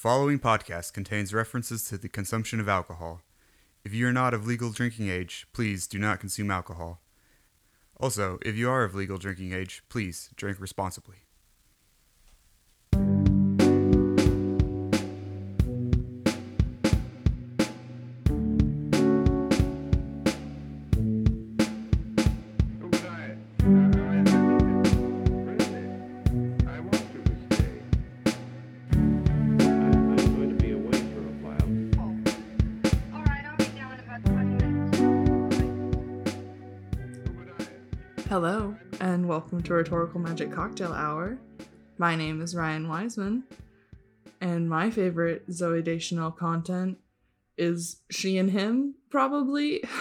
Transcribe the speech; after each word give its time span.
following 0.00 0.38
podcast 0.38 0.94
contains 0.94 1.34
references 1.34 1.84
to 1.84 1.98
the 1.98 2.08
consumption 2.08 2.58
of 2.58 2.66
alcohol. 2.70 3.20
If 3.84 3.92
you 3.92 4.08
are 4.08 4.14
not 4.14 4.32
of 4.32 4.46
legal 4.46 4.70
drinking 4.70 5.10
age, 5.10 5.46
please 5.52 5.86
do 5.86 5.98
not 5.98 6.20
consume 6.20 6.50
alcohol. 6.50 7.02
Also, 7.98 8.38
if 8.40 8.56
you 8.56 8.70
are 8.70 8.82
of 8.82 8.94
legal 8.94 9.18
drinking 9.18 9.52
age, 9.52 9.82
please 9.90 10.30
drink 10.36 10.58
responsibly. 10.58 11.16
Welcome 39.60 39.68
to 39.68 39.74
Rhetorical 39.74 40.20
Magic 40.20 40.52
Cocktail 40.52 40.94
Hour. 40.94 41.36
My 41.98 42.16
name 42.16 42.40
is 42.40 42.56
Ryan 42.56 42.88
Wiseman, 42.88 43.44
and 44.40 44.70
my 44.70 44.90
favorite 44.90 45.50
Zooey 45.50 45.84
Deschanel 45.84 46.30
content 46.30 46.96
is 47.58 47.98
she 48.10 48.38
and 48.38 48.50
him, 48.52 48.94
probably. 49.10 49.84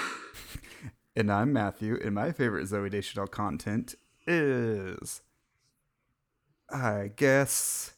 And 1.13 1.30
I'm 1.30 1.52
Matthew, 1.52 1.99
and 2.02 2.16
my 2.16 2.32
favorite 2.32 2.70
Zooey 2.70 2.90
Deschanel 2.90 3.27
content 3.27 3.95
is. 4.26 5.20
I 6.70 7.12
guess. 7.13 7.91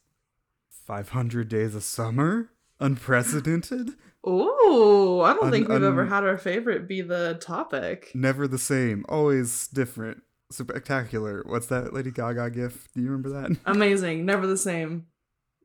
500 0.88 1.48
Days 1.48 1.76
of 1.76 1.84
Summer? 1.84 2.50
Unprecedented? 2.80 3.92
Oh, 4.24 5.22
I 5.22 5.34
don't 5.36 5.46
Un- 5.46 5.52
think 5.52 5.68
we've 5.68 5.84
ever 5.84 6.08
had 6.08 6.24
our 6.24 6.40
favorite 6.40 6.88
be 6.88 7.02
the 7.02 7.38
topic. 7.40 8.10
Never 8.16 8.48
the 8.48 8.58
same, 8.58 9.06
always 9.08 9.68
different. 9.68 10.24
Spectacular. 10.52 11.44
What's 11.46 11.68
that 11.68 11.94
Lady 11.94 12.12
Gaga 12.12 12.50
gif? 12.52 12.90
Do 12.94 13.02
you 13.02 13.10
remember 13.10 13.30
that? 13.42 13.58
Amazing, 13.66 14.26
never 14.26 14.46
the 14.48 14.58
same, 14.58 15.08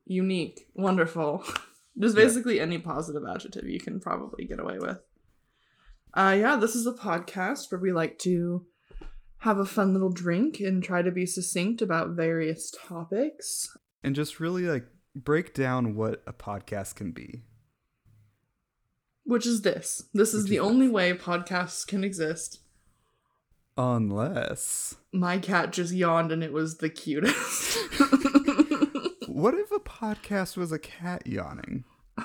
unique, 0.05 0.67
wonderful. 0.75 1.45
Just 1.98 2.17
Yeah. 2.17 2.25
basically 2.25 2.61
any 2.61 2.79
positive 2.79 3.23
adjective 3.29 3.64
you 3.69 3.81
can 3.81 4.01
probably 4.01 4.45
get 4.47 4.61
away 4.61 4.79
with. 4.79 4.98
Uh, 6.14 6.37
yeah, 6.39 6.57
this 6.57 6.75
is 6.75 6.87
a 6.87 6.92
podcast 6.92 7.70
where 7.70 7.81
we 7.81 7.92
like 7.92 8.19
to 8.20 8.67
have 9.39 9.59
a 9.59 9.67
fun 9.67 9.92
little 9.92 10.11
drink 10.12 10.61
and 10.61 10.83
try 10.83 11.03
to 11.03 11.11
be 11.11 11.27
succinct 11.27 11.83
about 11.83 12.11
various 12.17 12.70
topics. 12.70 13.77
and 14.03 14.14
just 14.14 14.41
really 14.41 14.62
like 14.64 14.87
break 15.14 15.53
down 15.55 15.95
what 15.95 16.23
a 16.27 16.33
podcast 16.33 16.95
can 16.95 17.12
be. 17.12 17.42
Which 19.25 19.47
is 19.47 19.62
this. 19.62 20.05
This 20.14 20.33
is 20.34 20.45
Which 20.45 20.51
the 20.51 20.57
is 20.57 20.62
only 20.62 20.89
way 20.89 21.12
podcasts 21.12 21.87
can 21.87 22.05
exist. 22.05 22.61
Unless. 23.77 24.96
My 25.12 25.38
cat 25.38 25.72
just 25.72 25.92
yawned 25.92 26.32
and 26.32 26.42
it 26.42 26.52
was 26.52 26.78
the 26.78 26.88
cutest. 26.91 27.78
What 29.28 29.52
if 29.52 29.70
a 29.70 29.78
podcast 29.80 30.56
was 30.56 30.72
a 30.72 30.78
cat 30.78 31.27
yawning? 31.27 31.84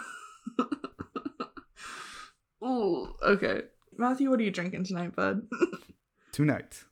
Ooh, 2.63 3.13
okay. 3.21 3.63
Matthew, 3.97 4.29
what 4.29 4.39
are 4.39 4.43
you 4.43 4.51
drinking 4.51 4.85
tonight, 4.85 5.13
bud? 5.15 5.45
Tonight. 6.31 6.85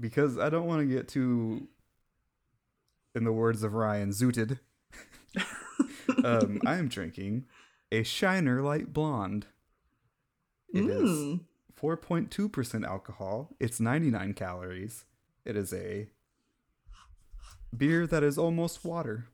Because 0.00 0.38
I 0.38 0.48
don't 0.48 0.66
want 0.66 0.80
to 0.80 0.86
get 0.86 1.08
too, 1.08 1.68
in 3.14 3.24
the 3.24 3.32
words 3.32 3.62
of 3.62 3.74
Ryan, 3.74 4.08
zooted. 4.08 4.58
um, 6.24 6.58
I 6.64 6.76
am 6.76 6.88
drinking 6.88 7.44
a 7.92 8.04
Shiner 8.04 8.62
Light 8.62 8.94
Blonde. 8.94 9.46
It 10.72 10.86
is 10.86 11.10
Mm. 11.10 11.40
4.2% 11.80 12.84
alcohol. 12.86 13.50
It's 13.60 13.78
99 13.80 14.34
calories. 14.34 15.04
It 15.44 15.56
is 15.56 15.72
a 15.72 16.08
beer 17.76 18.06
that 18.06 18.22
is 18.22 18.38
almost 18.38 18.84
water. 18.84 19.26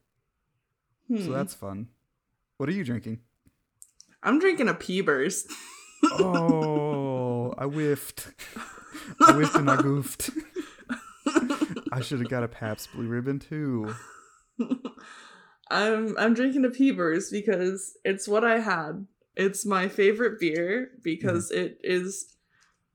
So 1.09 1.17
Hmm. 1.17 1.33
that's 1.33 1.55
fun. 1.55 1.89
What 2.57 2.69
are 2.69 2.73
you 2.73 2.85
drinking? 2.85 3.21
I'm 4.23 4.39
drinking 4.39 4.69
a 4.69 4.75
Peebers. 4.75 5.47
Oh, 6.05 7.55
I 7.59 7.65
whiffed. 7.65 8.29
I 9.21 9.33
whiffed 9.33 9.55
and 9.57 9.71
I 9.71 9.81
goofed. 9.81 10.31
I 11.93 12.01
should 12.01 12.21
have 12.21 12.29
got 12.29 12.43
a 12.43 12.49
Pabst 12.49 12.93
Blue 12.93 13.07
Ribbon 13.07 13.39
too. 13.39 13.95
I'm 15.71 16.17
I'm 16.19 16.35
drinking 16.35 16.65
a 16.65 16.71
Peebers 16.71 17.31
because 17.31 17.97
it's 18.05 18.27
what 18.29 18.45
I 18.45 18.59
had. 18.61 19.07
It's 19.37 19.65
my 19.65 19.89
favorite 19.89 20.39
beer 20.39 20.91
because 21.03 21.51
it 21.51 21.79
is 21.83 22.35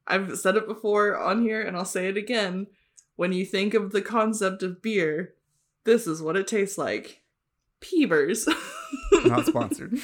I've 0.05 0.37
said 0.37 0.55
it 0.55 0.67
before 0.67 1.17
on 1.17 1.41
here 1.41 1.61
and 1.61 1.75
I'll 1.75 1.85
say 1.85 2.07
it 2.07 2.17
again. 2.17 2.67
When 3.15 3.33
you 3.33 3.45
think 3.45 3.73
of 3.73 3.91
the 3.91 4.01
concept 4.01 4.61
of 4.63 4.81
beer, 4.81 5.33
this 5.83 6.05
is 6.05 6.21
what 6.21 6.37
it 6.37 6.47
tastes 6.47 6.77
like. 6.77 7.23
Peebers. 7.81 8.47
Not 9.25 9.45
sponsored. 9.47 9.97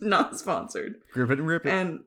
Not 0.00 0.38
sponsored. 0.38 1.02
Grip 1.12 1.30
it 1.30 1.38
and 1.38 1.46
rip 1.48 1.66
it. 1.66 1.70
And 1.70 2.00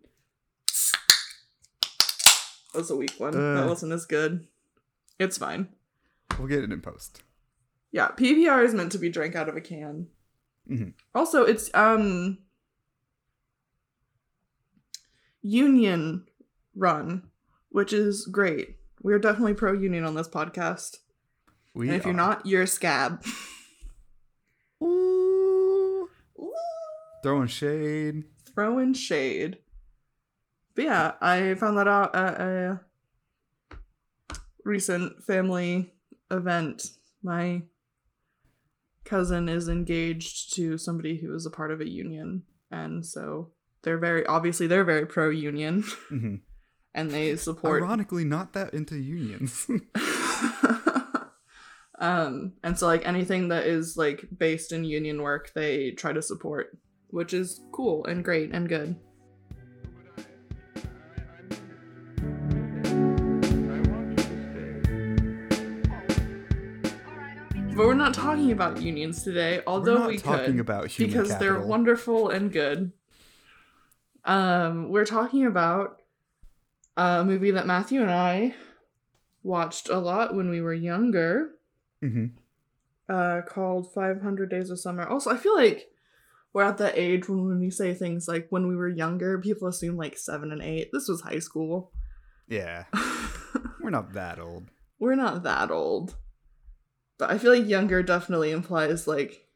that 2.73 2.79
was 2.79 2.91
a 2.91 2.95
weak 2.95 3.13
one. 3.17 3.35
Uh. 3.35 3.55
that 3.61 3.67
wasn't 3.67 3.91
as 3.93 4.05
good. 4.05 4.47
It's 5.19 5.37
fine. 5.37 5.69
We'll 6.37 6.47
get 6.47 6.63
it 6.63 6.71
in 6.71 6.81
post. 6.81 7.21
Yeah, 7.91 8.09
PBR 8.09 8.65
is 8.65 8.73
meant 8.73 8.91
to 8.93 8.97
be 8.97 9.09
drank 9.09 9.35
out 9.35 9.47
of 9.47 9.55
a 9.55 9.61
can. 9.61 10.07
Mhm. 10.69 10.93
Also, 11.13 11.43
it's 11.43 11.69
um 11.73 12.39
union 15.45 16.25
run, 16.75 17.22
which 17.69 17.94
is 17.94 18.25
great. 18.25 18.78
We're 19.03 19.19
definitely 19.19 19.53
pro 19.53 19.73
union 19.73 20.03
on 20.03 20.16
this 20.16 20.28
podcast. 20.28 20.97
We 21.75 21.88
and 21.88 21.97
if 21.97 22.03
you're 22.03 22.13
are- 22.13 22.17
not, 22.17 22.45
you're 22.45 22.63
a 22.63 22.67
scab. 22.67 23.23
Ooh, 24.81 26.09
Ooh, 26.39 26.53
throwing 27.22 27.47
shade. 27.47 28.23
Throwing 28.55 28.94
shade. 28.94 29.57
But 30.75 30.85
yeah, 30.85 31.11
I 31.22 31.53
found 31.55 31.78
that 31.78 31.88
out 31.88 32.16
at 32.16 32.39
a 32.41 32.79
recent 34.63 35.23
family 35.23 35.94
event. 36.31 36.89
My 37.22 37.61
cousin 39.03 39.47
is 39.47 39.69
engaged 39.69 40.53
to 40.55 40.78
somebody 40.78 41.17
who 41.17 41.34
is 41.35 41.45
a 41.45 41.51
part 41.51 41.72
of 41.72 41.79
a 41.81 41.89
union, 41.89 42.44
and 42.72 43.05
so 43.05 43.51
they're 43.85 43.97
very 43.97 44.25
obviously 44.25 44.68
they're 44.68 44.84
very 44.84 45.06
pro 45.06 45.29
union, 45.29 45.84
Mhm. 46.12 46.41
and 46.94 47.12
they 47.12 47.35
support. 47.38 47.81
Ironically, 47.84 48.25
not 48.25 48.51
that 48.53 48.73
into 48.73 48.97
unions. 48.97 49.68
um, 52.00 52.53
and 52.63 52.78
so 52.78 52.88
like 52.88 53.07
anything 53.07 53.47
that 53.50 53.66
is 53.66 53.96
like 53.96 54.25
based 54.38 54.73
in 54.73 54.84
union 54.84 55.22
work, 55.22 55.51
they 55.56 55.91
try 55.91 56.12
to 56.12 56.22
support, 56.22 56.78
which 57.07 57.34
is 57.34 57.62
cool 57.72 58.03
and 58.06 58.23
great 58.25 58.51
and 58.51 58.68
good. 58.68 58.96
I 62.47 63.81
want 63.90 64.09
you 64.09 64.16
to 64.16 64.23
stay. 64.44 65.91
All 67.07 67.16
right, 67.16 67.38
I'll 67.38 67.52
be 67.52 67.59
down. 67.59 67.75
But 67.75 67.85
we're 67.88 67.94
not 67.94 68.13
talking 68.13 68.52
about 68.52 68.81
unions 68.81 69.23
today, 69.23 69.62
although 69.67 69.94
We're 69.96 70.00
not 70.00 70.07
we 70.09 70.17
talking 70.17 70.46
could 70.53 70.59
about 70.59 70.88
human 70.91 71.17
because 71.17 71.38
they're 71.38 71.59
wonderful 71.62 72.29
and 72.29 72.52
good. 72.52 72.91
Um, 74.25 74.89
we're 74.89 75.05
talking 75.05 75.45
about 75.45 76.01
a 76.97 77.23
movie 77.23 77.51
that 77.51 77.67
Matthew 77.67 78.01
and 78.01 78.11
I 78.11 78.55
watched 79.43 79.89
a 79.89 79.99
lot 79.99 80.35
when 80.35 80.49
we 80.49 80.61
were 80.61 80.73
younger, 80.73 81.51
Mhm. 82.01 82.31
uh, 83.07 83.41
called 83.47 83.93
500 83.93 84.49
Days 84.49 84.69
of 84.69 84.79
Summer. 84.79 85.05
Also, 85.05 85.29
I 85.29 85.37
feel 85.37 85.55
like 85.55 85.91
we're 86.53 86.63
at 86.63 86.77
that 86.79 86.97
age 86.97 87.27
when 87.29 87.45
when 87.47 87.59
we 87.59 87.69
say 87.69 87.93
things 87.93 88.27
like 88.27 88.47
when 88.49 88.67
we 88.67 88.75
were 88.75 88.87
younger, 88.87 89.37
people 89.39 89.67
assume 89.67 89.97
like 89.97 90.17
seven 90.17 90.51
and 90.51 90.61
eight. 90.61 90.89
This 90.91 91.07
was 91.07 91.21
high 91.21 91.39
school. 91.39 91.91
Yeah, 92.47 92.85
we're 93.81 93.89
not 93.89 94.13
that 94.13 94.39
old. 94.39 94.69
we're 94.99 95.16
not 95.16 95.43
that 95.43 95.69
old. 95.69 96.16
But 97.17 97.29
I 97.31 97.37
feel 97.37 97.53
like 97.55 97.67
younger 97.67 98.01
definitely 98.03 98.51
implies 98.51 99.07
like 99.07 99.47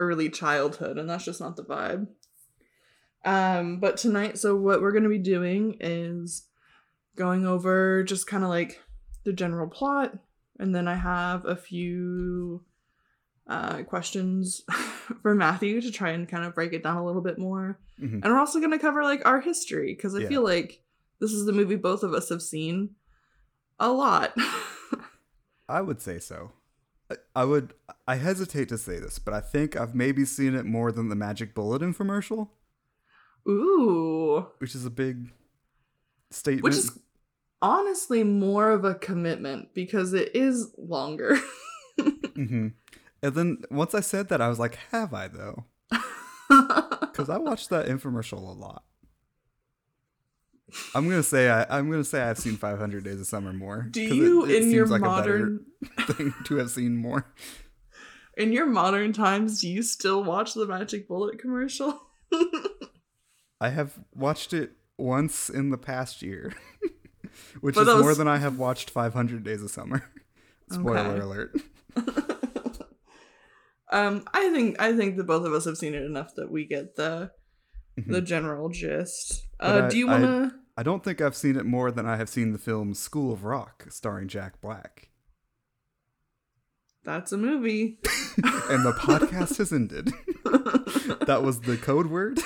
early 0.00 0.28
childhood, 0.28 0.98
and 0.98 1.08
that's 1.08 1.24
just 1.24 1.40
not 1.40 1.56
the 1.56 1.64
vibe. 1.64 2.08
Um, 3.24 3.80
but 3.80 3.96
tonight, 3.96 4.38
so 4.38 4.54
what 4.56 4.82
we're 4.82 4.92
gonna 4.92 5.08
be 5.08 5.18
doing 5.18 5.76
is 5.80 6.46
going 7.16 7.46
over 7.46 8.02
just 8.04 8.26
kind 8.26 8.42
of 8.44 8.50
like 8.50 8.80
the 9.24 9.32
general 9.32 9.68
plot, 9.68 10.16
and 10.58 10.74
then 10.74 10.86
I 10.88 10.94
have 10.94 11.44
a 11.46 11.56
few 11.56 12.64
uh 13.46 13.82
questions 13.82 14.62
for 15.22 15.34
Matthew 15.34 15.80
to 15.82 15.90
try 15.90 16.10
and 16.10 16.26
kind 16.28 16.44
of 16.44 16.54
break 16.54 16.72
it 16.72 16.82
down 16.82 16.96
a 16.96 17.04
little 17.04 17.20
bit 17.22 17.38
more. 17.38 17.78
Mhm. 18.00 18.20
And 18.22 18.24
we're 18.24 18.38
also 18.38 18.60
gonna 18.60 18.78
cover 18.78 19.02
like 19.02 19.24
our 19.26 19.40
history, 19.40 19.94
because 19.94 20.14
I 20.14 20.20
Yeah. 20.20 20.28
feel 20.28 20.42
like 20.44 20.82
this 21.20 21.32
is 21.32 21.44
the 21.46 21.52
movie 21.52 21.76
both 21.76 22.02
of 22.02 22.12
us 22.14 22.28
have 22.30 22.42
seen 22.42 22.96
a 23.80 23.90
lot. 23.92 24.34
I 25.68 25.80
would 25.80 26.00
say 26.00 26.18
so. 26.18 26.52
I 27.36 27.44
would 27.44 27.74
I 28.08 28.16
hesitate 28.16 28.68
to 28.70 28.78
say 28.78 28.98
this, 28.98 29.18
but 29.18 29.32
I 29.34 29.40
think 29.40 29.76
I've 29.76 29.94
maybe 29.94 30.24
seen 30.24 30.54
it 30.54 30.64
more 30.66 30.90
than 30.92 31.08
the 31.08 31.14
Magic 31.16 31.54
Bullet 31.54 31.80
infomercial, 31.82 32.48
Ooh. 33.48 34.46
which 34.58 34.74
is 34.74 34.84
a 34.86 34.90
big 34.90 35.30
statement. 36.30 36.64
Which 36.64 36.74
is 36.76 36.98
honestly 37.62 38.24
more 38.24 38.70
of 38.70 38.84
a 38.84 38.94
commitment 38.94 39.74
because 39.74 40.12
it 40.14 40.34
is 40.34 40.72
longer. 40.78 41.36
hmm 42.00 42.68
And 43.22 43.34
then 43.34 43.58
once 43.70 43.94
I 43.94 44.00
said 44.00 44.28
that, 44.28 44.40
I 44.40 44.48
was 44.48 44.58
like, 44.58 44.76
"Have 44.90 45.12
I 45.14 45.28
though?" 45.28 45.64
Because 47.14 47.30
I 47.30 47.38
watched 47.38 47.70
that 47.70 47.86
infomercial 47.86 48.38
a 48.38 48.52
lot. 48.52 48.82
I'm 50.94 51.08
gonna 51.08 51.22
say 51.22 51.48
I, 51.50 51.64
I'm 51.78 51.88
gonna 51.90 52.02
say 52.04 52.20
I've 52.22 52.38
seen 52.38 52.56
500 52.56 53.04
Days 53.04 53.20
of 53.20 53.26
Summer 53.26 53.52
more. 53.52 53.86
Do 53.90 54.00
you, 54.02 54.44
it- 54.46 54.50
it 54.50 54.62
in 54.64 54.70
your 54.72 54.86
like 54.86 55.00
modern 55.02 55.64
thing 56.00 56.34
to 56.46 56.56
have 56.56 56.70
seen 56.70 56.96
more? 56.96 57.32
in 58.36 58.52
your 58.52 58.66
modern 58.66 59.12
times, 59.12 59.60
do 59.60 59.68
you 59.68 59.82
still 59.82 60.24
watch 60.24 60.54
the 60.54 60.66
Magic 60.66 61.06
Bullet 61.06 61.38
commercial? 61.38 62.00
I 63.60 63.70
have 63.70 63.98
watched 64.14 64.52
it 64.52 64.72
once 64.98 65.48
in 65.48 65.70
the 65.70 65.78
past 65.78 66.22
year, 66.22 66.52
which 67.60 67.74
But 67.74 67.82
is 67.82 67.86
that 67.88 68.00
more 68.00 68.14
than 68.14 68.28
I 68.28 68.38
have 68.38 68.58
watched 68.58 68.90
500 68.90 69.42
Days 69.44 69.62
of 69.62 69.70
Summer. 69.70 70.04
Spoiler 70.70 70.98
Okay. 70.98 71.20
alert. 71.20 71.56
um, 73.92 74.24
I 74.32 74.50
think 74.50 74.80
I 74.80 74.96
think 74.96 75.16
that 75.16 75.24
both 75.24 75.44
of 75.46 75.52
us 75.52 75.64
have 75.66 75.76
seen 75.78 75.94
it 75.94 76.02
enough 76.02 76.34
that 76.36 76.50
we 76.50 76.64
get 76.64 76.96
the 76.96 77.30
Mhm. 77.98 78.10
the 78.12 78.20
general 78.22 78.70
gist. 78.70 79.46
Uh, 79.60 79.82
I- 79.84 79.88
do 79.88 79.98
you 79.98 80.06
want 80.08 80.24
to? 80.24 80.52
I 80.76 80.82
don't 80.82 81.04
think 81.04 81.20
I've 81.20 81.36
seen 81.36 81.54
it 81.56 81.64
more 81.64 81.92
than 81.92 82.04
I 82.06 82.16
have 82.16 82.28
seen 82.28 82.50
the 82.50 82.58
film 82.58 82.94
School 82.94 83.32
of 83.32 83.44
Rock, 83.44 83.86
starring 83.90 84.26
Jack 84.26 84.60
Black. 84.60 85.10
That's 87.04 87.30
a 87.30 87.36
movie. 87.36 88.00
And 88.42 88.84
the 88.84 88.92
podcast 88.98 89.58
has 89.58 89.72
ended. 89.72 90.10
that 91.26 91.42
was 91.44 91.60
the 91.60 91.76
code 91.76 92.06
word. 92.08 92.40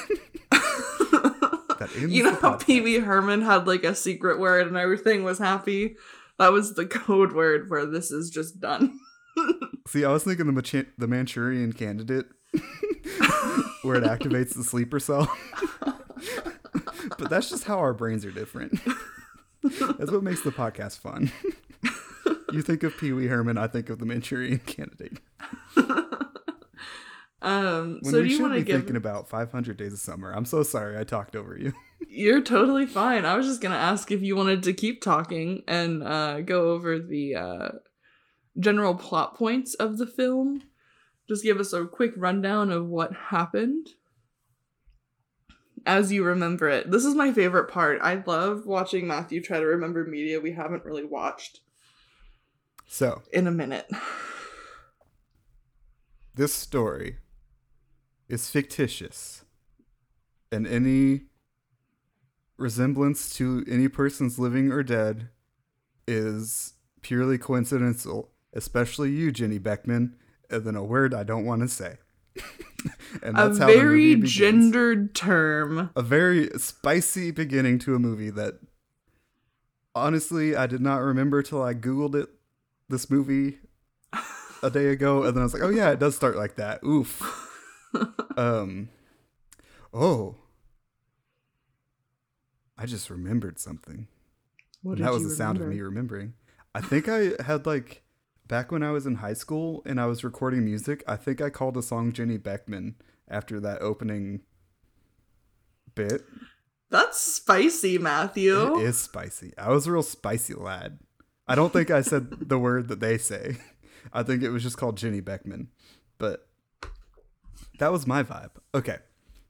That 1.94 2.00
ends 2.02 2.12
you 2.14 2.22
know 2.22 2.34
how. 2.34 2.56
Pee 2.56 2.80
Wee 2.80 2.98
Herman 2.98 3.42
had 3.42 3.66
like 3.66 3.84
a 3.84 3.94
secret 3.94 4.38
word 4.38 4.66
and 4.66 4.76
everything 4.76 5.24
was 5.24 5.38
happy. 5.38 5.96
That 6.38 6.52
was 6.52 6.74
the 6.74 6.86
code 6.86 7.32
word 7.32 7.68
where 7.70 7.86
this 7.86 8.10
is 8.10 8.30
just 8.30 8.60
done. 8.60 8.98
See, 9.88 10.04
I 10.04 10.12
was 10.12 10.24
thinking 10.24 10.46
the 10.46 10.52
Machi- 10.52 10.86
the 10.98 11.06
Manchurian 11.08 11.72
Candidate, 11.72 12.26
where 13.82 13.96
it 13.96 14.04
activates 14.04 14.54
the 14.54 14.64
sleeper 14.64 15.00
cell. 15.00 15.34
but 17.18 17.30
that's 17.30 17.48
just 17.48 17.64
how 17.64 17.78
our 17.78 17.94
brains 17.94 18.24
are 18.24 18.30
different. 18.30 18.78
that's 19.62 20.10
what 20.10 20.22
makes 20.22 20.42
the 20.42 20.50
podcast 20.50 20.98
fun. 20.98 21.30
you 22.52 22.62
think 22.62 22.82
of 22.82 22.96
Pee 22.98 23.12
Wee 23.12 23.26
Herman, 23.26 23.58
I 23.58 23.66
think 23.68 23.90
of 23.90 23.98
the 23.98 24.06
Manchurian 24.06 24.58
Candidate. 24.60 25.18
Um, 27.40 28.00
When 28.02 28.12
so 28.12 28.22
do 28.22 28.28
you 28.28 28.40
want 28.40 28.54
to 28.54 28.60
be 28.60 28.64
give? 28.64 28.76
thinking 28.76 28.96
about 28.96 29.28
500 29.28 29.76
Days 29.76 29.92
of 29.92 30.00
Summer. 30.00 30.32
I'm 30.32 30.44
so 30.44 30.62
sorry 30.62 30.98
I 30.98 31.04
talked 31.04 31.36
over 31.36 31.56
you. 31.56 31.72
You're 32.08 32.40
totally 32.42 32.86
fine. 32.86 33.24
I 33.24 33.36
was 33.36 33.46
just 33.46 33.60
gonna 33.60 33.76
ask 33.76 34.10
if 34.10 34.22
you 34.22 34.34
wanted 34.34 34.62
to 34.64 34.72
keep 34.72 35.02
talking 35.02 35.62
and 35.68 36.02
uh, 36.02 36.40
go 36.40 36.70
over 36.70 36.98
the 36.98 37.36
uh, 37.36 37.68
general 38.58 38.94
plot 38.94 39.36
points 39.36 39.74
of 39.74 39.98
the 39.98 40.06
film. 40.06 40.62
Just 41.28 41.44
give 41.44 41.60
us 41.60 41.72
a 41.72 41.86
quick 41.86 42.12
rundown 42.16 42.72
of 42.72 42.88
what 42.88 43.12
happened 43.14 43.88
as 45.86 46.10
you 46.10 46.24
remember 46.24 46.68
it. 46.68 46.90
This 46.90 47.04
is 47.04 47.14
my 47.14 47.32
favorite 47.32 47.70
part. 47.70 48.00
I 48.02 48.22
love 48.26 48.66
watching 48.66 49.06
Matthew 49.06 49.40
try 49.42 49.60
to 49.60 49.66
remember 49.66 50.04
media 50.04 50.40
we 50.40 50.52
haven't 50.52 50.84
really 50.84 51.04
watched 51.04 51.60
So, 52.86 53.22
in 53.32 53.46
a 53.46 53.52
minute. 53.52 53.88
this 56.34 56.54
story 56.54 57.18
is 58.28 58.50
fictitious, 58.50 59.44
and 60.52 60.66
any 60.66 61.22
resemblance 62.56 63.34
to 63.36 63.64
any 63.68 63.88
person's 63.88 64.38
living 64.38 64.72
or 64.72 64.82
dead 64.82 65.28
is 66.06 66.74
purely 67.02 67.38
coincidental, 67.38 68.30
especially 68.52 69.10
you, 69.10 69.30
Jenny 69.30 69.58
Beckman, 69.58 70.16
and 70.50 70.64
then 70.64 70.74
a 70.74 70.84
word 70.84 71.14
I 71.14 71.22
don't 71.22 71.44
want 71.44 71.62
to 71.62 71.68
say. 71.68 71.98
and 73.22 73.36
A 73.38 73.48
that's 73.48 73.58
how 73.58 73.66
the 73.66 73.74
movie 73.74 74.14
very 74.14 74.22
gendered 74.22 75.14
term. 75.14 75.90
a 75.96 76.02
very 76.02 76.48
spicy 76.58 77.30
beginning 77.30 77.78
to 77.80 77.94
a 77.94 77.98
movie 77.98 78.30
that 78.30 78.54
honestly 79.94 80.54
I 80.54 80.66
did 80.66 80.80
not 80.80 80.98
remember 80.98 81.42
till 81.42 81.62
I 81.62 81.74
googled 81.74 82.14
it 82.14 82.28
this 82.88 83.10
movie 83.10 83.58
a 84.62 84.70
day 84.70 84.88
ago 84.88 85.24
and 85.24 85.34
then 85.34 85.42
I 85.42 85.44
was 85.44 85.54
like, 85.54 85.62
"Oh 85.62 85.70
yeah, 85.70 85.90
it 85.90 85.98
does 85.98 86.14
start 86.14 86.36
like 86.36 86.56
that." 86.56 86.82
Oof. 86.84 87.47
Um 88.36 88.88
Oh. 89.92 90.36
I 92.76 92.86
just 92.86 93.10
remembered 93.10 93.58
something. 93.58 94.06
What 94.82 94.98
did 94.98 95.06
that 95.06 95.12
was 95.12 95.24
the 95.24 95.30
sound 95.30 95.60
of 95.60 95.66
me 95.66 95.80
remembering. 95.80 96.34
I 96.74 96.80
think 96.80 97.08
I 97.08 97.32
had 97.44 97.66
like 97.66 98.02
back 98.46 98.70
when 98.70 98.82
I 98.82 98.92
was 98.92 99.06
in 99.06 99.16
high 99.16 99.34
school 99.34 99.82
and 99.84 100.00
I 100.00 100.06
was 100.06 100.22
recording 100.24 100.64
music, 100.64 101.02
I 101.06 101.16
think 101.16 101.40
I 101.40 101.50
called 101.50 101.76
a 101.76 101.82
song 101.82 102.12
Jenny 102.12 102.36
Beckman 102.36 102.94
after 103.28 103.60
that 103.60 103.82
opening 103.82 104.40
bit. 105.94 106.22
That's 106.90 107.18
spicy, 107.20 107.98
Matthew. 107.98 108.78
It 108.78 108.84
is 108.84 108.98
spicy. 108.98 109.52
I 109.58 109.70
was 109.70 109.86
a 109.86 109.92
real 109.92 110.02
spicy 110.02 110.54
lad. 110.54 111.00
I 111.46 111.54
don't 111.54 111.72
think 111.72 111.90
I 111.90 112.00
said 112.00 112.48
the 112.48 112.58
word 112.58 112.88
that 112.88 113.00
they 113.00 113.18
say. 113.18 113.56
I 114.12 114.22
think 114.22 114.42
it 114.42 114.50
was 114.50 114.62
just 114.62 114.78
called 114.78 114.96
Jenny 114.96 115.20
Beckman. 115.20 115.68
But 116.18 116.47
that 117.78 117.92
was 117.92 118.06
my 118.06 118.22
vibe. 118.22 118.50
Okay. 118.74 118.98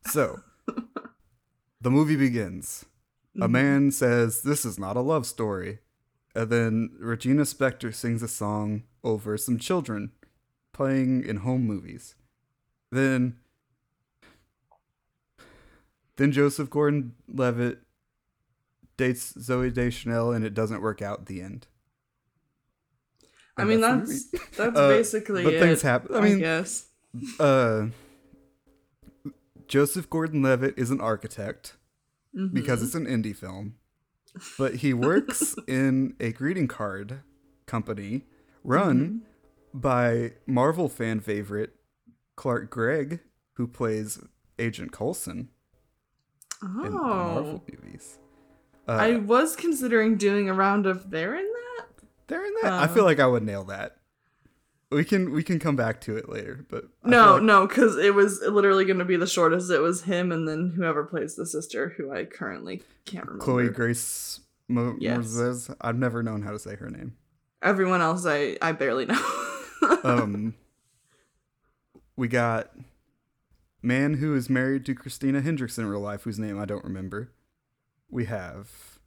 So 0.06 0.40
the 1.80 1.90
movie 1.90 2.16
begins. 2.16 2.84
A 3.40 3.46
man 3.48 3.92
says, 3.92 4.42
This 4.42 4.64
is 4.64 4.78
not 4.78 4.96
a 4.96 5.00
love 5.00 5.24
story. 5.26 5.78
And 6.34 6.50
then 6.50 6.90
Regina 6.98 7.42
Spektor 7.42 7.94
sings 7.94 8.22
a 8.22 8.28
song 8.28 8.82
over 9.04 9.36
some 9.36 9.58
children 9.58 10.10
playing 10.72 11.24
in 11.24 11.38
home 11.38 11.62
movies. 11.62 12.14
Then 12.90 13.36
then 16.16 16.32
Joseph 16.32 16.68
Gordon 16.68 17.14
Levitt 17.32 17.78
dates 18.96 19.32
Zooey 19.34 19.72
Deschanel 19.72 20.32
and 20.32 20.44
it 20.44 20.54
doesn't 20.54 20.82
work 20.82 21.00
out 21.00 21.20
at 21.20 21.26
the 21.26 21.40
end. 21.40 21.68
I 23.56 23.64
mean, 23.64 23.80
the 23.80 23.86
that's 23.98 24.30
that's 24.56 24.76
Uh, 24.76 24.88
basically 24.88 25.44
but 25.44 25.54
it. 25.54 25.60
things 25.60 25.82
happen. 25.82 26.14
I 26.16 26.20
mean, 26.20 26.38
guess. 26.40 26.86
uh 27.38 27.86
Joseph 29.68 30.08
Gordon 30.10 30.42
Levitt 30.42 30.74
is 30.78 30.90
an 30.90 31.00
architect 31.00 31.76
Mhm. 32.34 32.52
because 32.52 32.82
it's 32.82 32.94
an 32.94 33.06
indie 33.06 33.36
film. 33.36 33.74
But 34.58 34.76
he 34.76 34.92
works 34.92 35.54
in 35.68 36.14
a 36.20 36.32
greeting 36.32 36.68
card 36.68 37.20
company 37.66 38.24
run 38.64 39.22
Mm-hmm. 39.74 39.78
by 39.80 40.32
Marvel 40.46 40.88
fan 40.88 41.20
favorite 41.20 41.74
Clark 42.36 42.70
Gregg, 42.70 43.20
who 43.54 43.66
plays 43.66 44.18
Agent 44.58 44.92
Coulson 44.92 45.48
in 46.62 46.82
the 46.82 46.90
Marvel 46.90 47.62
Oh, 47.66 47.72
movies. 47.72 48.18
Uh, 48.88 48.92
I 48.92 49.16
was 49.16 49.54
considering 49.54 50.16
doing 50.16 50.48
a 50.48 50.54
round 50.54 50.86
of 50.86 51.10
they're 51.10 51.34
in 51.36 51.44
that. 51.44 51.86
they're 52.26 52.44
in 52.46 52.54
that. 52.62 52.72
I 52.72 52.84
uh, 52.84 52.88
feel 52.88 53.04
like 53.04 53.20
I 53.20 53.26
would 53.26 53.42
nail 53.42 53.64
that. 53.64 53.97
We 54.90 55.04
can 55.04 55.32
we 55.32 55.42
can 55.42 55.58
come 55.58 55.76
back 55.76 56.00
to 56.02 56.16
it 56.16 56.28
later, 56.30 56.64
but 56.70 56.84
I 57.04 57.10
No, 57.10 57.34
like- 57.34 57.42
no, 57.42 57.66
because 57.66 57.98
it 57.98 58.14
was 58.14 58.40
literally 58.40 58.86
going 58.86 58.98
to 59.00 59.04
be 59.04 59.16
the 59.16 59.26
shortest. 59.26 59.70
It 59.70 59.80
was 59.80 60.02
him 60.04 60.32
and 60.32 60.48
then 60.48 60.72
whoever 60.76 61.04
plays 61.04 61.34
the 61.36 61.44
sister, 61.44 61.90
who 61.98 62.10
I 62.12 62.24
currently 62.24 62.82
can't 63.04 63.26
remember. 63.26 63.44
Chloe 63.44 63.68
Grace 63.68 64.40
Mo- 64.66 64.96
Yes. 64.98 65.70
I've 65.80 65.98
never 65.98 66.22
known 66.22 66.42
how 66.42 66.52
to 66.52 66.58
say 66.58 66.76
her 66.76 66.88
name. 66.90 67.14
Everyone 67.62 68.00
else, 68.00 68.24
I 68.26 68.56
I 68.62 68.72
barely 68.72 69.04
know. 69.06 69.20
um 70.04 70.54
we 72.16 72.26
got 72.28 72.70
man 73.82 74.14
who 74.14 74.34
is 74.34 74.48
married 74.50 74.84
to 74.86 74.94
Christina 74.94 75.40
Hendricks 75.40 75.78
in 75.78 75.86
real 75.86 76.00
life 76.00 76.22
whose 76.22 76.38
name 76.38 76.58
I 76.58 76.64
don't 76.64 76.84
remember. 76.84 77.30
We 78.10 78.24
have 78.24 78.98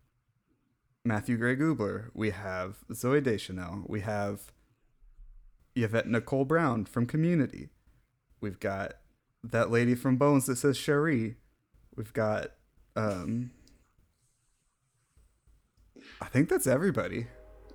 Matthew 1.04 1.38
Gray 1.38 1.56
Gubler. 1.56 2.10
We 2.14 2.30
have 2.30 2.78
Zooey 2.92 3.24
Deschanel. 3.24 3.84
We 3.88 4.02
have 4.02 4.52
Yvette 5.76 6.08
Nicole 6.08 6.46
Brown 6.46 6.86
from 6.86 7.06
Community. 7.06 7.70
We've 8.40 8.60
got 8.60 8.94
that 9.44 9.72
lady 9.72 9.96
from 9.96 10.18
Bones 10.18 10.46
that 10.46 10.58
says 10.58 10.78
Cherie. 10.78 11.36
We've 11.96 12.14
got 12.14 12.52
um 12.96 13.52
I 16.22 16.26
think 16.26 16.50
that's 16.50 16.68
everybody. 16.68 17.28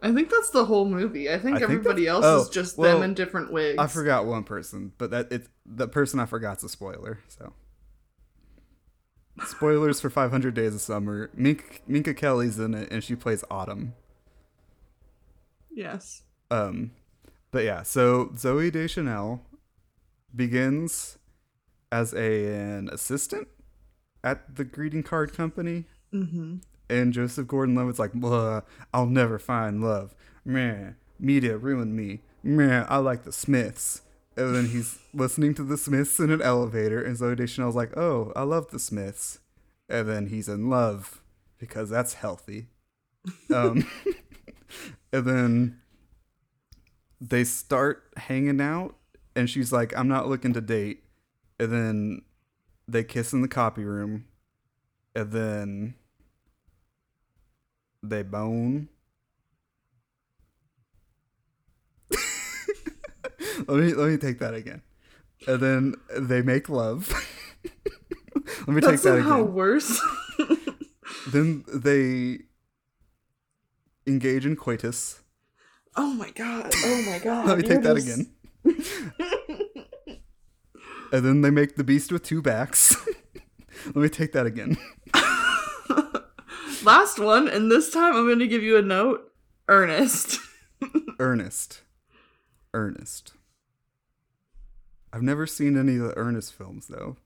I 0.02 0.12
think 0.12 0.30
that's 0.30 0.50
the 0.50 0.64
whole 0.64 0.84
movie. 0.84 1.28
I 1.28 1.38
think 1.38 1.56
I 1.56 1.60
think 1.60 1.70
everybody 1.70 2.06
else 2.06 2.24
oh, 2.24 2.42
is 2.42 2.48
just 2.48 2.76
well, 2.76 2.94
them 2.94 3.10
in 3.10 3.14
different 3.14 3.52
wigs. 3.52 3.78
I 3.78 3.86
forgot 3.86 4.26
one 4.26 4.44
person, 4.44 4.92
but 4.98 5.10
that 5.10 5.28
it's 5.32 5.48
the 5.64 5.88
person 5.88 6.20
I 6.20 6.26
forgot's 6.26 6.62
a 6.62 6.68
spoiler. 6.68 7.20
So, 7.28 7.54
spoilers 9.46 10.00
for 10.00 10.10
500 10.10 10.54
Days 10.54 10.74
of 10.74 10.80
Summer. 10.80 11.30
Mink, 11.34 11.82
Minka 11.86 12.14
Kelly's 12.14 12.58
in 12.58 12.74
it, 12.74 12.90
and 12.90 13.02
she 13.02 13.16
plays 13.16 13.42
Autumn. 13.50 13.94
Yes. 15.70 16.22
Um, 16.50 16.92
But 17.56 17.64
yeah, 17.64 17.84
so 17.84 18.26
Zooey 18.34 18.70
Deschanel 18.70 19.40
begins 20.34 21.16
as 21.90 22.12
a, 22.12 22.52
an 22.52 22.90
assistant 22.92 23.48
at 24.22 24.56
the 24.56 24.64
greeting 24.64 25.02
card 25.02 25.32
company, 25.32 25.86
Mm-hmm. 26.12 26.56
and 26.90 27.12
Joseph 27.14 27.46
Gordon-Levitt's 27.46 27.98
like, 27.98 28.12
"Blah, 28.12 28.60
I'll 28.92 29.06
never 29.06 29.38
find 29.38 29.82
love. 29.82 30.14
Man, 30.44 30.96
media 31.18 31.56
ruined 31.56 31.96
me. 31.96 32.20
Man, 32.42 32.84
I 32.90 32.98
like 32.98 33.22
the 33.22 33.32
Smiths." 33.32 34.02
And 34.36 34.54
then 34.54 34.66
he's 34.66 34.98
listening 35.14 35.54
to 35.54 35.62
the 35.64 35.78
Smiths 35.78 36.20
in 36.20 36.30
an 36.30 36.42
elevator, 36.42 37.00
and 37.02 37.16
Zooey 37.16 37.36
Deschanel's 37.38 37.75
like, 37.75 37.96
"Oh, 37.96 38.34
I 38.36 38.42
love 38.42 38.70
the 38.70 38.78
Smiths." 38.78 39.38
And 39.88 40.06
then 40.06 40.26
he's 40.26 40.46
in 40.50 40.68
love 40.68 41.22
because 41.58 41.88
that's 41.88 42.12
healthy. 42.12 42.66
Um, 43.50 43.86
and 45.12 45.25
then 45.25 45.80
they 47.20 47.44
start 47.44 48.04
hanging 48.16 48.61
out, 48.61 48.94
and 49.35 49.49
she's 49.49 49.73
like, 49.73 49.96
"I'm 49.96 50.08
not 50.08 50.28
looking 50.28 50.52
to 50.54 50.61
date." 50.61 51.04
And 51.58 51.73
then 51.73 52.23
they 52.88 53.04
kiss 53.04 53.32
in 53.32 53.42
the 53.42 53.49
copy 53.49 53.85
room, 53.85 54.26
and 55.14 55.32
then 55.32 55.94
they 58.02 58.23
bone. 58.23 58.88
let 63.66 63.78
me 63.78 63.94
let 63.94 64.11
me 64.11 64.16
take 64.16 64.38
that 64.38 64.54
again. 64.54 64.82
And 65.46 65.61
then 65.61 65.94
they 66.18 66.42
make 66.42 66.68
love. 66.68 67.12
let 68.35 68.68
me 68.68 68.80
That's 68.80 68.87
take 68.87 69.00
that 69.02 69.02
somehow 69.02 69.42
again. 69.42 69.54
worse. 69.54 70.00
Then 71.28 71.64
they 71.73 72.40
engage 74.06 74.46
in 74.46 74.54
coitus. 74.56 75.23
Oh 75.96 76.12
my 76.14 76.30
god. 76.30 76.72
Oh 76.84 77.02
my 77.10 77.18
god. 77.18 77.46
Let 77.46 77.58
me 77.58 77.64
take 77.64 77.82
that 77.82 77.96
just- 77.96 78.08
again. 78.08 78.32
And 81.12 81.24
then 81.24 81.40
they 81.40 81.50
make 81.50 81.76
the 81.76 81.84
beast 81.84 82.10
with 82.10 82.24
two 82.24 82.42
backs. 82.42 82.96
Let 83.86 83.96
me 83.96 84.08
take 84.08 84.32
that 84.32 84.44
again. 84.44 84.76
Last 86.82 87.20
one, 87.20 87.46
and 87.48 87.70
this 87.70 87.90
time 87.92 88.16
I'm 88.16 88.26
going 88.26 88.40
to 88.40 88.48
give 88.48 88.64
you 88.64 88.76
a 88.76 88.82
note. 88.82 89.32
Ernest. 89.68 90.40
Ernest. 91.20 91.82
Ernest. 92.74 93.34
I've 95.12 95.22
never 95.22 95.46
seen 95.46 95.78
any 95.78 95.94
of 95.96 96.02
the 96.02 96.18
Ernest 96.18 96.52
films 96.52 96.88
though. 96.88 97.16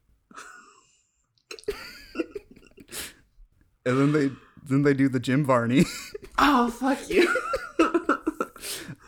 and 3.87 3.99
then 3.99 4.13
they 4.13 4.31
then 4.63 4.83
they 4.83 4.93
do 4.95 5.09
the 5.09 5.21
Jim 5.21 5.45
Varney. 5.45 5.85
Oh, 6.39 6.71
fuck 6.71 7.09
you. 7.09 7.35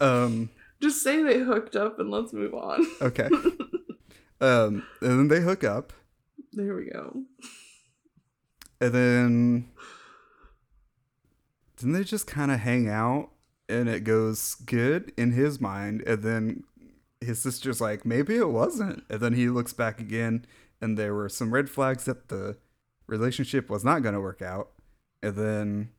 Um 0.02 0.50
Just 0.80 1.02
say 1.02 1.22
they 1.22 1.38
hooked 1.40 1.76
up 1.76 1.98
and 1.98 2.10
let's 2.10 2.32
move 2.32 2.54
on. 2.54 2.84
okay. 3.00 3.28
um 4.40 4.84
and 5.00 5.18
then 5.18 5.28
they 5.28 5.40
hook 5.40 5.64
up 5.64 5.92
There 6.52 6.74
we 6.74 6.90
go. 6.90 7.22
and 8.80 8.92
then 8.92 9.68
then 11.80 11.92
they 11.92 12.04
just 12.04 12.26
kind 12.26 12.50
of 12.52 12.60
hang 12.60 12.88
out 12.88 13.30
and 13.68 13.88
it 13.88 14.04
goes 14.04 14.54
good 14.66 15.12
in 15.16 15.32
his 15.32 15.60
mind 15.60 16.02
and 16.06 16.22
then 16.22 16.64
his 17.20 17.38
sister's 17.40 17.80
like 17.80 18.04
maybe 18.04 18.36
it 18.36 18.48
wasn't 18.50 19.04
and 19.08 19.20
then 19.20 19.32
he 19.34 19.48
looks 19.48 19.72
back 19.72 20.00
again 20.00 20.44
and 20.80 20.98
there 20.98 21.14
were 21.14 21.28
some 21.28 21.52
red 21.54 21.70
flags 21.70 22.04
that 22.04 22.28
the 22.28 22.56
relationship 23.06 23.70
was 23.70 23.84
not 23.84 24.02
going 24.02 24.14
to 24.14 24.20
work 24.20 24.42
out 24.42 24.70
and 25.22 25.36
then 25.36 25.90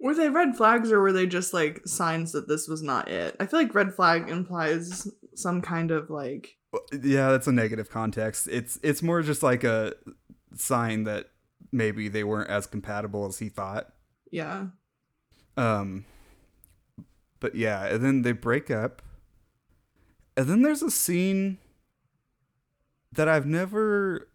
Were 0.00 0.14
they 0.14 0.28
red 0.28 0.56
flags 0.56 0.92
or 0.92 1.00
were 1.00 1.12
they 1.12 1.26
just 1.26 1.52
like 1.52 1.80
signs 1.86 2.32
that 2.32 2.48
this 2.48 2.68
was 2.68 2.82
not 2.82 3.08
it? 3.08 3.36
I 3.40 3.46
feel 3.46 3.60
like 3.60 3.74
red 3.74 3.94
flag 3.94 4.28
implies 4.28 5.08
some 5.34 5.60
kind 5.62 5.90
of 5.90 6.10
like 6.10 6.56
yeah 6.92 7.30
that's 7.30 7.46
a 7.46 7.52
negative 7.52 7.88
context 7.88 8.46
it's 8.50 8.78
it's 8.82 9.02
more 9.02 9.22
just 9.22 9.42
like 9.42 9.64
a 9.64 9.94
sign 10.54 11.04
that 11.04 11.26
maybe 11.72 12.08
they 12.08 12.24
weren't 12.24 12.50
as 12.50 12.66
compatible 12.66 13.24
as 13.24 13.38
he 13.38 13.48
thought 13.48 13.92
yeah. 14.30 14.66
Um, 15.56 16.04
but 17.40 17.54
yeah, 17.54 17.86
and 17.86 18.04
then 18.04 18.22
they 18.22 18.32
break 18.32 18.70
up. 18.70 19.02
And 20.36 20.46
then 20.46 20.62
there's 20.62 20.82
a 20.82 20.90
scene 20.90 21.58
that 23.12 23.28
I've 23.28 23.46
never 23.46 24.27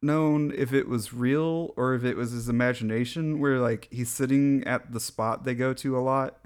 known 0.00 0.52
if 0.56 0.72
it 0.72 0.88
was 0.88 1.12
real 1.12 1.72
or 1.76 1.94
if 1.94 2.04
it 2.04 2.16
was 2.16 2.32
his 2.32 2.48
imagination, 2.48 3.40
where 3.40 3.58
like 3.58 3.88
he's 3.90 4.10
sitting 4.10 4.64
at 4.64 4.92
the 4.92 5.00
spot 5.00 5.44
they 5.44 5.54
go 5.54 5.72
to 5.74 5.98
a 5.98 6.00
lot, 6.00 6.38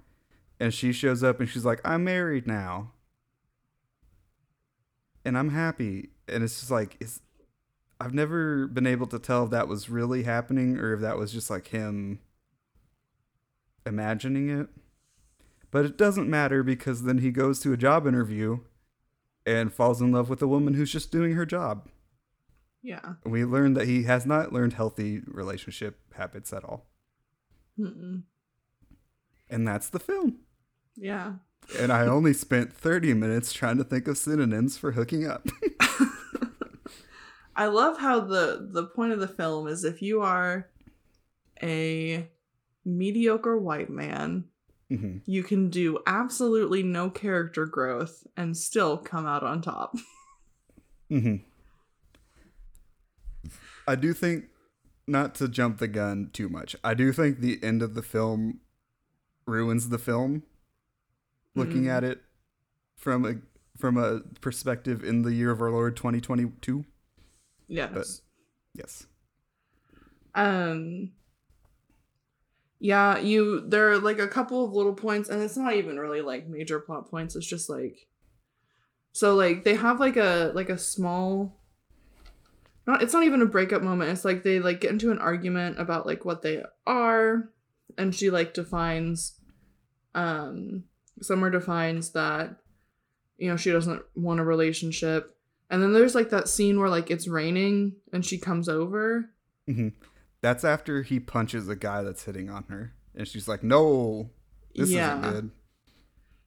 and 0.63 0.73
she 0.73 0.93
shows 0.93 1.25
up 1.25 1.41
and 1.41 1.49
she's 1.49 1.65
like, 1.65 1.81
I'm 1.85 2.05
married 2.05 2.47
now. 2.47 2.93
And 5.25 5.37
I'm 5.37 5.51
happy. 5.51 6.11
And 6.29 6.45
it's 6.45 6.61
just 6.61 6.71
like, 6.71 6.97
it's, 7.01 7.21
I've 8.01 8.15
never 8.15 8.67
been 8.67 8.87
able 8.87 9.07
to 9.09 9.19
tell 9.19 9.45
if 9.45 9.51
that 9.51 9.69
was 9.69 9.91
really 9.91 10.23
happening 10.23 10.79
or 10.79 10.93
if 10.95 11.01
that 11.01 11.19
was 11.19 11.33
just 11.33 11.51
like 11.51 11.69
him 11.69 12.21
imagining 13.85 14.51
it. 14.51 14.69
But 15.73 15.85
it 15.85 15.97
doesn't 15.97 16.29
matter 16.29 16.63
because 16.63 17.03
then 17.03 17.19
he 17.19 17.31
goes 17.31 17.59
to 17.61 17.73
a 17.73 17.77
job 17.77 18.07
interview 18.07 18.59
and 19.45 19.73
falls 19.73 20.01
in 20.01 20.13
love 20.13 20.29
with 20.29 20.43
a 20.43 20.49
woman 20.49 20.75
who's 20.75 20.93
just 20.93 21.11
doing 21.11 21.33
her 21.33 21.47
job. 21.47 21.89
Yeah. 22.83 23.15
We 23.25 23.45
learned 23.45 23.77
that 23.77 23.87
he 23.87 24.03
has 24.05 24.27
not 24.27 24.53
learned 24.53 24.73
healthy 24.73 25.21
relationship 25.27 26.01
habits 26.15 26.53
at 26.53 26.65
all. 26.65 26.87
Mm-mm. 27.79 28.23
And 29.49 29.69
that's 29.69 29.89
the 29.89 30.01
film. 30.01 30.41
Yeah. 30.97 31.35
And 31.79 31.93
I 31.93 32.07
only 32.07 32.33
spent 32.33 32.73
30 32.73 33.15
minutes 33.15 33.53
trying 33.53 33.77
to 33.79 33.85
think 33.85 34.09
of 34.09 34.19
synonyms 34.19 34.77
for 34.77 34.93
hooking 34.93 35.27
up. 35.27 35.47
I 37.55 37.67
love 37.67 37.99
how 37.99 38.21
the 38.21 38.67
the 38.71 38.87
point 38.87 39.13
of 39.13 39.21
the 39.21 39.29
film 39.29 39.69
is 39.69 39.85
if 39.85 40.01
you 40.01 40.23
are 40.23 40.71
a 41.63 42.29
mediocre 42.85 43.59
white 43.59 43.91
man, 43.91 44.45
hmm 44.89 45.19
you 45.27 45.43
can 45.43 45.69
do 45.71 45.99
absolutely 46.07 46.83
no 46.83 47.11
character 47.11 47.67
growth 47.67 48.27
and 48.37 48.57
still 48.57 48.97
come 48.97 49.27
out 49.27 49.43
on 49.43 49.61
top. 49.61 49.95
hmm 51.11 51.37
I 53.87 53.95
do 53.97 54.13
think, 54.13 54.47
not 55.07 55.35
to 55.37 55.49
jump 55.49 55.79
the 55.79 55.89
gun 55.89 56.31
too 56.33 56.49
much, 56.49 56.77
I 56.85 56.95
do 56.95 57.13
think 57.13 57.41
the 57.41 57.59
end 57.63 57.83
of 57.83 57.95
the 57.95 58.03
film 58.03 58.61
ruins 59.47 59.89
the 59.89 59.99
film. 59.99 60.45
Looking 61.55 61.85
Mm. 61.85 61.89
at 61.97 62.05
it 62.05 62.23
from 62.97 63.25
a 63.27 63.35
from 63.79 63.97
a 63.97 64.21
perspective 64.41 65.03
in 65.03 65.23
the 65.23 65.33
year 65.35 65.51
of 65.51 65.61
our 65.61 65.71
Lord 65.71 65.97
2022. 65.97 66.85
Yes. 67.67 67.91
But- 67.93 68.07
Yes. 68.75 69.07
Um 70.35 71.13
Yeah, 72.79 73.19
you 73.19 73.61
there 73.69 73.91
are 73.93 73.99
like 73.99 74.19
a 74.19 74.29
couple 74.29 74.65
of 74.65 74.73
little 74.73 74.95
points 74.95 75.29
and 75.29 75.43
it's 75.43 75.57
not 75.57 75.75
even 75.75 75.99
really 75.99 76.21
like 76.21 76.49
major 76.49 76.81
plot 76.81 77.11
points. 77.11 77.37
It's 77.37 77.47
just 77.47 77.69
like 77.69 78.09
so 79.13 79.35
like 79.35 79.65
they 79.65 79.75
have 79.75 80.01
like 80.01 80.17
a 80.17 80.53
like 80.55 80.69
a 80.71 80.79
small 80.79 81.61
not 82.87 83.03
it's 83.03 83.13
not 83.13 83.25
even 83.25 83.43
a 83.43 83.47
breakup 83.47 83.83
moment. 83.83 84.11
It's 84.11 84.25
like 84.25 84.43
they 84.43 84.59
like 84.59 84.81
get 84.81 84.91
into 84.91 85.11
an 85.11 85.19
argument 85.19 85.81
about 85.81 86.07
like 86.07 86.25
what 86.25 86.43
they 86.43 86.63
are 86.87 87.51
and 87.99 88.15
she 88.15 88.31
like 88.31 88.55
defines 88.55 89.39
um 90.15 90.85
Summer 91.21 91.51
defines 91.51 92.11
that 92.11 92.57
you 93.39 93.49
know 93.49 93.57
she 93.57 93.71
doesn't 93.71 94.03
want 94.15 94.41
a 94.41 94.45
relationship. 94.45 95.37
And 95.71 95.83
then 95.83 95.93
there's 95.93 96.15
like 96.15 96.31
that 96.31 96.49
scene 96.49 96.79
where 96.79 96.89
like 96.89 97.11
it's 97.11 97.29
raining 97.29 97.95
and 98.13 98.25
she 98.25 98.39
comes 98.39 98.69
over 98.69 99.31
hmm 99.67 99.89
That's 100.41 100.65
after 100.65 101.03
he 101.03 101.21
punches 101.21 101.69
a 101.69 101.77
guy 101.77 102.03
that's 102.03 102.25
hitting 102.25 102.51
on 102.51 102.65
her, 102.69 102.95
and 103.15 103.29
she's 103.29 103.47
like, 103.47 103.63
"No, 103.63 104.31
this 104.75 104.91
yeah. 104.91 105.19
isn't 105.19 105.33
good." 105.33 105.51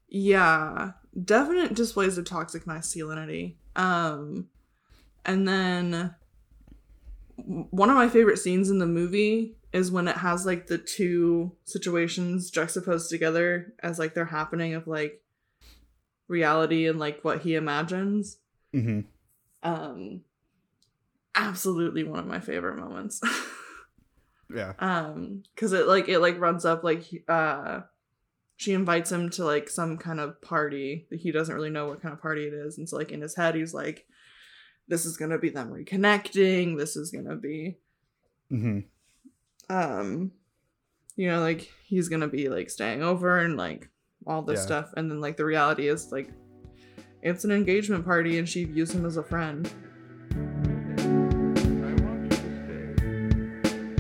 Yeah. 0.10 0.92
Definite 1.24 1.74
displays 1.74 2.18
of 2.18 2.26
toxic 2.26 2.68
masculinity. 2.68 3.58
Um 3.76 4.50
and 5.26 5.48
then 5.48 6.14
one 7.38 7.90
of 7.90 7.96
my 7.96 8.08
favorite 8.10 8.38
scenes 8.40 8.70
in 8.70 8.80
the 8.80 8.86
movie 8.86 9.56
is 9.74 9.92
when 9.92 10.08
it 10.08 10.18
has 10.18 10.46
like 10.46 10.68
the 10.68 10.78
two 10.78 11.52
situations 11.66 12.50
juxtaposed 12.50 13.10
together 13.10 13.74
as 13.84 14.00
like 14.00 14.14
they're 14.14 14.26
happening 14.26 14.74
of 14.74 14.88
like 14.88 15.22
reality 16.28 16.88
and 16.88 17.00
like 17.00 17.24
what 17.24 17.42
he 17.42 17.56
imagines. 17.56 18.38
hmm 18.74 19.02
Um 19.64 20.22
absolutely 21.36 22.04
one 22.04 22.20
of 22.20 22.28
my 22.28 22.40
favorite 22.40 22.78
moments. 22.78 23.22
Yeah. 24.54 24.74
um 24.78 25.42
because 25.56 25.74
it 25.74 25.88
like 25.88 26.08
it 26.08 26.20
like 26.20 26.40
runs 26.40 26.66
up 26.66 26.84
like 26.84 27.04
uh 27.28 27.82
she 28.58 28.74
invites 28.74 29.12
him 29.12 29.32
to 29.32 29.44
like 29.44 29.70
some 29.70 29.98
kind 29.98 30.20
of 30.20 30.40
party 30.40 31.08
that 31.10 31.20
he 31.20 31.32
doesn't 31.32 31.56
really 31.56 31.72
know 31.72 31.88
what 31.88 32.00
kind 32.00 32.14
of 32.14 32.22
party 32.22 32.44
it 32.44 32.54
is 32.54 32.78
and 32.78 32.88
so 32.88 32.96
like 32.96 33.12
in 33.12 33.22
his 33.22 33.36
head 33.36 33.56
he's 33.56 33.74
like 33.74 34.06
this 34.88 35.06
is 35.06 35.18
gonna 35.18 35.38
be 35.38 35.50
them 35.50 35.70
reconnecting 35.72 36.78
this 36.78 36.96
is 36.96 37.12
gonna 37.12 37.36
be 37.36 37.78
hmm 38.50 38.80
um 39.70 40.32
you 41.16 41.28
know 41.30 41.40
like 41.42 41.72
he's 41.86 42.08
gonna 42.10 42.28
be 42.28 42.50
like 42.50 42.70
staying 42.70 43.02
over 43.02 43.40
and 43.40 43.58
like 43.58 43.90
all 44.28 44.42
this 44.42 44.60
Yeah. 44.60 44.66
stuff 44.66 44.94
and 44.98 45.10
then 45.10 45.20
like 45.22 45.38
the 45.38 45.46
reality 45.46 45.88
is 45.88 46.12
like 46.12 46.30
it's 47.22 47.44
an 47.44 47.52
engagement 47.52 48.06
party 48.06 48.38
and 48.38 48.48
she 48.48 48.64
views 48.66 48.92
him 48.94 49.06
as 49.06 49.18
a 49.18 49.24
friend 49.24 49.72
I 50.30 51.94
want 52.04 52.24
you 52.24 52.30
to 52.30 52.38
stay. 52.66 53.96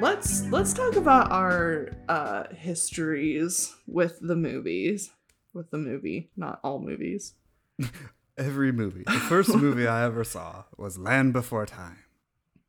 let's 0.00 0.42
let's 0.50 0.72
talk 0.72 0.96
about 0.96 1.30
our 1.30 1.90
uh 2.08 2.44
histories 2.52 3.74
with 3.86 4.18
the 4.20 4.34
movies 4.36 5.10
with 5.52 5.70
the 5.70 5.78
movie 5.78 6.30
not 6.36 6.58
all 6.64 6.80
movies 6.80 7.34
Every 8.38 8.72
movie. 8.72 9.04
The 9.06 9.12
first 9.12 9.54
movie 9.54 9.86
I 9.86 10.04
ever 10.04 10.24
saw 10.24 10.64
was 10.76 10.98
Land 10.98 11.32
Before 11.32 11.66
Time. 11.66 11.98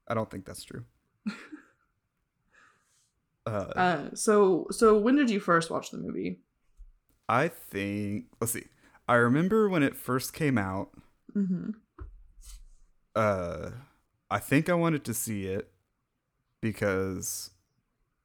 I 0.08 0.14
don't 0.14 0.30
think 0.30 0.46
that's 0.46 0.64
true. 0.64 0.86
Uh, 3.46 3.72
uh 3.78 4.10
so 4.14 4.68
so 4.72 4.98
when 4.98 5.16
did 5.16 5.30
you 5.30 5.40
first 5.40 5.72
watch 5.72 5.90
the 5.90 5.98
movie 5.98 6.42
I 7.30 7.50
think. 7.50 8.26
Let's 8.40 8.54
see. 8.54 8.66
I 9.08 9.16
remember 9.16 9.70
when 9.70 9.84
it 9.84 9.96
first 9.96 10.34
came 10.34 10.58
out. 10.58 10.92
mm-hmm. 11.36 11.72
Uh, 13.16 13.72
I 14.30 14.40
think 14.40 14.70
I 14.70 14.74
wanted 14.76 15.04
to 15.06 15.14
see 15.14 15.46
it 15.46 15.72
because 16.62 17.52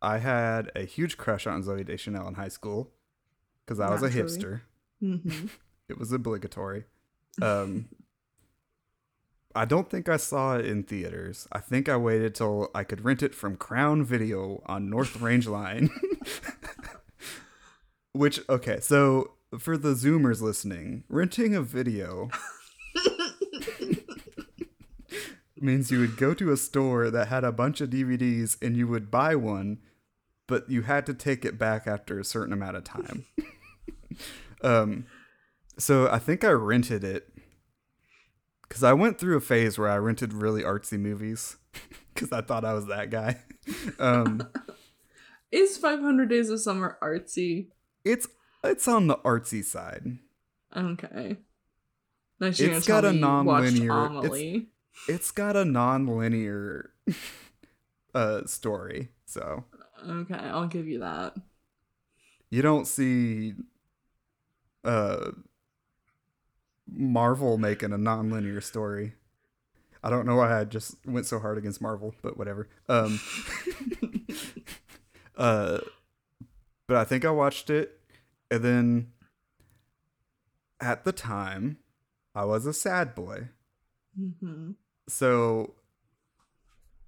I 0.02 0.18
had 0.18 0.70
a 0.76 0.84
huge 0.84 1.16
crush 1.16 1.46
on 1.46 1.62
Zooey 1.62 1.86
Deschanel 1.86 2.28
in 2.28 2.34
high 2.34 2.48
school 2.48 2.92
because 3.64 3.80
I 3.80 3.90
was 3.90 4.02
a 4.02 4.10
hipster. 4.10 4.62
Mm-hmm. 5.02 5.46
It 5.88 5.98
was 5.98 6.10
obligatory. 6.10 6.84
Um, 7.40 7.88
I 9.54 9.64
don't 9.64 9.90
think 9.90 10.08
I 10.08 10.16
saw 10.16 10.56
it 10.56 10.66
in 10.66 10.82
theaters. 10.82 11.46
I 11.52 11.58
think 11.58 11.88
I 11.88 11.96
waited 11.96 12.34
till 12.34 12.70
I 12.74 12.84
could 12.84 13.04
rent 13.04 13.22
it 13.22 13.34
from 13.34 13.56
Crown 13.56 14.04
Video 14.04 14.62
on 14.66 14.88
North 14.88 15.20
Range 15.20 15.46
Line. 15.46 15.90
Which, 18.12 18.40
okay, 18.48 18.78
so 18.80 19.32
for 19.58 19.76
the 19.76 19.94
Zoomers 19.94 20.40
listening, 20.40 21.04
renting 21.08 21.54
a 21.54 21.62
video 21.62 22.30
means 25.62 25.90
you 25.90 26.00
would 26.00 26.16
go 26.16 26.34
to 26.34 26.50
a 26.50 26.56
store 26.56 27.10
that 27.10 27.28
had 27.28 27.44
a 27.44 27.52
bunch 27.52 27.80
of 27.80 27.90
DVDs 27.90 28.56
and 28.60 28.76
you 28.76 28.86
would 28.88 29.10
buy 29.10 29.34
one, 29.34 29.78
but 30.46 30.68
you 30.68 30.82
had 30.82 31.06
to 31.06 31.14
take 31.14 31.44
it 31.44 31.58
back 31.58 31.86
after 31.86 32.18
a 32.18 32.24
certain 32.24 32.52
amount 32.52 32.76
of 32.76 32.84
time. 32.84 33.26
um, 34.62 35.06
so 35.82 36.08
I 36.08 36.18
think 36.20 36.44
I 36.44 36.50
rented 36.50 37.02
it 37.02 37.28
because 38.62 38.84
I 38.84 38.92
went 38.92 39.18
through 39.18 39.36
a 39.36 39.40
phase 39.40 39.78
where 39.78 39.88
I 39.88 39.96
rented 39.96 40.32
really 40.32 40.62
artsy 40.62 40.98
movies 40.98 41.56
because 42.14 42.30
I 42.32 42.40
thought 42.40 42.64
I 42.64 42.72
was 42.72 42.86
that 42.86 43.10
guy. 43.10 43.40
um, 43.98 44.48
Is 45.52 45.76
500 45.76 46.28
Days 46.30 46.48
of 46.50 46.60
Summer 46.60 46.96
artsy? 47.02 47.68
it's 48.04 48.26
it's 48.64 48.86
on 48.88 49.08
the 49.08 49.16
artsy 49.18 49.64
side. 49.64 50.18
Okay. 50.74 51.36
Nice 52.40 52.60
It's 52.60 52.86
got 52.86 53.04
a 53.04 53.12
me 53.12 53.18
you 53.18 53.44
watched 53.44 53.80
non-linear-. 53.80 54.62
It's 55.08 55.30
got 55.32 55.56
a 55.56 55.64
non-linear 55.64 56.90
uh 58.14 58.46
story, 58.46 59.08
so 59.26 59.64
Okay, 60.08 60.34
I'll 60.34 60.66
give 60.68 60.86
you 60.88 61.00
that. 61.00 61.34
you 62.50 62.62
don't 62.62 62.86
see 62.86 63.54
uh 64.84 65.32
Marvel 66.94 67.58
making 67.58 67.92
a 67.92 67.98
non-linear 67.98 68.60
story. 68.60 69.14
I 70.02 70.10
don't 70.10 70.26
know 70.26 70.36
why 70.36 70.60
I 70.60 70.64
just 70.64 70.96
went 71.06 71.26
so 71.26 71.38
hard 71.38 71.58
against 71.58 71.80
Marvel, 71.80 72.14
but 72.22 72.36
whatever. 72.36 72.68
Um 72.88 73.20
uh 75.36 75.78
but 76.86 76.96
I 76.96 77.04
think 77.04 77.24
I 77.24 77.30
watched 77.30 77.70
it 77.70 78.00
and 78.50 78.62
then 78.62 79.12
at 80.80 81.04
the 81.04 81.12
time 81.12 81.78
I 82.34 82.44
was 82.44 82.66
a 82.66 82.72
sad 82.72 83.14
boy. 83.14 83.48
hmm 84.16 84.72
So 85.08 85.74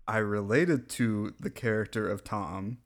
I 0.06 0.18
related 0.18 0.88
to 0.90 1.34
the 1.40 1.50
character 1.50 2.08
of 2.08 2.22
Tom 2.24 2.78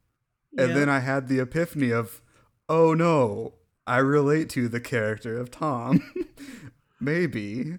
and 0.57 0.75
then 0.75 0.89
I 0.89 0.99
had 0.99 1.27
the 1.27 1.39
epiphany 1.39 1.91
of, 1.91 2.21
oh 2.67 2.93
no, 2.93 3.53
I 3.85 3.97
relate 3.97 4.49
to 4.51 4.67
the 4.67 4.79
character 4.81 5.37
of 5.37 5.51
Tom. 5.51 6.01
Maybe 6.99 7.77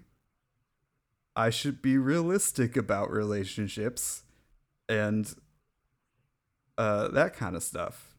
I 1.35 1.49
should 1.49 1.81
be 1.81 1.97
realistic 1.97 2.75
about 2.75 3.11
relationships 3.11 4.23
and 4.89 5.33
uh, 6.77 7.07
that 7.09 7.35
kind 7.35 7.55
of 7.55 7.63
stuff. 7.63 8.15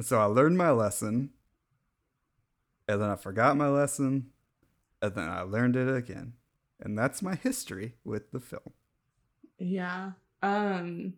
So 0.00 0.18
I 0.18 0.24
learned 0.24 0.58
my 0.58 0.70
lesson, 0.70 1.30
and 2.88 3.00
then 3.00 3.10
I 3.10 3.16
forgot 3.16 3.56
my 3.56 3.68
lesson, 3.68 4.30
and 5.00 5.14
then 5.14 5.28
I 5.28 5.42
learned 5.42 5.76
it 5.76 5.94
again. 5.94 6.34
And 6.80 6.98
that's 6.98 7.22
my 7.22 7.34
history 7.36 7.94
with 8.04 8.30
the 8.32 8.40
film. 8.40 8.72
Yeah. 9.58 10.12
Um 10.42 11.14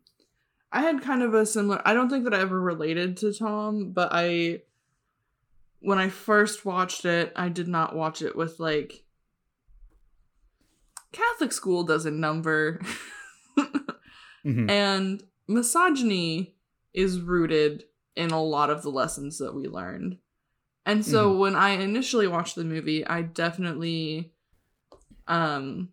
I 0.71 0.83
had 0.83 1.01
kind 1.01 1.23
of 1.23 1.33
a 1.33 1.47
similar 1.47 1.81
I 1.85 1.95
don't 1.95 2.11
think 2.11 2.25
that 2.25 2.35
I 2.35 2.41
ever 2.41 2.61
related 2.61 3.17
to 3.19 3.33
Tom, 3.33 3.93
but 3.93 4.11
I 4.13 4.63
when 5.81 5.99
I 5.99 6.09
first 6.11 6.65
watched 6.65 7.05
it, 7.05 7.33
I 7.35 7.49
did 7.49 7.69
not 7.69 7.97
watch 7.97 8.21
it 8.21 8.37
with 8.37 8.61
like 8.61 9.05
Catholic 11.13 11.53
school 11.53 11.85
doesn't 11.85 12.19
number. 12.19 12.81
Mhm. 14.45 14.71
and 14.71 15.23
misogyny 15.49 16.55
is 16.93 17.21
rooted 17.21 17.85
in 18.15 18.31
a 18.31 18.43
lot 18.43 18.71
of 18.71 18.83
the 18.83 18.91
lessons 18.91 19.39
that 19.39 19.55
we 19.55 19.67
learned. 19.69 20.19
And 20.85 21.05
so 21.05 21.37
when 21.37 21.57
I 21.57 21.71
initially 21.71 22.29
watched 22.29 22.55
the 22.55 22.65
movie, 22.65 23.05
I 23.07 23.23
definitely 23.23 24.33
um 25.27 25.91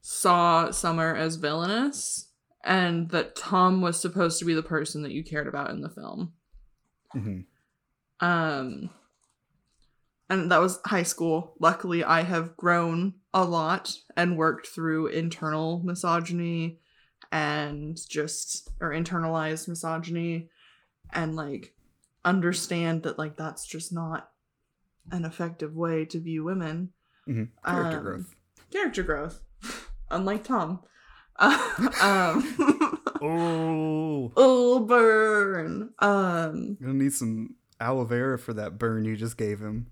saw 0.00 0.70
Summer 0.70 1.14
as 1.14 1.36
villainous 1.36 2.28
and 2.64 3.08
that 3.10 3.36
Tom 3.36 3.80
was 3.80 3.98
supposed 4.00 4.38
to 4.40 4.44
be 4.44 4.54
the 4.54 4.62
person 4.62 5.02
that 5.02 5.12
you 5.12 5.22
cared 5.22 5.46
about 5.46 5.70
in 5.70 5.80
the 5.80 5.88
film. 5.88 6.32
Mhm. 7.14 7.44
Um 8.20 8.90
and 10.28 10.50
that 10.50 10.60
was 10.60 10.80
high 10.86 11.02
school. 11.02 11.54
Luckily, 11.60 12.02
I 12.02 12.22
have 12.22 12.56
grown 12.56 13.14
a 13.34 13.44
lot 13.44 13.96
and 14.16 14.36
worked 14.36 14.66
through 14.66 15.06
internal 15.08 15.80
misogyny 15.84 16.78
and 17.30 17.98
just 18.08 18.68
or 18.80 18.90
internalized 18.90 19.68
misogyny 19.68 20.50
and 21.12 21.34
like 21.34 21.74
understand 22.24 23.02
that 23.04 23.18
like 23.18 23.36
that's 23.36 23.66
just 23.66 23.92
not 23.92 24.30
an 25.10 25.24
effective 25.24 25.74
way 25.74 26.04
to 26.04 26.20
view 26.20 26.44
women. 26.44 26.90
Mhm. 27.28 27.48
Character 27.64 27.98
Um, 27.98 28.02
growth. 28.04 28.34
Character 28.70 29.02
growth. 29.02 29.40
Unlike 30.10 30.44
Tom. 30.44 30.80
um 31.40 32.44
Oh, 33.24 34.32
Oh 34.36 34.80
burn. 34.80 35.90
Um 36.00 36.76
gonna 36.80 36.94
need 36.94 37.12
some 37.12 37.54
aloe 37.80 38.04
vera 38.04 38.38
for 38.38 38.52
that 38.54 38.78
burn 38.78 39.04
you 39.04 39.16
just 39.16 39.36
gave 39.36 39.60
him. 39.60 39.86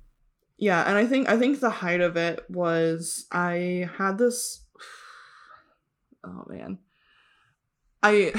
Yeah 0.60 0.82
and 0.86 0.96
i 0.96 1.04
think 1.06 1.28
i 1.28 1.36
think 1.36 1.58
the 1.58 1.70
height 1.70 2.00
of 2.00 2.16
it 2.16 2.44
was 2.48 3.26
i 3.32 3.88
had 3.98 4.18
this 4.18 4.64
oh 6.24 6.44
man. 6.48 6.78
I 8.02 8.32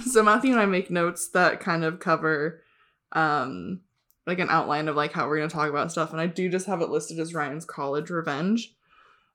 so 0.04 0.22
matthew 0.22 0.50
and 0.50 0.60
i 0.60 0.66
make 0.66 0.90
notes 0.90 1.28
that 1.28 1.60
kind 1.60 1.84
of 1.84 2.00
cover 2.00 2.62
um 3.12 3.82
like 4.26 4.40
an 4.40 4.50
outline 4.50 4.88
of 4.88 4.96
like 4.96 5.12
how 5.12 5.28
we're 5.28 5.36
going 5.38 5.48
to 5.48 5.54
talk 5.54 5.70
about 5.70 5.92
stuff 5.92 6.10
and 6.12 6.20
i 6.20 6.26
do 6.26 6.48
just 6.48 6.66
have 6.66 6.80
it 6.80 6.90
listed 6.90 7.18
as 7.20 7.32
ryan's 7.32 7.64
college 7.64 8.10
revenge 8.10 8.74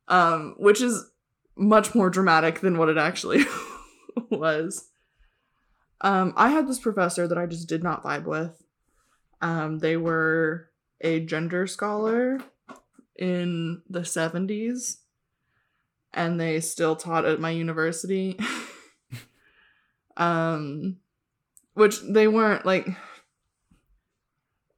um 0.10 0.56
which 0.58 0.82
is 0.82 1.10
much 1.56 1.94
more 1.94 2.10
dramatic 2.10 2.60
than 2.62 2.78
what 2.78 2.90
it 2.90 2.98
actually 2.98 3.46
was. 4.30 4.90
Um 6.02 6.34
i 6.36 6.50
had 6.50 6.68
this 6.68 6.80
professor 6.80 7.28
that 7.28 7.38
i 7.38 7.46
just 7.46 7.70
did 7.70 7.84
not 7.84 8.04
vibe 8.04 8.26
with. 8.26 8.64
Um 9.42 9.80
they 9.80 9.98
were 9.98 10.70
a 11.04 11.20
gender 11.20 11.68
scholar 11.68 12.40
in 13.16 13.82
the 13.90 14.00
70s 14.00 14.98
and 16.14 16.40
they 16.40 16.60
still 16.60 16.96
taught 16.96 17.26
at 17.26 17.40
my 17.40 17.52
university. 17.52 18.38
Um 20.16 20.98
which 21.74 22.02
they 22.02 22.28
weren't 22.28 22.68
like 22.68 22.88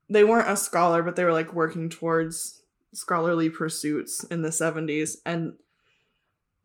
they 0.10 0.24
weren't 0.24 0.50
a 0.50 0.56
scholar 0.56 1.04
but 1.04 1.18
they 1.18 1.26
were 1.26 1.34
like 1.34 1.54
working 1.54 1.90
towards 1.90 2.64
scholarly 2.94 3.50
pursuits 3.50 4.24
in 4.24 4.44
the 4.44 4.50
70s 4.50 5.18
and 5.26 5.56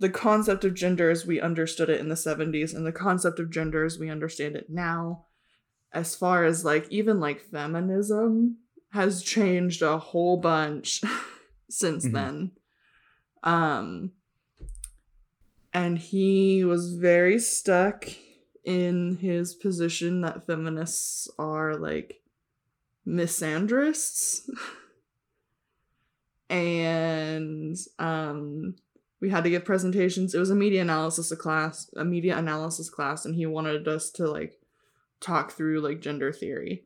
the 0.00 0.08
concept 0.08 0.64
of 0.64 0.74
gender 0.74 1.10
as 1.10 1.26
we 1.26 1.40
understood 1.40 1.90
it 1.90 2.00
in 2.00 2.08
the 2.08 2.14
70s 2.14 2.74
and 2.74 2.86
the 2.86 2.92
concept 2.92 3.38
of 3.38 3.50
gender 3.50 3.84
as 3.84 3.98
we 3.98 4.08
understand 4.08 4.56
it 4.56 4.70
now. 4.70 5.26
As 5.92 6.16
far 6.16 6.44
as 6.44 6.64
like 6.64 6.86
even 6.90 7.20
like 7.20 7.42
feminism 7.42 8.56
has 8.92 9.22
changed 9.22 9.83
a 9.83 9.98
whole 9.98 10.37
bunch 10.37 11.00
since 11.70 12.07
Mhm. 12.07 12.12
then 12.12 12.50
um 13.42 14.12
and 15.72 15.98
he 15.98 16.64
was 16.64 16.94
very 16.94 17.38
stuck 17.38 18.07
in 18.64 19.16
his 19.16 19.55
position 19.55 20.20
that 20.22 20.44
feminists 20.46 21.29
are 21.38 21.76
like 21.76 22.20
misandrists. 23.07 24.48
and 26.50 27.76
um 27.98 28.74
we 29.20 29.29
had 29.29 29.44
to 29.44 29.50
give 29.50 29.66
presentations. 29.66 30.35
It 30.35 30.38
was 30.38 30.48
a 30.48 30.55
media 30.55 30.81
analysis 30.81 31.31
class, 31.37 31.90
a 31.94 32.05
media 32.07 32.38
analysis 32.38 32.88
class, 32.88 33.26
and 33.26 33.35
he 33.35 33.44
wanted 33.44 33.87
us 33.87 34.11
to 34.12 34.26
like 34.31 34.59
talk 35.20 35.53
through 35.53 35.81
like 35.83 36.00
gender 36.00 36.33
theory, 36.33 36.85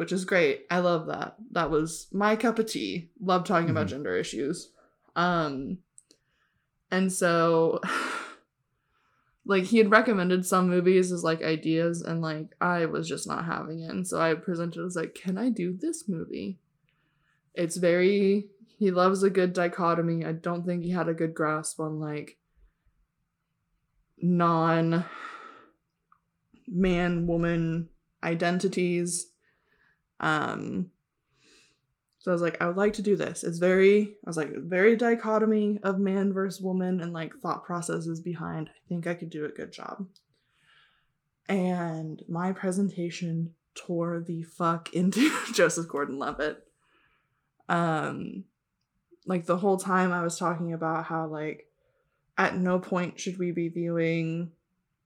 which 0.00 0.12
is 0.12 0.24
great. 0.24 0.64
I 0.70 0.78
love 0.78 1.08
that. 1.08 1.36
That 1.52 1.70
was 1.70 2.08
my 2.10 2.34
cup 2.34 2.58
of 2.58 2.64
tea. 2.64 3.10
Love 3.20 3.44
talking 3.44 3.68
about 3.68 3.88
Mhm. 3.88 3.90
gender 3.90 4.16
issues. 4.16 4.70
Um 5.14 5.76
and 6.90 7.12
so 7.12 7.82
like 9.44 9.64
he 9.64 9.76
had 9.76 9.90
recommended 9.90 10.46
some 10.46 10.70
movies 10.70 11.12
as 11.12 11.22
like 11.22 11.42
ideas 11.42 12.00
and 12.00 12.22
like 12.22 12.56
I 12.62 12.86
was 12.86 13.06
just 13.06 13.28
not 13.28 13.44
having 13.44 13.80
it. 13.80 13.90
And 13.90 14.08
so 14.08 14.18
I 14.18 14.32
presented 14.32 14.82
as 14.86 14.96
like, 14.96 15.14
can 15.14 15.36
I 15.36 15.50
do 15.50 15.74
this 15.74 16.08
movie? 16.08 16.58
It's 17.54 17.76
very 17.76 18.48
he 18.78 18.90
loves 18.90 19.22
a 19.22 19.28
good 19.28 19.52
dichotomy. 19.52 20.24
I 20.24 20.32
don't 20.32 20.64
think 20.64 20.82
he 20.82 20.92
had 20.92 21.08
a 21.10 21.12
good 21.12 21.34
grasp 21.34 21.78
on 21.78 22.00
like 22.00 22.38
non 24.16 25.04
man 26.66 27.26
woman 27.26 27.90
identities. 28.24 29.26
Um 30.20 30.90
so 32.20 32.30
I 32.30 32.34
was 32.34 32.42
like, 32.42 32.60
I 32.60 32.66
would 32.66 32.76
like 32.76 32.92
to 32.94 33.02
do 33.02 33.16
this. 33.16 33.42
It's 33.44 33.58
very, 33.58 34.02
I 34.02 34.28
was 34.28 34.36
like, 34.36 34.54
very 34.54 34.94
dichotomy 34.94 35.80
of 35.82 35.98
man 35.98 36.34
versus 36.34 36.60
woman 36.60 37.00
and 37.00 37.14
like 37.14 37.34
thought 37.38 37.64
processes 37.64 38.20
behind. 38.20 38.68
I 38.68 38.88
think 38.90 39.06
I 39.06 39.14
could 39.14 39.30
do 39.30 39.46
a 39.46 39.48
good 39.48 39.72
job. 39.72 40.06
And 41.48 42.22
my 42.28 42.52
presentation 42.52 43.54
tore 43.74 44.20
the 44.20 44.42
fuck 44.42 44.90
into 44.92 45.32
Joseph 45.54 45.88
Gordon 45.88 46.18
Levitt. 46.18 46.62
Um, 47.70 48.44
like 49.24 49.46
the 49.46 49.56
whole 49.56 49.78
time 49.78 50.12
I 50.12 50.22
was 50.22 50.38
talking 50.38 50.74
about 50.74 51.06
how 51.06 51.26
like 51.26 51.68
at 52.36 52.56
no 52.56 52.78
point 52.78 53.18
should 53.18 53.38
we 53.38 53.50
be 53.50 53.68
viewing 53.68 54.50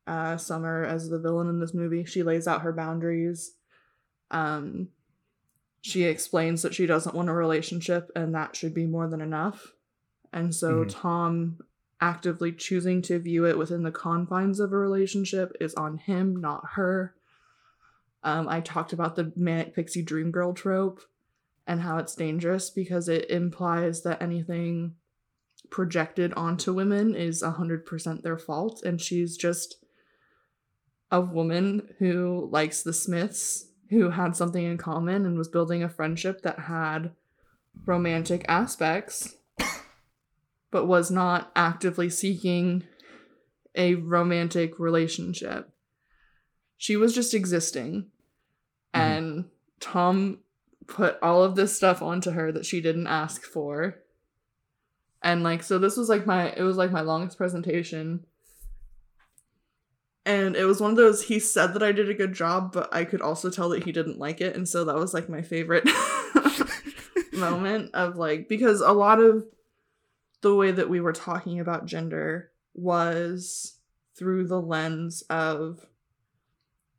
uh 0.07 0.37
Summer 0.37 0.85
as 0.85 1.09
the 1.09 1.19
villain 1.19 1.49
in 1.49 1.61
this 1.61 1.75
movie. 1.75 2.05
She 2.05 2.23
lays 2.23 2.49
out 2.49 2.63
her 2.63 2.73
boundaries. 2.73 3.53
Um 4.31 4.89
she 5.85 6.05
explains 6.05 6.63
that 6.63 6.73
she 6.73 6.87
doesn't 6.87 7.15
want 7.15 7.29
a 7.29 7.33
relationship 7.35 8.11
and 8.17 8.35
that 8.35 8.57
should 8.57 8.73
be 8.73 8.87
more 8.87 9.07
than 9.07 9.21
enough. 9.21 9.75
And 10.33 10.55
so 10.55 10.83
Mhm. 10.83 10.89
Tom 10.89 11.59
actively 12.01 12.53
choosing 12.53 13.03
to 13.03 13.19
view 13.19 13.45
it 13.45 13.59
within 13.59 13.83
the 13.83 13.93
confines 13.93 14.61
of 14.61 14.73
a 14.73 14.79
relationship 14.79 15.55
is 15.61 15.75
on 15.75 15.99
him, 15.99 16.37
not 16.37 16.71
her. 16.73 17.15
Um, 18.23 18.49
I 18.49 18.63
talked 18.63 18.95
about 18.95 19.15
the 19.15 19.31
manic 19.37 19.75
pixie 19.75 20.01
dream 20.01 20.31
girl 20.31 20.55
trope 20.55 21.03
and 21.67 21.83
how 21.83 21.99
it's 21.99 22.15
dangerous 22.15 22.71
because 22.71 23.07
it 23.07 23.29
implies 23.29 24.05
that 24.05 24.23
anything 24.23 24.97
projected 25.69 26.33
onto 26.33 26.73
women 26.73 27.15
is 27.15 27.43
100% 27.43 28.23
their 28.23 28.39
fault 28.39 28.83
and 28.83 29.03
she's 29.03 29.37
just 29.37 29.85
a 31.11 31.21
woman 31.21 31.95
who 31.99 32.49
likes 32.51 32.83
the 32.83 32.95
Smiths, 32.95 33.67
who 33.91 34.11
had 34.11 34.37
something 34.37 34.65
in 34.65 34.79
common 34.79 35.27
and 35.27 35.39
was 35.39 35.49
building 35.49 35.83
a 35.83 35.89
friendship 35.89 36.43
that 36.43 36.61
had 36.61 37.13
romantic 37.87 38.45
aspects, 38.49 39.37
but 40.71 40.87
was 40.87 41.11
not 41.11 41.51
actively 41.55 42.09
seeking 42.09 42.85
a 43.75 43.95
romantic 43.97 44.79
relationship. 44.79 45.71
She 46.77 46.97
was 46.97 47.15
just 47.15 47.35
existing. 47.35 48.03
Mhm. 48.95 49.01
And 49.01 49.45
Tom 49.81 50.39
put 50.87 51.19
all 51.23 51.43
of 51.43 51.57
this 51.57 51.77
stuff 51.77 52.03
onto 52.03 52.31
her 52.31 52.53
that 52.53 52.67
she 52.67 52.81
didn't 52.81 53.07
ask 53.07 53.43
for. 53.43 54.01
And 55.23 55.43
like 55.43 55.63
so 55.63 55.79
this 55.79 55.97
was 55.97 56.09
like 56.09 56.27
my 56.27 56.51
it 56.53 56.63
was 56.63 56.77
like 56.77 56.91
my 56.91 57.01
longest 57.01 57.39
presentation. 57.39 58.27
And 60.27 60.57
it 60.57 60.65
was 60.65 60.81
one 60.81 60.91
of 60.91 60.97
those 60.97 61.25
he 61.25 61.39
said 61.39 61.75
that 61.75 61.83
I 61.83 61.93
did 61.93 62.09
a 62.09 62.15
good 62.15 62.33
job, 62.33 62.73
but 62.73 62.95
I 62.95 63.05
could 63.05 63.21
also 63.21 63.51
tell 63.51 63.69
that 63.71 63.85
he 63.85 63.93
didn't 63.93 64.19
like 64.19 64.41
it. 64.41 64.57
And 64.57 64.69
so 64.69 64.85
that 64.85 64.97
was 64.97 65.13
like 65.13 65.29
my 65.29 65.43
favorite 65.43 65.89
moment 67.33 67.95
of 67.95 68.17
like 68.17 68.49
because 68.49 68.81
a 68.81 68.93
lot 68.93 69.21
of 69.21 69.45
the 70.41 70.55
way 70.55 70.71
that 70.71 70.89
we 70.89 71.01
were 71.01 71.13
talking 71.13 71.61
about 71.61 71.87
gender 71.87 72.51
was 72.75 73.79
through 74.17 74.47
the 74.47 74.61
lens 74.61 75.23
of 75.23 75.85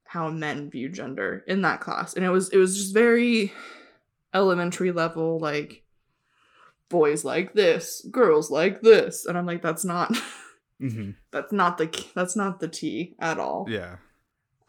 how 0.04 0.30
men 0.30 0.70
view 0.70 0.90
gender 0.90 1.44
in 1.48 1.62
that 1.62 1.82
class 1.82 2.14
and 2.14 2.26
it 2.26 2.30
was 2.30 2.50
it 2.50 2.58
was 2.58 2.78
just 2.78 2.94
very 2.94 3.52
elementary 4.34 4.92
level 4.92 5.40
like 5.40 5.84
boys 6.90 7.26
like 7.26 7.54
this 7.54 8.06
girls 8.12 8.50
like 8.50 8.82
this 8.82 9.26
and 9.26 9.38
i'm 9.38 9.46
like 9.46 9.62
that's 9.62 9.86
not 9.86 10.16
hmm 10.80 11.12
that's 11.32 11.52
not 11.54 11.78
the 11.78 12.06
that's 12.16 12.36
not 12.36 12.60
the 12.60 12.68
tea 12.68 13.16
at 13.20 13.40
all 13.40 13.66
Yeah. 13.70 13.98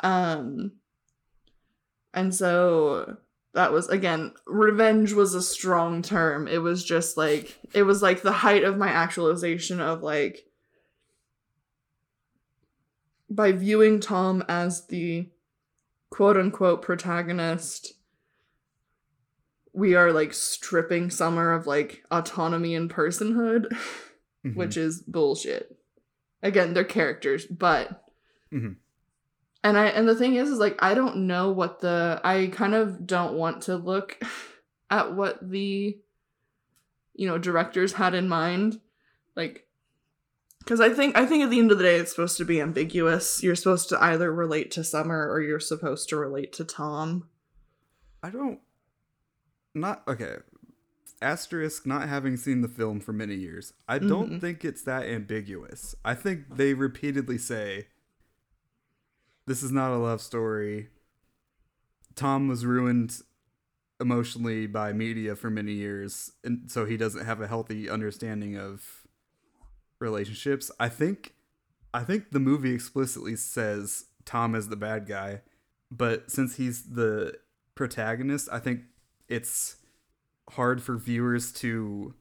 um 0.01 0.73
and 2.15 2.35
so 2.35 3.17
that 3.55 3.73
was 3.73 3.89
again 3.89 4.33
revenge 4.47 5.13
was 5.13 5.35
a 5.35 5.43
strong 5.43 6.03
term 6.03 6.47
it 6.47 6.59
was 6.59 6.85
just 6.85 7.17
like 7.17 7.59
it 7.75 7.83
was 7.83 8.03
like 8.03 8.23
the 8.23 8.33
height 8.33 8.65
of 8.65 8.77
my 8.77 8.89
actualization 8.89 9.81
of 9.81 10.03
like 10.03 10.47
by 13.29 13.53
viewing 13.53 14.01
tom 14.01 14.45
as 14.49 14.87
the 14.87 15.29
quote 16.11 16.37
unquote 16.37 16.83
protagonist 16.83 17.95
we 19.73 19.95
are 19.95 20.13
like 20.13 20.33
stripping 20.33 21.11
summer 21.11 21.53
of 21.53 21.67
like 21.67 22.03
autonomy 22.11 22.75
and 22.75 22.91
personhood 22.93 23.67
Mhm. 24.47 24.55
which 24.55 24.77
is 24.77 25.01
bullshit 25.03 25.76
again 26.43 26.75
they're 26.75 26.85
characters 26.85 27.47
but 27.47 28.05
Mhm. 28.53 28.77
and 29.65 29.77
i 29.79 29.87
and 29.87 30.09
the 30.09 30.15
thing 30.15 30.35
is 30.37 30.49
is 30.51 30.59
like 30.59 30.77
i 30.81 30.95
don't 30.95 31.17
know 31.27 31.51
what 31.51 31.81
the 31.81 32.21
i 32.25 32.47
kind 32.53 32.75
of 32.75 33.07
don't 33.07 33.35
want 33.35 33.63
to 33.63 33.77
look 33.77 34.19
at 34.91 35.15
what 35.15 35.39
the 35.51 35.99
you 37.15 37.27
know 37.27 37.39
directors 37.39 37.95
had 37.95 38.15
in 38.15 38.29
mind 38.29 38.81
like 39.35 39.67
because 40.61 40.81
i 40.81 40.89
think 40.91 41.17
i 41.17 41.25
think 41.27 41.43
at 41.43 41.51
the 41.51 41.59
end 41.59 41.73
of 41.73 41.79
the 41.79 41.85
day 41.85 41.97
it's 41.97 42.11
supposed 42.11 42.37
to 42.37 42.45
be 42.45 42.61
ambiguous 42.61 43.43
you're 43.43 43.55
supposed 43.57 43.89
to 43.89 44.03
either 44.05 44.33
relate 44.33 44.71
to 44.71 44.85
summer 44.85 45.29
or 45.31 45.41
you're 45.41 45.59
supposed 45.61 46.09
to 46.09 46.17
relate 46.17 46.53
to 46.53 46.65
tom 46.65 47.29
I 48.23 48.31
don't. 48.31 48.59
Not 49.75 50.03
okay. 50.09 50.37
Asterisk 51.23 51.87
not 51.87 52.09
having 52.09 52.37
seen 52.37 52.61
the 52.61 52.69
film 52.69 53.01
for 53.01 53.13
many 53.13 53.35
years. 53.37 53.73
I 53.89 53.99
don't 53.99 54.33
Mhm. 54.33 54.41
think 54.41 54.65
it's 54.65 54.83
that 54.83 55.07
ambiguous. 55.07 55.95
I 56.05 56.15
think 56.15 56.57
they 56.57 56.75
repeatedly 56.75 57.39
say 57.39 57.89
this 59.47 59.63
is 59.63 59.71
not 59.73 59.93
a 59.93 59.97
love 59.97 60.21
story. 60.21 60.91
Tom 62.15 62.49
was 62.49 62.67
ruined 62.67 63.23
emotionally 63.99 64.67
by 64.67 64.93
media 64.93 65.35
for 65.37 65.49
many 65.51 65.73
years, 65.73 66.33
and 66.45 66.71
so 66.71 66.85
he 66.85 66.97
doesn't 66.99 67.25
have 67.25 67.41
a 67.41 67.47
healthy 67.47 67.89
understanding 67.89 68.57
of 68.57 69.07
relationships. 69.99 70.71
I 70.79 70.89
think 70.89 71.33
I 71.95 72.05
think 72.05 72.31
the 72.31 72.41
movie 72.41 72.75
explicitly 72.75 73.37
says 73.37 74.05
Tom 74.27 74.55
is 74.55 74.69
the 74.69 74.77
bad 74.77 75.07
guy, 75.07 75.41
but 75.91 76.31
since 76.31 76.57
he's 76.57 76.91
the 76.91 77.39
protagonist, 77.75 78.51
I 78.53 78.59
think 78.59 78.83
it's 79.29 79.77
hard 80.51 80.83
for 80.83 80.97
viewers 80.97 81.53
to 81.53 82.15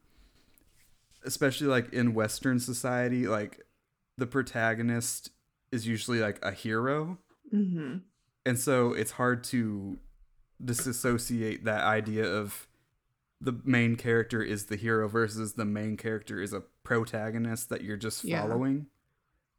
especially 1.24 1.68
like 1.68 1.92
in 1.92 2.14
western 2.14 2.60
society, 2.60 3.28
like 3.28 3.62
the 4.18 4.28
protagonist 4.28 5.32
is 5.72 5.88
usually 5.88 6.20
like 6.20 6.40
a 6.44 6.52
hero. 6.52 7.18
mm-hmm. 7.54 7.98
And 8.46 8.60
so 8.60 8.94
it's 8.94 9.12
hard 9.12 9.44
to 9.46 9.98
disassociate 10.64 11.66
that 11.66 11.84
idea 11.84 12.26
of 12.26 12.68
the 13.42 13.60
main 13.64 13.96
character 13.96 14.42
is 14.42 14.66
the 14.68 14.76
hero 14.76 15.08
versus 15.08 15.54
the 15.54 15.66
main 15.66 15.98
character 15.98 16.40
is 16.42 16.54
a 16.54 16.62
protagonist 16.84 17.70
that 17.70 17.84
you're 17.84 17.98
just 17.98 18.24
Yeah. 18.24 18.42
following. 18.42 18.86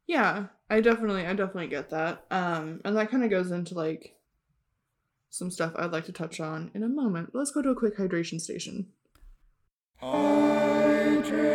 Yeah, 0.07 0.45
I 0.69 0.79
definitely, 0.79 1.25
I 1.27 1.33
definitely 1.33 1.67
get 1.67 1.89
that. 1.89 2.25
Um, 2.31 2.79
and 2.85 2.95
that 2.95 3.11
kind 3.11 3.23
of 3.25 3.29
goes 3.29 3.51
into 3.51 3.75
like 3.75 4.15
some 5.29 5.51
stuff 5.51 5.73
I'd 5.75 5.91
like 5.91 6.05
to 6.05 6.11
touch 6.11 6.39
on 6.39 6.71
in 6.73 6.83
a 6.83 6.87
moment. 6.87 7.31
Let's 7.33 7.51
go 7.51 7.61
to 7.61 7.69
a 7.69 7.75
quick 7.75 7.97
hydration 7.97 8.39
station. 8.39 8.87
Hydration 10.01 11.47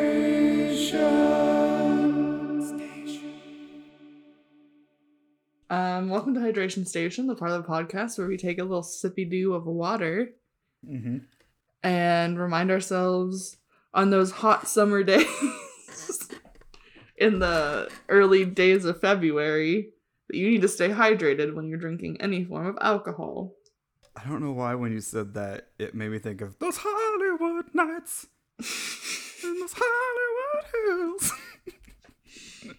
Um, 5.71 6.11
welcome 6.11 6.35
to 6.35 6.41
Hydration 6.41 6.87
Station, 6.87 7.27
the 7.27 7.35
part 7.35 7.51
of 7.53 7.63
the 7.63 7.69
podcast 7.69 8.19
where 8.19 8.27
we 8.27 8.37
take 8.37 8.59
a 8.59 8.63
little 8.63 8.83
sippy 8.83 9.29
do 9.29 9.55
of 9.55 9.67
water 9.67 10.33
Mm-hmm. 10.87 11.19
and 11.85 12.41
remind 12.41 12.73
ourselves 12.73 13.57
on 13.95 14.11
those 14.11 14.33
hot 14.33 14.67
summer 14.67 15.03
days 15.05 16.29
in 17.17 17.39
the 17.39 17.89
early 18.09 18.45
days 18.45 18.85
of 18.85 19.01
February 19.01 19.91
that 20.29 20.37
you 20.37 20.51
need 20.51 20.63
to 20.63 20.69
stay 20.69 20.89
hydrated 20.89 21.55
when 21.55 21.69
you're 21.69 21.79
drinking 21.79 22.21
any 22.21 22.45
form 22.45 22.67
of 22.67 22.77
alcohol. 22.81 23.55
I 24.15 24.29
don't 24.29 24.43
know 24.43 24.53
why 24.53 24.75
when 24.75 24.93
you 24.93 25.01
said 25.01 25.35
that 25.35 25.69
it 25.79 25.95
made 25.95 26.11
me 26.11 26.19
think 26.19 26.41
of 26.41 26.59
those 26.59 26.79
Hollywood 26.81 27.75
nights 27.75 28.27
in 28.59 29.59
those 29.59 29.75
Hollywood 29.75 30.65
hills. 30.75 31.33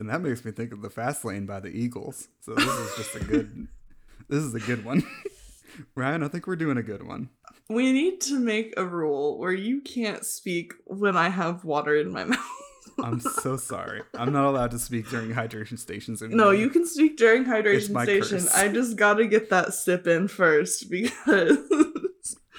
and 0.00 0.10
that 0.10 0.20
makes 0.20 0.44
me 0.44 0.52
think 0.52 0.72
of 0.72 0.82
the 0.82 0.90
Fast 0.90 1.24
Lane 1.24 1.46
by 1.46 1.60
the 1.60 1.68
Eagles. 1.68 2.28
So 2.40 2.54
this 2.54 2.66
is 2.66 2.96
just 2.96 3.14
a 3.16 3.20
good 3.24 3.68
this 4.28 4.42
is 4.42 4.54
a 4.54 4.60
good 4.60 4.84
one. 4.84 5.02
Ryan, 5.96 6.22
I 6.22 6.28
think 6.28 6.46
we're 6.46 6.56
doing 6.56 6.76
a 6.76 6.82
good 6.82 7.02
one. 7.06 7.30
We 7.68 7.92
need 7.92 8.20
to 8.22 8.38
make 8.38 8.74
a 8.76 8.84
rule 8.84 9.38
where 9.38 9.52
you 9.52 9.80
can't 9.80 10.24
speak 10.24 10.74
when 10.84 11.16
I 11.16 11.30
have 11.30 11.64
water 11.64 11.96
in 11.96 12.12
my 12.12 12.24
mouth. 12.24 12.38
I'm 13.02 13.20
so 13.20 13.56
sorry. 13.56 14.02
I'm 14.14 14.32
not 14.32 14.44
allowed 14.44 14.70
to 14.72 14.78
speak 14.78 15.08
during 15.10 15.30
hydration 15.30 15.78
stations 15.78 16.22
anymore. 16.22 16.46
No, 16.46 16.50
you 16.52 16.70
can 16.70 16.86
speak 16.86 17.16
during 17.16 17.44
hydration 17.44 18.02
station. 18.02 18.38
curse. 18.38 18.54
I 18.54 18.68
just 18.68 18.96
gotta 18.96 19.26
get 19.26 19.50
that 19.50 19.74
sip 19.74 20.06
in 20.06 20.28
first 20.28 20.90
because 20.90 21.58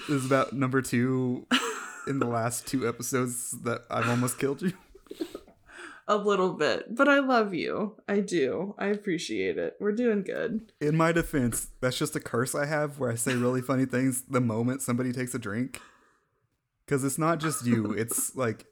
This 0.07 0.17
is 0.17 0.25
about 0.25 0.53
number 0.53 0.81
two 0.81 1.47
in 2.07 2.19
the 2.19 2.27
last 2.27 2.67
two 2.67 2.87
episodes 2.87 3.51
that 3.63 3.81
I've 3.89 4.07
almost 4.07 4.37
killed 4.37 4.61
you. 4.61 4.73
a 6.07 6.15
little 6.15 6.53
bit. 6.53 6.93
But 6.95 7.07
I 7.07 7.19
love 7.19 7.53
you. 7.55 7.95
I 8.07 8.19
do. 8.19 8.75
I 8.77 8.87
appreciate 8.87 9.57
it. 9.57 9.75
We're 9.79 9.93
doing 9.93 10.21
good. 10.21 10.71
In 10.79 10.95
my 10.95 11.11
defense, 11.11 11.69
that's 11.81 11.97
just 11.97 12.15
a 12.15 12.19
curse 12.19 12.53
I 12.53 12.65
have 12.67 12.99
where 12.99 13.11
I 13.11 13.15
say 13.15 13.35
really 13.35 13.61
funny 13.61 13.85
things 13.85 14.23
the 14.29 14.41
moment 14.41 14.83
somebody 14.83 15.11
takes 15.11 15.33
a 15.33 15.39
drink. 15.39 15.81
Because 16.85 17.03
it's 17.03 17.17
not 17.17 17.39
just 17.39 17.65
you, 17.65 17.91
it's 17.93 18.35
like 18.35 18.67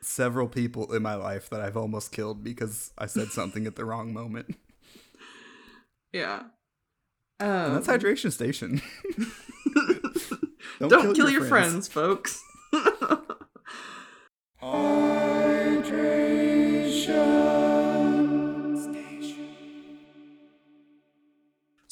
several 0.00 0.48
people 0.48 0.92
in 0.92 1.02
my 1.02 1.14
life 1.14 1.50
that 1.50 1.60
I've 1.60 1.76
almost 1.76 2.12
killed 2.12 2.44
because 2.44 2.92
I 2.98 3.06
said 3.06 3.28
something 3.28 3.66
at 3.66 3.76
the 3.76 3.84
wrong 3.84 4.12
moment. 4.12 4.56
Yeah. 6.12 6.44
Um, 7.40 7.74
that's 7.74 7.86
Hydration 7.86 8.32
Station. 8.32 8.80
Don't, 10.78 11.14
kill, 11.14 11.30
your 11.30 11.44
friends, 11.44 11.88
folks. 11.88 12.42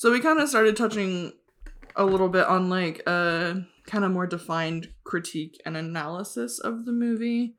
So 0.04 0.12
we 0.12 0.20
kind 0.20 0.38
of 0.38 0.50
started 0.50 0.76
touching 0.76 1.32
a 1.96 2.04
little 2.04 2.28
bit 2.28 2.44
on 2.44 2.68
like 2.68 2.98
a 3.08 3.64
kind 3.86 4.04
of 4.04 4.10
more 4.10 4.26
defined 4.26 4.90
critique 5.02 5.58
and 5.64 5.78
analysis 5.78 6.58
of 6.58 6.84
the 6.84 6.92
movie. 6.92 7.56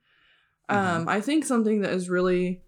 Um, 0.69 1.07
I 1.07 1.21
think 1.21 1.45
something 1.45 1.81
that 1.81 1.91
is 1.91 2.09
really 2.09 2.61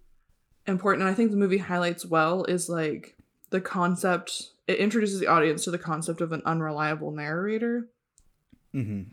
important, 0.66 1.02
and 1.02 1.10
I 1.10 1.14
think 1.14 1.30
the 1.30 1.36
movie 1.36 1.58
highlights 1.58 2.04
well, 2.06 2.44
is 2.44 2.68
like 2.68 3.16
the 3.50 3.60
concept. 3.60 4.50
It 4.66 4.78
introduces 4.78 5.18
the 5.18 5.26
audience 5.26 5.64
to 5.64 5.70
the 5.70 5.78
concept 5.78 6.20
of 6.20 6.32
an 6.32 6.42
unreliable 6.44 7.10
narrator 7.10 7.88
Mm-hmm. 8.74 9.10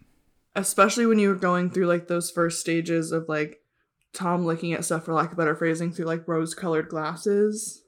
especially 0.53 1.05
when 1.05 1.17
you 1.17 1.29
were 1.29 1.35
going 1.35 1.69
through 1.69 1.87
like 1.87 2.07
those 2.07 2.29
first 2.29 2.59
stages 2.59 3.13
of 3.13 3.29
like 3.29 3.61
Tom 4.11 4.45
looking 4.45 4.73
at 4.73 4.83
stuff 4.83 5.05
for 5.05 5.13
lack 5.13 5.31
of 5.31 5.37
better 5.37 5.55
phrasing 5.55 5.93
through 5.93 6.05
like 6.05 6.27
rose 6.27 6.53
colored 6.53 6.89
glasses. 6.89 7.81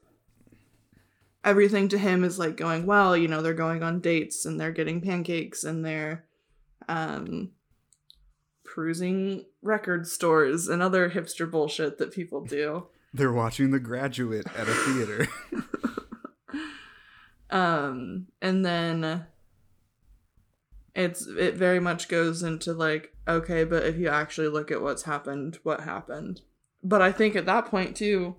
Everything 1.44 1.88
to 1.88 1.98
him 1.98 2.24
is 2.24 2.38
like 2.38 2.56
going, 2.56 2.86
well, 2.86 3.14
you 3.16 3.28
know, 3.28 3.42
they're 3.42 3.52
going 3.52 3.82
on 3.82 4.00
dates 4.00 4.46
and 4.46 4.58
they're 4.58 4.72
getting 4.72 5.00
pancakes 5.02 5.62
and 5.62 5.84
they're 5.84 6.24
um 6.88 7.50
perusing 8.72 9.44
record 9.62 10.06
stores 10.06 10.68
and 10.68 10.82
other 10.82 11.10
hipster 11.10 11.50
bullshit 11.50 11.98
that 11.98 12.12
people 12.12 12.44
do. 12.44 12.86
They're 13.14 13.32
watching 13.32 13.70
The 13.70 13.80
Graduate 13.80 14.46
at 14.56 14.68
a 14.68 14.74
theater. 14.74 15.28
um 17.50 18.26
and 18.42 18.64
then 18.64 19.24
it's 20.94 21.26
it 21.26 21.54
very 21.54 21.80
much 21.80 22.08
goes 22.08 22.42
into 22.42 22.74
like 22.74 23.14
okay 23.26 23.64
but 23.64 23.86
if 23.86 23.96
you 23.96 24.08
actually 24.08 24.48
look 24.48 24.70
at 24.70 24.82
what's 24.82 25.04
happened 25.04 25.58
what 25.62 25.80
happened 25.80 26.42
but 26.82 27.00
i 27.00 27.10
think 27.10 27.34
at 27.34 27.46
that 27.46 27.64
point 27.64 27.96
too 27.96 28.36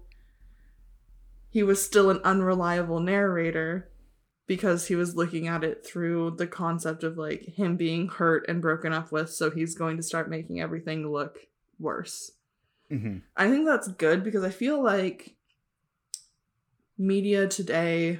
he 1.50 1.64
was 1.64 1.84
still 1.84 2.12
an 2.12 2.20
unreliable 2.24 3.00
narrator 3.00 3.89
because 4.50 4.88
he 4.88 4.96
was 4.96 5.16
looking 5.16 5.48
at 5.48 5.64
it 5.64 5.86
through 5.86 6.32
the 6.32 6.48
concept 6.48 7.04
of 7.04 7.18
like 7.20 7.44
him 7.56 7.78
being 7.78 8.08
hurt 8.08 8.44
and 8.50 8.62
broken 8.64 8.92
up 8.92 9.12
with 9.12 9.32
so 9.32 9.52
he's 9.52 9.76
going 9.76 9.96
to 9.96 10.04
start 10.04 10.28
making 10.30 10.60
everything 10.60 11.10
look 11.10 11.38
worse 11.80 12.32
hmm 12.90 13.20
I 13.38 13.50
think 13.50 13.66
that's 13.66 13.88
good 13.88 14.24
because 14.24 14.44
I 14.44 14.50
feel 14.50 14.84
like 14.84 15.36
media 16.98 17.48
today 17.48 18.20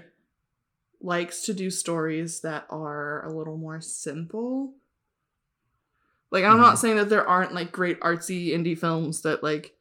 likes 1.02 1.42
to 1.44 1.54
do 1.54 1.70
stories 1.70 2.42
that 2.42 2.66
are 2.70 3.26
a 3.26 3.34
little 3.34 3.58
more 3.58 3.82
simple. 3.82 4.76
Like 6.32 6.44
I'm 6.46 6.58
Mhm. 6.58 6.62
not 6.62 6.80
saying 6.80 6.98
that 6.98 7.10
there 7.10 7.28
aren't 7.28 7.54
like 7.54 7.72
great 7.72 8.00
artsy 8.02 8.50
indie 8.50 8.78
films 8.78 9.22
that 9.22 9.44
like 9.44 9.76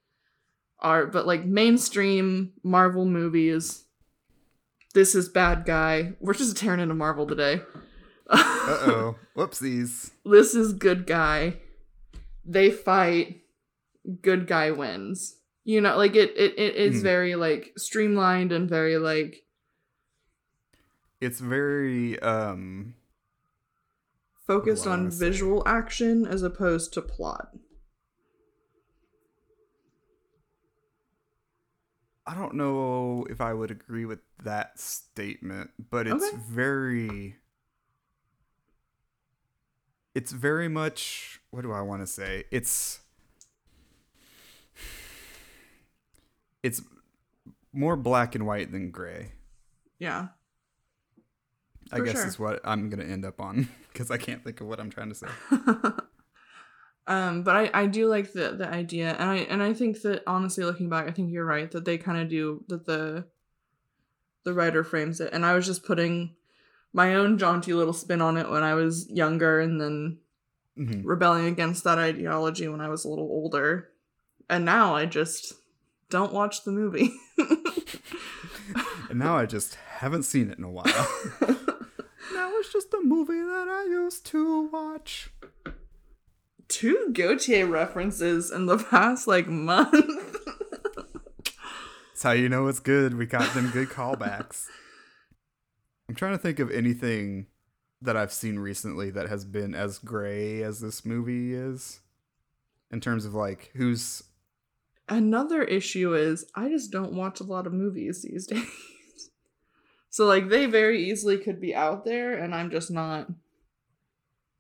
are 0.80 1.06
but 1.06 1.26
like 1.26 1.44
mainstream 1.44 2.52
Marvel 2.62 3.04
movies 3.04 3.84
this 4.94 5.14
is 5.14 5.28
bad 5.28 5.64
guy. 5.64 6.14
We're 6.20 6.34
just 6.34 6.56
tearing 6.56 6.80
into 6.80 6.94
Marvel 6.94 7.26
today. 7.26 7.60
Uh 8.30 8.36
oh. 8.36 9.16
Whoopsies. 9.36 10.10
this 10.24 10.54
is 10.54 10.72
good 10.72 11.06
guy. 11.06 11.56
They 12.44 12.70
fight. 12.70 13.42
Good 14.22 14.46
guy 14.46 14.70
wins. 14.70 15.36
You 15.64 15.80
know, 15.80 15.96
like 15.96 16.14
it 16.16 16.32
it, 16.36 16.58
it 16.58 16.76
is 16.76 17.00
Mhm. 17.00 17.02
very 17.02 17.34
like 17.34 17.72
streamlined 17.76 18.52
and 18.52 18.68
very 18.68 18.96
like 18.98 19.44
It's 21.20 21.40
very 21.40 22.18
um 22.20 22.94
focused 24.46 24.86
on 24.86 25.10
visual 25.10 25.62
action 25.66 26.26
as 26.26 26.42
opposed 26.42 26.92
to 26.94 27.02
plot. 27.02 27.48
I 32.28 32.34
don't 32.34 32.54
know 32.54 33.26
if 33.30 33.40
I 33.40 33.54
would 33.54 33.70
agree 33.70 34.04
with 34.04 34.18
that 34.44 34.78
statement, 34.78 35.70
but 35.90 36.06
it's 36.06 36.22
Okay. 36.26 36.36
very 36.46 37.36
it's 40.14 40.32
very 40.32 40.68
much 40.68 41.40
what 41.50 41.62
do 41.62 41.72
I 41.72 41.80
want 41.80 42.02
to 42.02 42.06
say? 42.06 42.44
It's 42.50 43.00
it's 46.62 46.82
more 47.72 47.96
black 47.96 48.34
and 48.34 48.46
white 48.46 48.72
than 48.72 48.90
gray. 48.90 49.32
Yeah. 49.98 50.28
I 51.90 52.00
guess 52.00 52.16
sure. 52.16 52.26
is 52.26 52.38
what 52.38 52.60
I'm 52.62 52.90
going 52.90 53.00
to 53.04 53.10
end 53.10 53.24
up 53.24 53.40
on 53.40 53.68
because 53.92 54.10
I 54.10 54.18
can't 54.18 54.44
think 54.44 54.60
of 54.60 54.66
what 54.66 54.78
I'm 54.80 54.90
trying 54.90 55.08
to 55.08 55.14
say. 55.14 55.28
um, 57.08 57.42
but 57.42 57.56
I, 57.56 57.70
I 57.74 57.86
do 57.86 58.06
like 58.06 58.32
the 58.32 58.50
the 58.52 58.68
idea, 58.68 59.16
and 59.18 59.28
I 59.28 59.36
and 59.36 59.62
I 59.62 59.72
think 59.74 60.00
that 60.02 60.22
honestly, 60.26 60.64
looking 60.64 60.88
back, 60.88 61.08
I 61.08 61.10
think 61.10 61.32
you're 61.32 61.44
right 61.44 61.70
that 61.72 61.84
they 61.84 61.98
kind 61.98 62.20
of 62.20 62.28
do 62.28 62.62
that 62.68 62.86
the 62.86 63.24
the 64.44 64.52
writer 64.54 64.84
frames 64.84 65.20
it, 65.20 65.32
and 65.32 65.44
I 65.44 65.54
was 65.54 65.66
just 65.66 65.84
putting 65.84 66.36
my 66.92 67.14
own 67.14 67.36
jaunty 67.38 67.72
little 67.74 67.92
spin 67.92 68.20
on 68.22 68.36
it 68.36 68.48
when 68.48 68.62
I 68.62 68.74
was 68.74 69.08
younger, 69.10 69.58
and 69.60 69.80
then 69.80 70.18
Mhm. 70.78 71.02
rebelling 71.04 71.46
against 71.46 71.82
that 71.84 71.98
ideology 71.98 72.68
when 72.68 72.80
I 72.80 72.88
was 72.88 73.04
a 73.04 73.08
little 73.08 73.26
older, 73.26 73.90
and 74.48 74.64
now 74.64 74.94
I 74.94 75.06
just 75.06 75.54
don't 76.10 76.32
watch 76.32 76.64
the 76.64 76.72
movie. 76.72 77.12
And 79.10 79.18
now 79.18 79.36
I 79.38 79.46
just 79.46 79.74
haven't 79.74 80.24
seen 80.24 80.50
it 80.50 80.58
in 80.58 80.64
a 80.64 80.70
while. 80.70 80.84
now 82.34 82.50
it's 82.58 82.70
just 82.72 82.92
a 82.92 83.00
movie 83.02 83.40
that 83.40 83.66
I 83.68 83.84
used 83.88 84.26
to 84.26 84.68
watch. 84.68 85.30
Two 86.68 87.08
Gotye 87.12 87.68
references 87.68 88.50
in 88.50 88.66
the 88.66 88.78
past 88.78 89.26
like 89.26 89.46
month. 89.46 90.36
That's 91.44 92.22
how 92.22 92.32
you 92.32 92.48
know 92.48 92.66
it's 92.66 92.80
good. 92.80 93.16
We 93.16 93.26
got 93.26 93.54
them 93.54 93.70
good 93.70 93.88
callbacks. 93.88 94.66
I'm 96.08 96.14
trying 96.14 96.32
to 96.32 96.38
think 96.38 96.58
of 96.58 96.70
anything 96.70 97.46
that 98.02 98.16
I've 98.16 98.32
seen 98.32 98.58
recently 98.58 99.10
that 99.10 99.28
has 99.28 99.44
been 99.44 99.74
as 99.74 99.98
gray 99.98 100.62
as 100.62 100.80
this 100.80 101.04
movie 101.04 101.54
is. 101.54 102.00
In 102.90 103.00
terms 103.00 103.24
of 103.24 103.34
like 103.34 103.70
who's 103.74 104.22
Another 105.08 105.62
issue 105.62 106.14
is 106.14 106.44
I 106.54 106.68
just 106.68 106.90
don't 106.90 107.12
watch 107.14 107.40
a 107.40 107.44
lot 107.44 107.66
of 107.66 107.72
movies 107.72 108.22
these 108.22 108.46
days. 108.48 109.30
so 110.10 110.26
like 110.26 110.48
they 110.48 110.66
very 110.66 111.08
easily 111.10 111.38
could 111.38 111.60
be 111.60 111.74
out 111.74 112.04
there 112.04 112.34
and 112.34 112.54
I'm 112.54 112.70
just 112.70 112.90
not 112.90 113.28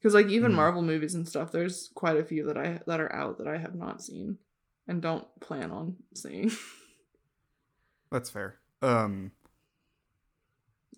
cuz 0.02 0.14
like 0.14 0.28
even 0.28 0.52
Mhm. 0.52 0.56
Marvel 0.56 0.82
movies 0.82 1.14
and 1.14 1.28
stuff 1.28 1.52
there's 1.52 1.90
quite 1.94 2.16
a 2.16 2.24
few 2.24 2.44
that 2.46 2.56
I 2.58 2.80
that 2.86 3.00
are 3.00 3.12
out 3.12 3.38
that 3.38 3.48
I 3.48 3.58
have 3.58 3.74
not 3.74 4.02
seen 4.02 4.38
and 4.86 5.02
don't 5.02 5.26
plan 5.40 5.70
on 5.70 5.96
seeing. 6.14 6.50
that's 8.10 8.30
fair. 8.30 8.58
Um 8.82 9.32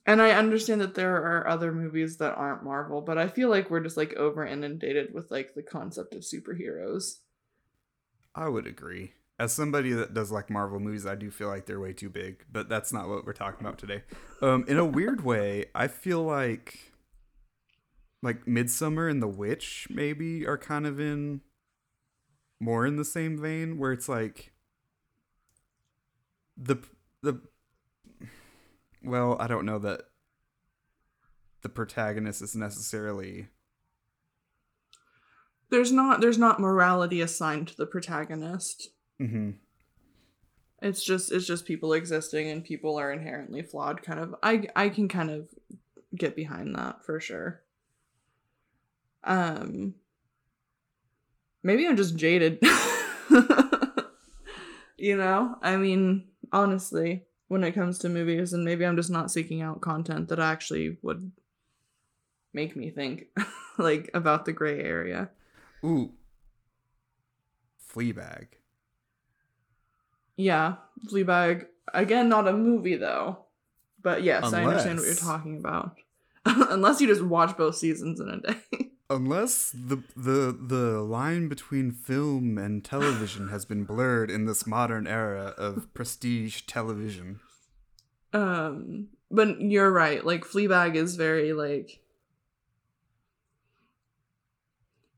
And 0.07 0.21
I 0.23 0.31
understand 0.33 0.81
that 0.81 0.95
there 0.95 1.17
are 1.17 1.47
other 1.47 1.73
movies 1.73 2.17
that 2.19 2.35
aren't 2.37 2.65
Marvel, 2.65 3.01
but 3.03 3.19
I 3.19 3.29
feel 3.29 3.49
like 3.49 3.71
we're 3.71 3.81
just 3.81 3.97
like 3.97 4.15
over 4.15 4.45
inundated 4.47 5.13
with 5.15 5.31
like 5.31 5.55
the 5.55 5.63
concept 5.63 6.15
of 6.15 6.23
superheroes. 6.23 7.21
I 8.35 8.49
would 8.49 8.67
agree. 8.67 9.15
as 9.39 9.55
somebody 9.55 9.93
that 9.95 10.13
does 10.13 10.31
like 10.31 10.51
Marvel 10.51 10.79
movies, 10.79 11.07
I 11.07 11.15
do 11.15 11.31
feel 11.31 11.49
like 11.49 11.65
they're 11.65 11.81
way 11.81 11.95
too 11.95 12.11
big, 12.11 12.45
but 12.53 12.69
that's 12.69 12.93
not 12.93 13.09
what 13.09 13.25
we're 13.25 13.33
talking 13.33 13.67
about 13.67 13.79
today. 13.79 14.03
Um, 14.43 14.65
in 14.69 14.77
a 14.77 14.85
weird 14.85 15.23
way, 15.25 15.65
I 15.75 15.89
feel 15.89 16.23
like 16.23 16.89
like 18.23 18.45
Midsommar 18.47 19.11
and 19.11 19.23
The 19.23 19.29
Witch 19.29 19.87
maybe 19.91 20.47
are 20.47 20.59
kind 20.59 20.87
of 20.87 21.01
in 21.01 21.41
more 22.61 22.87
in 22.87 22.97
the 22.97 23.05
same 23.05 23.41
vein 23.41 23.79
where 23.79 23.93
it's 23.93 24.09
like 24.09 24.53
the 26.57 26.77
the 27.23 27.41
well, 29.03 29.37
I 29.41 29.47
don't 29.47 29.65
know 29.65 29.79
that 29.79 30.03
the 31.63 31.69
protagonist 31.69 32.43
is 32.43 32.55
necessarily 32.55 33.49
There's 35.71 35.93
not 35.93 36.21
there's 36.21 36.39
not 36.39 36.61
morality 36.61 37.21
assigned 37.21 37.69
to 37.69 37.77
the 37.77 37.87
protagonist. 37.87 38.89
hmm 39.19 39.51
It's 40.83 41.05
just 41.05 41.31
it's 41.33 41.47
just 41.47 41.65
people 41.67 41.93
existing 41.93 42.49
and 42.49 42.65
people 42.65 42.99
are 42.99 43.13
inherently 43.13 43.63
flawed 43.63 44.03
kind 44.03 44.19
of. 44.21 44.35
I 44.43 44.69
I 44.75 44.89
can 44.89 45.09
kind 45.09 45.31
of 45.31 45.49
get 46.17 46.35
behind 46.35 46.75
that 46.77 47.05
for 47.05 47.21
sure. 47.21 47.63
Um 49.25 49.95
maybe 51.63 51.87
I'm 51.87 51.97
just 51.97 52.17
jaded. 52.17 52.59
you 54.97 55.17
know? 55.17 55.57
I 55.63 55.77
mean, 55.77 56.25
honestly, 56.53 57.25
when 57.49 57.65
it 57.65 57.73
comes 57.73 57.99
to 57.99 58.09
movies 58.09 58.53
and 58.53 58.65
maybe 58.65 58.87
I'm 58.87 58.97
just 58.97 59.11
not 59.11 59.31
seeking 59.31 59.63
out 59.63 59.81
content 59.81 60.29
that 60.29 60.39
actually 60.39 60.99
would 61.03 61.33
make 62.53 62.77
me 62.77 62.91
think 62.91 63.27
like 63.79 64.11
about 64.15 64.45
the 64.45 64.53
gray 64.53 64.81
area. 64.81 65.31
Ooh. 65.85 66.13
Fleabag. 67.93 68.47
Yeah, 70.37 70.77
Fleabag. 71.07 71.67
Again, 71.93 72.29
not 72.29 72.49
a 72.49 72.53
movie 72.53 72.97
though. 72.97 73.47
But 74.03 74.23
yes, 74.23 74.53
I 74.53 74.65
understand 74.65 74.99
what 74.99 75.07
you're 75.07 75.15
talking 75.15 75.59
about. 75.59 75.97
Unless 76.47 77.01
you 77.01 77.07
just 77.07 77.23
watch 77.23 77.57
both 77.57 77.77
seasons 77.77 78.21
in 78.21 78.29
a 78.29 78.41
day. 78.41 78.89
Unless 79.11 79.73
the 79.73 80.05
the 80.16 80.57
the 80.59 81.03
line 81.03 81.49
between 81.49 81.90
film 81.90 82.57
and 82.57 82.85
television 82.85 83.49
has 83.49 83.64
been 83.64 83.83
blurred 83.85 84.31
in 84.31 84.46
this 84.46 84.66
modern 84.68 85.07
era 85.09 85.53
of 85.59 85.92
prestige 85.94 86.62
television. 86.68 87.40
um, 88.33 89.09
but 89.29 89.61
you're 89.61 89.90
right. 89.90 90.25
Like 90.25 90.44
Fleabag 90.44 90.94
is 90.94 91.16
very 91.16 91.53
like 91.53 91.99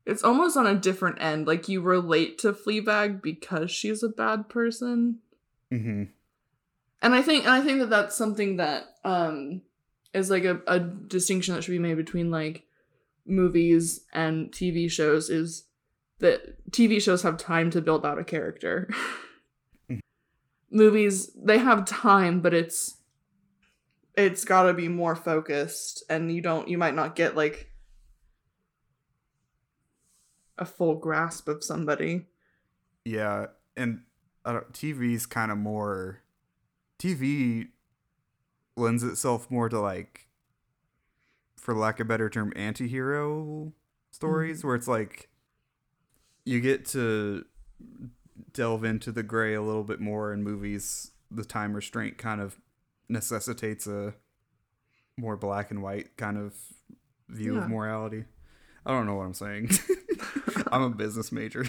it's 0.05 0.23
almost 0.23 0.57
on 0.57 0.67
a 0.67 0.75
different 0.75 1.21
end. 1.21 1.47
Like 1.47 1.69
you 1.69 1.81
relate 1.81 2.37
to 2.39 2.51
Fleabag 2.53 3.21
because 3.21 3.71
she's 3.71 4.03
a 4.03 4.09
bad 4.09 4.49
person. 4.49 5.19
hmm 5.69 6.03
and 7.01 7.13
i 7.13 7.21
think 7.21 7.43
and 7.43 7.51
i 7.53 7.59
think 7.59 7.79
that 7.79 7.89
that's 7.89 8.15
something 8.15 8.55
that 8.57 8.95
um 9.03 9.61
is 10.13 10.29
like 10.29 10.45
a, 10.45 10.61
a 10.67 10.79
distinction 10.79 11.53
that 11.53 11.61
should 11.61 11.71
be 11.71 11.79
made 11.79 11.97
between 11.97 12.31
like 12.31 12.63
movies 13.25 14.05
and 14.13 14.51
tv 14.51 14.89
shows 14.89 15.29
is 15.29 15.65
that 16.19 16.55
tv 16.71 17.01
shows 17.01 17.21
have 17.23 17.37
time 17.37 17.69
to 17.71 17.81
build 17.81 18.05
out 18.05 18.19
a 18.19 18.23
character 18.23 18.89
Mhm. 19.89 19.99
movies 20.71 21.31
they 21.35 21.57
have 21.57 21.85
time 21.85 22.41
but 22.41 22.53
it's 22.53 22.97
it's 24.15 24.45
got 24.45 24.63
to 24.63 24.73
be 24.73 24.87
more 24.87 25.15
focused 25.15 26.03
and 26.09 26.31
you 26.33 26.41
don't 26.41 26.67
you 26.67 26.77
might 26.77 26.95
not 26.95 27.15
get 27.15 27.35
like 27.35 27.69
a 30.57 30.65
full 30.65 30.95
grasp 30.95 31.47
of 31.47 31.63
somebody 31.63 32.27
Yeah, 33.05 33.47
and 33.75 34.01
I 34.45 34.53
don't, 34.53 34.71
TV's 34.73 35.25
kind 35.25 35.51
of 35.51 35.57
more. 35.57 36.21
TV 36.99 37.69
lends 38.77 39.03
itself 39.03 39.49
more 39.49 39.67
to 39.69 39.79
like, 39.79 40.27
for 41.63 41.73
lack 41.73 42.01
of 42.01 42.07
a 42.07 42.09
better 42.09 42.29
term, 42.29 42.51
anti-hero 42.57 43.71
stories 44.11 44.65
where 44.65 44.75
it's 44.75 44.87
like 44.87 45.29
you 46.43 46.59
get 46.59 46.85
to 46.85 47.45
delve 48.51 48.83
into 48.83 49.13
the 49.13 49.23
gray 49.23 49.53
a 49.53 49.61
little 49.61 49.85
bit 49.85 50.01
more 50.01 50.33
in 50.33 50.43
movies. 50.43 51.11
The 51.31 51.45
time 51.45 51.73
restraint 51.73 52.17
kind 52.17 52.41
of 52.41 52.57
necessitates 53.07 53.87
a 53.87 54.13
more 55.17 55.37
black 55.37 55.71
and 55.71 55.81
white 55.81 56.17
kind 56.17 56.37
of 56.37 56.53
view 57.29 57.55
Yeah. 57.55 57.63
of 57.63 57.69
morality. 57.69 58.25
I 58.85 58.91
don't 58.91 59.05
know 59.05 59.15
what 59.15 59.23
I'm 59.23 59.33
saying. 59.33 59.69
I'm 60.71 60.81
a 60.81 60.89
business 60.89 61.31
major. 61.31 61.65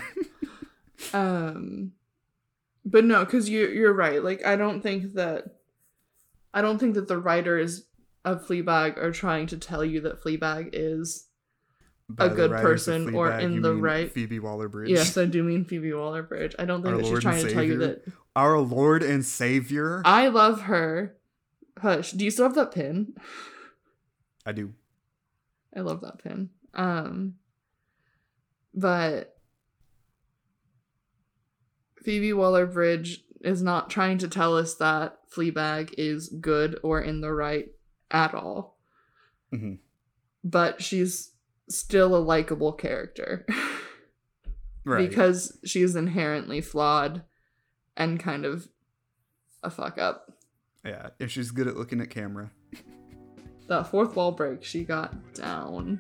um 1.12 1.92
but 2.85 3.04
no 3.04 3.24
because 3.24 3.48
you 3.48 3.68
you're 3.68 3.92
right 3.92 4.22
like 4.24 4.44
i 4.46 4.57
don't 4.57 4.80
think 4.80 5.14
that 5.14 5.44
i 6.54 6.62
don't 6.62 6.78
think 6.78 6.94
that 6.94 7.09
the 7.09 7.18
writers 7.18 7.85
of 8.24 8.46
fleabag 8.46 8.96
are 8.96 9.10
trying 9.12 9.46
to 9.48 9.56
tell 9.58 9.84
you 9.84 10.00
that 10.02 10.22
fleabag 10.22 10.70
is 10.72 11.26
By 12.08 12.28
the 12.28 12.34
good 12.34 12.50
person 12.52 13.14
or 13.14 13.30
in 13.32 13.60
the 13.62 13.72
mean 13.74 13.82
right- 13.82 14.12
Phoebe 14.12 14.38
Waller-Bridge. 14.38 14.90
yes 14.90 15.16
i 15.16 15.24
do 15.26 15.42
mean 15.42 15.64
phoebe 15.64 15.92
waller-bridge 15.92 16.54
i 16.58 16.64
don't 16.64 16.82
think 16.82 16.92
Our 16.92 16.96
that 16.98 17.04
she's 17.04 17.10
Lord 17.12 17.22
trying 17.22 17.44
to 17.46 17.52
tell 17.52 17.62
you 17.64 17.78
that 17.78 18.04
Our 18.37 18.58
Lord 18.60 19.02
and 19.02 19.24
Savior. 19.24 20.00
i 20.04 20.28
love 20.28 20.62
her 20.62 21.16
hush 21.80 22.12
do 22.12 22.24
you 22.24 22.30
still 22.30 22.46
have 22.46 22.54
that 22.54 22.72
pin 22.72 23.14
I 24.46 24.52
do. 24.52 24.74
I 25.74 25.80
love 25.80 26.02
that 26.02 26.22
pin. 26.22 26.50
Um 26.74 27.34
but 28.74 29.37
Phoebe 32.02 32.32
Waller 32.34 32.66
Bridge 32.66 33.24
is 33.40 33.62
not 33.62 33.88
trying 33.90 34.18
to 34.18 34.28
tell 34.28 34.56
us 34.56 34.74
that 34.74 35.18
Fleabag 35.34 35.94
is 35.96 36.28
good 36.28 36.78
or 36.82 37.00
in 37.00 37.20
the 37.22 37.32
right 37.32 37.68
at 38.14 38.33
all. 38.35 38.79
Mhm. 39.53 39.81
But 40.42 40.83
she's 40.83 41.33
still 41.68 42.14
a 42.16 42.18
likable 42.18 42.72
character 42.72 43.44
Right. 44.85 45.09
because 45.09 45.59
she's 45.64 45.96
inherently 45.96 46.61
flawed 46.62 47.22
and 47.96 48.18
kind 48.20 48.44
of 48.46 48.68
a 49.62 49.68
fuck 49.70 49.98
up. 49.98 50.31
yeah, 50.85 51.11
if 51.18 51.31
she's 51.31 51.50
good 51.50 51.66
at 51.66 51.77
looking 51.77 52.00
at 52.00 52.09
camera. 52.11 52.50
That 53.66 53.87
fourth 53.87 54.14
wall 54.14 54.33
break 54.33 54.62
she 54.62 54.85
got 54.85 55.33
down. 55.33 55.98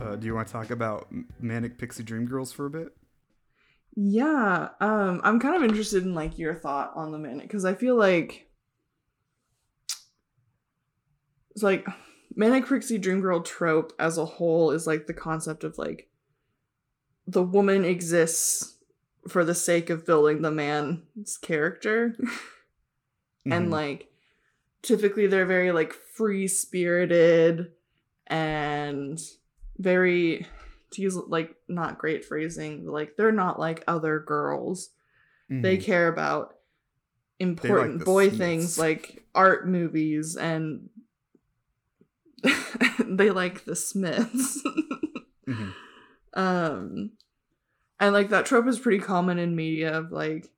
Uh, 0.00 0.14
do 0.16 0.26
you 0.26 0.34
want 0.34 0.46
to 0.46 0.52
talk 0.52 0.70
about 0.70 1.08
Manic 1.40 1.76
Pixie 1.76 2.02
Dream 2.02 2.24
Girls 2.26 2.52
for 2.52 2.66
a 2.66 2.70
bit? 2.70 2.96
Yeah, 3.96 4.68
um, 4.80 5.20
I'm 5.24 5.40
kind 5.40 5.56
of 5.56 5.62
interested 5.64 6.04
in 6.04 6.14
like 6.14 6.38
your 6.38 6.54
thought 6.54 6.92
on 6.94 7.10
the 7.10 7.18
manic 7.18 7.42
because 7.42 7.64
I 7.64 7.74
feel 7.74 7.96
like 7.96 8.48
it's 11.50 11.62
like 11.62 11.86
manic 12.36 12.66
pixie 12.68 12.98
dream 12.98 13.20
girl 13.20 13.40
trope 13.40 13.92
as 13.98 14.16
a 14.18 14.24
whole 14.24 14.70
is 14.70 14.86
like 14.86 15.06
the 15.06 15.14
concept 15.14 15.64
of 15.64 15.78
like 15.78 16.08
the 17.26 17.42
woman 17.42 17.84
exists 17.84 18.76
for 19.26 19.44
the 19.44 19.54
sake 19.54 19.90
of 19.90 20.06
building 20.06 20.42
the 20.42 20.50
man's 20.50 21.36
character 21.42 22.14
and 23.44 23.68
Mhm. 23.68 23.72
like 23.72 24.12
typically 24.82 25.26
they're 25.26 25.44
very 25.46 25.72
like 25.72 25.92
free 25.92 26.46
spirited 26.46 27.72
and 28.28 29.20
very 29.78 30.46
to 30.92 31.02
use 31.02 31.16
like 31.16 31.54
not 31.68 31.98
great 31.98 32.24
phrasing 32.24 32.86
like 32.86 33.16
they're 33.16 33.32
not 33.32 33.58
like 33.58 33.84
other 33.86 34.18
girls. 34.20 34.90
They 35.50 35.76
Mhm. 35.78 35.82
care 35.82 36.08
about 36.08 36.54
important 37.38 38.00
the 38.00 38.04
boy 38.04 38.30
things 38.30 38.78
like 38.78 39.24
art 39.34 39.68
movies 39.68 40.36
and 40.36 40.90
they 43.04 43.30
like 43.30 43.64
the 43.64 43.76
smiths. 43.76 44.62
Mhm. 45.46 45.72
um 46.34 47.10
and 48.00 48.12
like 48.12 48.28
that 48.30 48.44
trope 48.46 48.66
is 48.68 48.78
pretty 48.78 48.98
common 48.98 49.38
in 49.38 49.56
media 49.56 49.96
of 49.96 50.12
like 50.12 50.50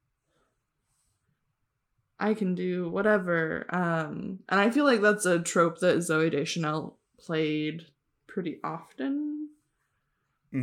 i 2.18 2.34
can 2.34 2.54
do 2.54 2.88
whatever. 2.90 3.66
Um 3.70 4.40
and 4.48 4.60
i 4.60 4.70
feel 4.70 4.84
like 4.84 5.00
that's 5.00 5.26
a 5.26 5.38
trope 5.38 5.78
that 5.78 5.98
zooey 5.98 6.30
deschanel 6.30 6.98
played 7.18 7.86
pretty 8.26 8.58
often 8.64 9.29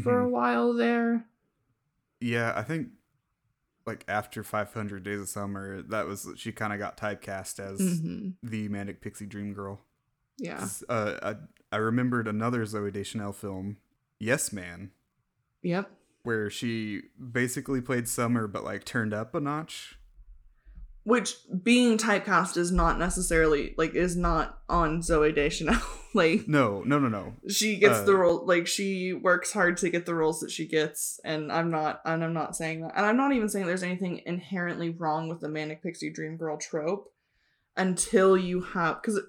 for 0.03 0.21
a 0.21 0.25
Mhm. 0.27 0.31
while 0.31 0.73
there 0.73 1.25
Yeah, 2.19 2.53
I 2.55 2.63
think 2.63 2.89
like 3.85 4.03
after 4.07 4.43
500 4.43 5.03
Days 5.03 5.21
of 5.21 5.29
Summer, 5.29 5.81
that 5.83 6.07
was 6.07 6.27
she 6.35 6.51
kind 6.51 6.73
of 6.73 6.79
got 6.79 6.97
typecast 6.97 7.59
as 7.59 7.99
hmm 8.01 8.29
the 8.43 8.67
Manic 8.69 9.01
Pixie 9.01 9.25
Dream 9.25 9.53
Girl. 9.53 9.81
yeah 10.37 10.67
Uh, 10.89 11.35
I, 11.71 11.75
I 11.75 11.77
remembered 11.79 12.27
another 12.27 12.65
Zooey 12.65 12.91
Deschanel 12.93 13.33
film, 13.33 13.77
Yes 14.19 14.51
Man, 14.51 14.91
yep 15.61 15.89
where 16.23 16.49
she 16.49 17.03
basically 17.31 17.79
played 17.81 18.07
Summer 18.09 18.47
but 18.47 18.63
like 18.65 18.83
turned 18.83 19.13
up 19.13 19.33
a 19.33 19.39
notch. 19.39 19.97
Which 21.07 21.35
being 21.63 21.97
typecast 21.97 22.57
is 22.57 22.69
not 22.69 22.99
necessarily 22.99 23.73
like 23.77 23.95
is 23.95 24.17
not 24.17 24.59
on 24.67 24.99
Zooey 24.99 25.33
Deschanel. 25.33 25.79
like 26.13 26.49
No, 26.49 26.83
no, 26.85 26.99
no, 26.99 27.07
no. 27.07 27.33
she 27.49 27.77
gets 27.77 28.01
the 28.01 28.11
Uh, 28.11 28.15
role 28.17 28.45
like 28.45 28.67
she 28.67 29.13
works 29.13 29.53
hard 29.53 29.77
to 29.77 29.89
get 29.89 30.05
the 30.05 30.13
roles 30.13 30.41
that 30.41 30.51
she 30.51 30.67
gets 30.67 31.19
and 31.23 31.49
i'm 31.51 31.69
not 31.71 32.01
and 32.05 32.23
i'm 32.25 32.33
not 32.33 32.55
saying 32.57 32.81
that 32.81 32.91
and 32.97 33.05
i'm 33.05 33.15
not 33.15 33.31
even 33.31 33.47
saying 33.47 33.65
there's 33.67 33.83
anything 33.83 34.21
inherently 34.25 34.89
wrong 34.89 35.29
with 35.29 35.39
the 35.39 35.47
manic 35.49 35.81
pixie 35.83 36.09
dream 36.11 36.35
girl 36.35 36.57
trope 36.57 37.13
until 37.77 38.35
you 38.35 38.61
have 38.61 39.01
because 39.01 39.19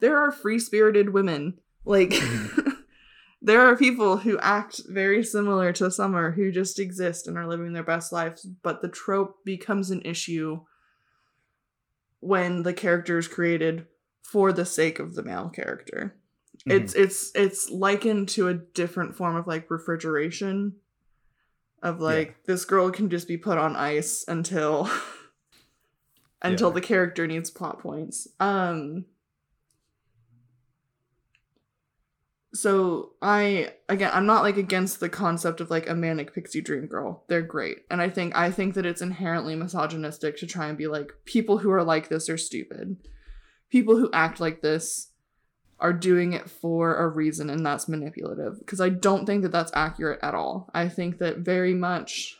there 0.00 0.16
are 0.18 0.32
free-spirited 0.32 1.12
women 1.14 1.58
like 1.84 2.12
there 3.42 3.60
are 3.60 3.76
people 3.76 4.18
who 4.18 4.38
act 4.40 4.82
very 4.88 5.22
similar 5.22 5.72
to 5.72 5.90
summer 5.90 6.32
who 6.32 6.50
just 6.52 6.78
exist 6.78 7.26
and 7.26 7.38
are 7.38 7.46
living 7.48 7.72
their 7.72 7.82
best 7.82 8.12
lives 8.12 8.46
but 8.62 8.82
the 8.82 8.88
trope 8.88 9.36
becomes 9.44 9.90
an 9.90 10.02
issue 10.04 10.60
when 12.22 12.62
the 12.62 12.72
character 12.72 13.18
is 13.18 13.28
created 13.28 13.86
for 14.22 14.52
the 14.52 14.64
sake 14.64 14.98
of 14.98 15.14
the 15.14 15.22
male 15.22 15.50
character. 15.50 16.14
It's 16.64 16.94
it's 16.94 17.32
it's 17.34 17.68
likened 17.70 18.28
to 18.30 18.46
a 18.48 18.54
different 18.54 19.16
form 19.16 19.34
of 19.36 19.46
like 19.48 19.70
refrigeration 19.70 20.74
of 21.82 22.00
like 22.00 22.44
this 22.44 22.64
girl 22.64 22.90
can 22.90 23.10
just 23.10 23.26
be 23.26 23.36
put 23.36 23.58
on 23.58 23.74
ice 23.74 24.24
until 24.28 24.88
until 26.42 26.68
Yeah. 26.68 26.74
the 26.74 26.80
character 26.80 27.26
needs 27.26 27.50
plot 27.50 27.80
points. 27.80 28.28
Um 28.38 29.06
so 32.54 33.12
i 33.22 33.72
again 33.88 34.10
i'm 34.12 34.26
not 34.26 34.42
like 34.42 34.58
against 34.58 35.00
the 35.00 35.08
concept 35.08 35.60
of 35.60 35.70
like 35.70 35.88
a 35.88 35.94
manic 35.94 36.34
pixie 36.34 36.60
dream 36.60 36.86
girl. 36.86 37.24
They're 37.28 37.42
great. 37.42 37.78
And 37.90 38.02
i 38.02 38.10
think 38.10 38.36
i 38.36 38.50
think 38.50 38.74
that 38.74 38.86
it's 38.86 39.02
inherently 39.02 39.54
misogynistic 39.56 40.36
to 40.38 40.46
try 40.46 40.68
and 40.68 40.76
be 40.76 40.86
like 40.86 41.12
people 41.24 41.58
who 41.58 41.70
are 41.70 41.84
like 41.84 42.08
this 42.08 42.28
are 42.28 42.38
stupid. 42.38 42.96
People 43.70 43.96
who 43.96 44.10
act 44.12 44.38
like 44.38 44.60
this 44.60 45.08
are 45.80 45.92
doing 45.92 46.32
it 46.34 46.48
for 46.48 46.96
a 46.96 47.08
reason 47.08 47.48
and 47.50 47.64
that's 47.64 47.88
manipulative. 47.88 48.58
Because 48.58 48.80
i 48.80 48.88
don't 48.88 49.24
think 49.24 49.42
that 49.42 49.52
that's 49.52 49.72
accurate 49.74 50.20
at 50.22 50.34
all. 50.34 50.70
I 50.74 50.88
think 50.88 51.18
that 51.18 51.38
very 51.38 51.74
much 51.74 52.36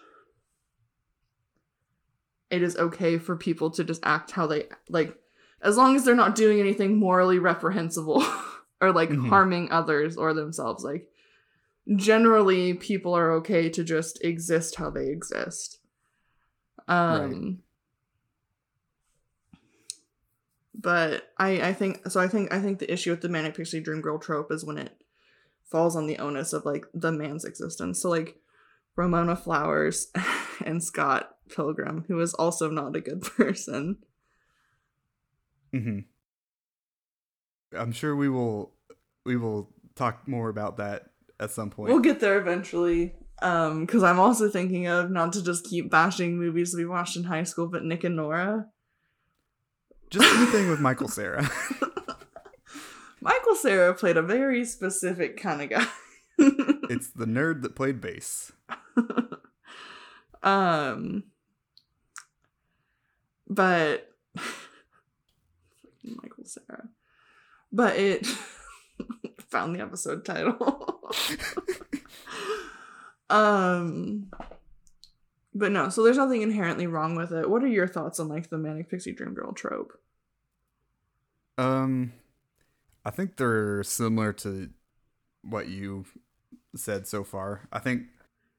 it 2.50 2.62
is 2.62 2.76
okay 2.76 3.16
for 3.16 3.34
people 3.34 3.70
to 3.70 3.82
just 3.82 4.02
act 4.04 4.30
how 4.30 4.46
they 4.46 4.66
like 4.90 5.16
as 5.62 5.76
long 5.78 5.96
as 5.96 6.04
they're 6.04 6.14
not 6.14 6.34
doing 6.34 6.60
anything 6.60 6.98
morally 6.98 7.38
reprehensible 7.38 8.22
or 8.82 8.92
like 8.92 9.08
Mhm. 9.10 9.28
harming 9.28 9.70
others 9.70 10.16
or 10.18 10.34
themselves. 10.34 10.84
Like 10.84 11.08
generally 11.96 12.74
people 12.74 13.14
are 13.14 13.32
okay 13.32 13.70
to 13.70 13.82
just 13.82 14.22
exist 14.22 14.74
how 14.76 14.90
they 14.90 15.08
exist. 15.08 15.78
Um 16.88 17.62
but 20.74 21.30
i 21.38 21.68
i 21.68 21.72
think 21.72 22.00
so 22.10 22.18
i 22.18 22.26
think 22.26 22.52
i 22.52 22.58
think 22.58 22.78
the 22.78 22.90
issue 22.90 23.10
with 23.10 23.20
the 23.20 23.28
manic 23.28 23.54
pixie 23.54 23.78
dream 23.80 24.00
girl 24.00 24.18
trope 24.18 24.50
is 24.50 24.64
when 24.64 24.78
it 24.78 24.96
falls 25.70 25.94
on 25.94 26.06
the 26.06 26.18
onus 26.18 26.52
of 26.54 26.64
like 26.64 26.86
the 26.94 27.12
man's 27.12 27.44
existence. 27.44 28.00
So 28.00 28.08
like 28.10 28.36
ramona 28.96 29.36
flowers 29.36 30.08
and 30.64 30.82
scott 30.82 31.36
pilgrim 31.54 32.04
who 32.08 32.18
is 32.20 32.32
also 32.34 32.70
not 32.70 32.96
a 32.96 33.00
good 33.00 33.20
person. 33.36 33.98
Mm 35.74 35.84
hmm 35.84 35.98
I'm 37.76 37.92
sure 37.92 38.14
we 38.16 38.28
will 38.28 38.72
we 39.24 39.36
will 39.36 39.70
talk 39.94 40.26
more 40.26 40.48
about 40.48 40.78
that 40.78 41.10
at 41.40 41.50
some 41.50 41.70
point. 41.70 41.90
we'll 41.90 42.00
get 42.00 42.20
there 42.20 42.38
eventually 42.38 43.14
um 43.40 43.84
because 43.84 44.02
i'm 44.04 44.20
also 44.20 44.48
thinking 44.48 44.86
of 44.86 45.10
not 45.10 45.32
to 45.32 45.42
just 45.42 45.64
keep 45.64 45.90
bashing 45.90 46.38
movies 46.38 46.74
we 46.74 46.86
watched 46.86 47.16
in 47.16 47.24
high 47.24 47.42
school 47.42 47.66
but 47.66 47.82
nick 47.84 48.04
and 48.04 48.14
norah 48.16 48.66
Just 50.10 50.32
anything 50.36 50.68
with 50.70 50.78
Michael 50.88 51.08
Cera. 51.08 51.48
michael 53.20 53.54
cera 53.56 53.92
played 53.94 54.16
a 54.16 54.22
very 54.22 54.64
specific 54.64 55.36
kind 55.36 55.62
of 55.62 55.70
guy 55.70 55.86
it's 56.38 57.10
the 57.10 57.26
nerd 57.26 57.62
that 57.62 57.74
played 57.76 58.00
bass. 58.00 58.52
um 60.42 61.24
but 63.48 64.08
michael 66.04 66.44
cera 66.44 66.88
but 67.72 67.96
it 67.96 68.26
found 69.48 69.74
the 69.74 69.80
episode 69.80 70.24
title. 70.24 71.12
Um 73.30 74.30
but 75.54 75.72
no 75.72 75.88
so 75.88 76.04
there's 76.04 76.18
nothing 76.18 76.42
inherently 76.42 76.86
wrong 76.86 77.16
with 77.16 77.32
it. 77.32 77.48
What 77.48 77.62
are 77.62 77.68
your 77.68 77.88
thoughts 77.88 78.20
on 78.20 78.28
like 78.28 78.50
the 78.50 78.58
manic 78.58 78.90
pixie 78.90 79.12
dream 79.12 79.32
girl 79.32 79.52
trope? 79.52 79.98
Um, 81.58 82.12
I 83.04 83.10
think 83.10 83.36
they're 83.36 83.82
similar 83.82 84.32
to 84.34 84.70
what 85.42 85.68
you 85.68 86.04
said 86.74 87.06
so 87.06 87.24
far. 87.24 87.68
I 87.72 87.78
think 87.78 88.04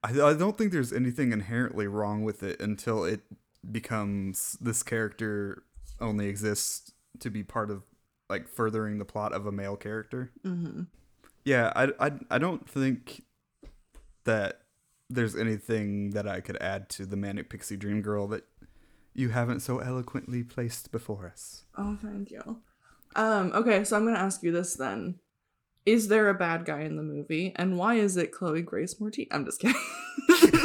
I, 0.02 0.10
I 0.10 0.34
don't 0.34 0.58
think 0.58 0.72
there's 0.72 0.92
anything 0.92 1.32
inherently 1.32 1.86
wrong 1.86 2.24
with 2.24 2.42
it 2.42 2.60
until 2.60 3.04
it 3.04 3.20
becomes 3.70 4.58
this 4.60 4.82
character 4.82 5.62
only 6.00 6.26
exists 6.26 6.92
to 7.20 7.30
be 7.30 7.42
part 7.42 7.70
of 7.70 7.82
like 8.30 8.48
furthering 8.48 8.98
the 8.98 9.04
plot 9.04 9.32
of 9.32 9.46
a 9.46 9.52
male 9.52 9.76
character. 9.76 10.30
mm-hmm. 10.44 10.82
Yeah, 11.44 11.72
I, 11.76 11.88
I, 12.00 12.12
I 12.30 12.38
don't 12.38 12.66
think 12.68 13.22
that 14.24 14.62
there's 15.10 15.36
anything 15.36 16.10
that 16.12 16.26
I 16.26 16.40
could 16.40 16.56
add 16.56 16.88
to 16.90 17.04
the 17.04 17.16
Manic 17.16 17.50
Pixie 17.50 17.76
Dream 17.76 18.00
Girl 18.00 18.26
that 18.28 18.44
you 19.12 19.28
haven't 19.28 19.60
so 19.60 19.78
eloquently 19.78 20.42
placed 20.42 20.90
before 20.90 21.26
us. 21.26 21.64
oh 21.76 21.96
thank 22.02 22.30
you 22.30 22.58
um 23.14 23.52
okay 23.54 23.84
so 23.84 23.96
i'm 23.96 24.04
gonna 24.04 24.18
ask 24.18 24.42
you 24.42 24.50
this 24.50 24.74
then 24.74 25.14
is 25.86 26.08
there 26.08 26.28
a 26.30 26.34
bad 26.34 26.64
guy 26.64 26.80
in 26.80 26.96
the 26.96 27.02
movie 27.02 27.52
and 27.54 27.78
why 27.78 27.94
is 27.94 28.16
it 28.16 28.32
chloe 28.32 28.60
grace 28.60 28.94
moretz 28.94 29.28
i'm 29.30 29.44
just 29.44 29.60
kidding 29.60 29.76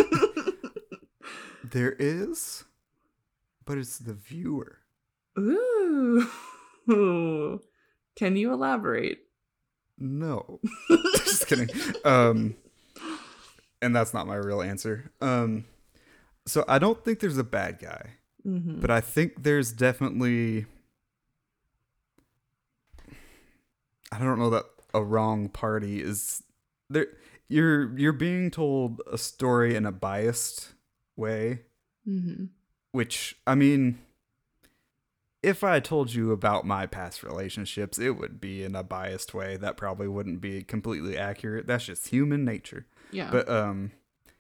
There 1.72 1.96
is, 2.00 2.64
but 3.66 3.78
it's 3.78 4.00
the 4.00 4.14
viewer. 4.14 4.80
Ooh. 5.38 6.28
Can 8.16 8.36
you 8.36 8.52
elaborate? 8.54 9.20
No. 9.98 10.60
Just 11.16 11.48
kidding. 11.48 11.70
Um 12.04 12.56
and 13.82 13.96
that's 13.96 14.14
not 14.14 14.28
my 14.28 14.36
real 14.36 14.62
answer. 14.62 15.12
Um 15.22 15.66
so 16.46 16.66
I 16.68 16.80
don't 16.80 17.04
think 17.06 17.20
there's 17.20 17.38
a 17.38 17.44
bad 17.44 17.80
guy, 17.80 18.12
Mm-hmm. 18.48 18.80
but 18.80 18.90
I 18.90 19.02
think 19.02 19.44
there's 19.44 19.74
definitely 19.74 20.66
I 24.12 24.18
don't 24.20 24.40
know 24.40 24.50
that 24.52 24.64
a 24.94 25.04
wrong 25.04 25.50
party 25.50 26.02
is 26.02 26.42
there 26.90 27.08
you're 27.48 27.98
you're 28.00 28.14
being 28.14 28.50
told 28.50 29.02
a 29.12 29.18
story 29.18 29.76
in 29.76 29.86
a 29.86 29.92
biased 29.92 30.70
way 31.16 31.64
mm-hmm. 32.08 32.46
which 32.94 33.36
I 33.46 33.56
mean 33.56 34.00
if 35.42 35.64
I 35.64 35.80
told 35.80 36.14
you 36.14 36.32
about 36.32 36.66
my 36.66 36.86
past 36.86 37.24
relationships, 37.24 37.98
it 37.98 38.12
would 38.12 38.42
be 38.42 38.64
in 38.64 38.76
a 38.76 38.84
biased 38.84 39.34
way. 39.34 39.58
That 39.58 39.78
probably 39.78 40.08
wouldn't 40.08 40.42
be 40.42 40.64
completely 40.64 41.18
accurate. 41.18 41.66
That's 41.68 41.86
just 41.86 42.10
human 42.10 42.44
nature. 42.44 42.86
Yeah. 43.12 43.30
But 43.32 43.50
um 43.50 43.92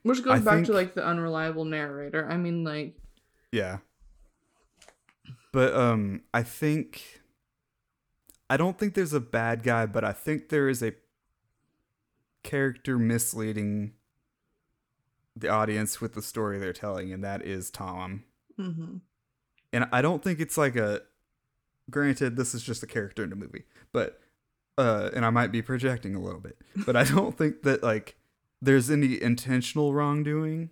Which 0.03 0.23
goes 0.23 0.39
I 0.39 0.39
back 0.39 0.65
to 0.65 0.73
like 0.73 0.93
the 0.93 1.05
unreliable 1.05 1.65
narrator. 1.65 2.27
I 2.29 2.37
mean, 2.37 2.63
like, 2.63 2.95
yeah. 3.51 3.77
But 5.53 5.73
um 5.73 6.21
I 6.33 6.43
think 6.43 7.21
I 8.49 8.57
don't 8.57 8.77
think 8.77 8.93
there's 8.93 9.13
a 9.13 9.19
bad 9.19 9.63
guy, 9.63 9.85
but 9.85 10.03
I 10.03 10.11
think 10.11 10.49
there 10.49 10.67
is 10.67 10.83
a 10.83 10.93
character 12.43 12.97
misleading 12.97 13.93
the 15.35 15.49
audience 15.49 16.01
with 16.01 16.13
the 16.13 16.21
story 16.21 16.59
they're 16.59 16.73
telling, 16.73 17.13
and 17.13 17.23
that 17.23 17.43
is 17.45 17.69
Tom. 17.69 18.23
mm-hmm. 18.59 18.97
And 19.73 19.87
I 19.91 20.01
don't 20.01 20.23
think 20.23 20.39
it's 20.39 20.57
like 20.57 20.75
a 20.75 21.01
granted 21.89 22.35
this 22.35 22.53
is 22.53 22.61
just 22.63 22.83
a 22.83 22.87
character 22.87 23.23
in 23.23 23.31
a 23.31 23.35
movie 23.35 23.63
but 23.91 24.19
uh 24.77 25.09
and 25.15 25.25
I 25.25 25.29
might 25.31 25.51
be 25.51 25.61
projecting 25.61 26.13
a 26.15 26.19
little 26.19 26.39
bit 26.39 26.57
but 26.85 26.95
I 26.95 27.03
don't 27.03 27.37
think 27.37 27.63
that 27.63 27.81
like 27.83 28.15
there's 28.61 28.89
any 28.91 29.21
intentional 29.21 29.93
wrongdoing 29.93 30.69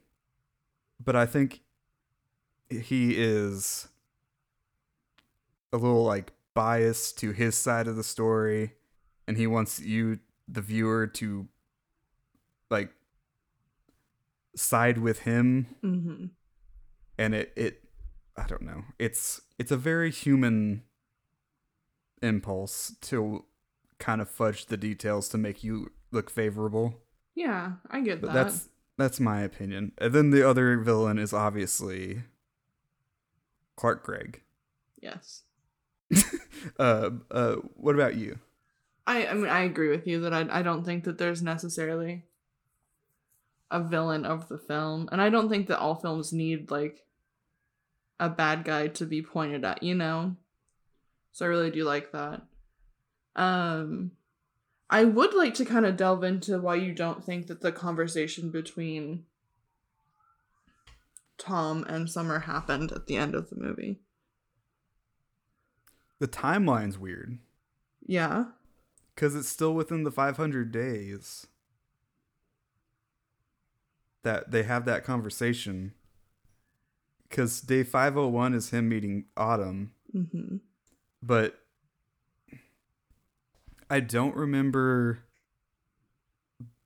but 1.04 1.16
I 1.16 1.26
think 1.26 1.62
he 2.70 3.16
is 3.18 3.88
a 5.74 5.78
little 5.78 6.04
like 6.04 6.34
biased 6.54 7.18
to 7.20 7.32
his 7.32 7.56
side 7.56 7.88
of 7.88 7.96
the 7.96 8.04
story 8.04 8.74
and 9.28 9.38
he 9.38 9.48
wants 9.48 9.80
you 9.80 10.20
the 10.48 10.62
viewer 10.62 11.08
to 11.08 11.48
like 12.70 12.92
side 14.56 14.98
with 14.98 15.20
him 15.20 15.68
Mm-hmm. 15.84 16.26
and 17.18 17.36
it 17.36 17.54
it 17.56 17.84
I 18.38 18.44
don't 18.48 18.62
know. 18.62 18.84
It's 19.00 19.42
it's 19.58 19.72
a 19.72 19.78
very 19.78 20.12
human 20.12 20.84
impulse 22.22 22.96
to 23.02 23.46
kind 24.00 24.22
of 24.22 24.30
fudge 24.30 24.68
the 24.68 24.78
details 24.78 25.28
to 25.30 25.38
make 25.38 25.64
you 25.64 25.92
look 26.12 26.30
favorable. 26.30 26.96
Yeah, 27.36 27.74
I 27.90 28.02
get 28.02 28.22
But 28.22 28.34
that. 28.34 28.46
that's 28.46 28.70
that's 28.98 29.20
my 29.20 29.42
opinion. 29.42 29.92
And 29.98 30.14
then 30.14 30.30
the 30.32 30.48
other 30.48 30.78
villain 30.78 31.18
is 31.20 31.34
obviously 31.34 32.24
Clark 33.76 34.04
Gregg. 34.04 34.42
Yes. 35.02 35.44
Uh, 36.80 37.12
uh, 37.30 37.56
what 37.76 37.94
about 37.94 38.16
you? 38.16 38.40
I 39.06 39.28
I 39.28 39.34
mean 39.36 39.48
I 39.48 39.62
agree 39.62 39.90
with 39.90 40.08
you 40.08 40.22
that 40.22 40.34
I 40.34 40.48
I 40.50 40.62
don't 40.64 40.84
think 40.84 41.04
that 41.04 41.18
there's 41.20 41.44
necessarily 41.44 42.26
a 43.70 43.80
villain 43.82 44.26
of 44.26 44.48
the 44.50 44.58
film, 44.58 45.08
and 45.12 45.22
I 45.22 45.30
don't 45.30 45.50
think 45.50 45.68
that 45.68 45.80
all 45.80 45.94
films 45.96 46.34
need 46.34 46.72
like 46.72 47.06
a 48.20 48.30
bad 48.30 48.64
guy 48.64 48.88
to 48.88 49.06
be 49.06 49.22
pointed 49.22 49.64
at, 49.64 49.84
you 49.84 49.96
know. 49.96 50.36
So 51.32 51.46
I 51.46 51.50
really 51.50 51.72
do 51.72 51.84
like 51.84 52.12
that. 52.12 52.42
Um, 53.36 54.12
I 54.90 55.04
would 55.04 55.34
like 55.34 55.54
to 55.56 55.66
kind 55.66 55.86
of 55.86 55.98
delve 55.98 56.24
into 56.24 56.60
why 56.60 56.76
you 56.76 56.94
don't 56.94 57.24
think 57.24 57.48
that 57.48 57.62
the 57.62 57.72
conversation 57.72 58.50
between 58.50 59.26
Tom 61.38 61.84
and 61.88 62.10
Summer 62.10 62.40
happened 62.40 62.92
at 62.92 63.06
the 63.06 63.16
end 63.18 63.36
of 63.36 63.50
the 63.50 63.56
movie. 63.56 64.00
The 66.20 66.28
timeline's 66.28 66.98
weird 66.98 67.38
Yeah. 68.08 68.46
because 69.14 69.36
it's 69.36 69.48
still 69.50 69.76
within 69.76 70.04
the 70.04 70.12
500 70.12 70.72
days 70.72 71.46
that 74.24 74.50
they 74.50 74.64
have 74.64 74.86
that 74.86 75.04
conversation. 75.04 75.94
Because 77.30 77.62
day 77.62 77.84
501 77.84 78.54
is 78.54 78.70
him 78.70 78.90
meeting 78.90 79.26
Autumn, 79.36 79.92
Mm-hmm. 80.16 80.58
but 81.22 81.60
I 83.90 84.00
don't 84.00 84.36
remember 84.36 85.20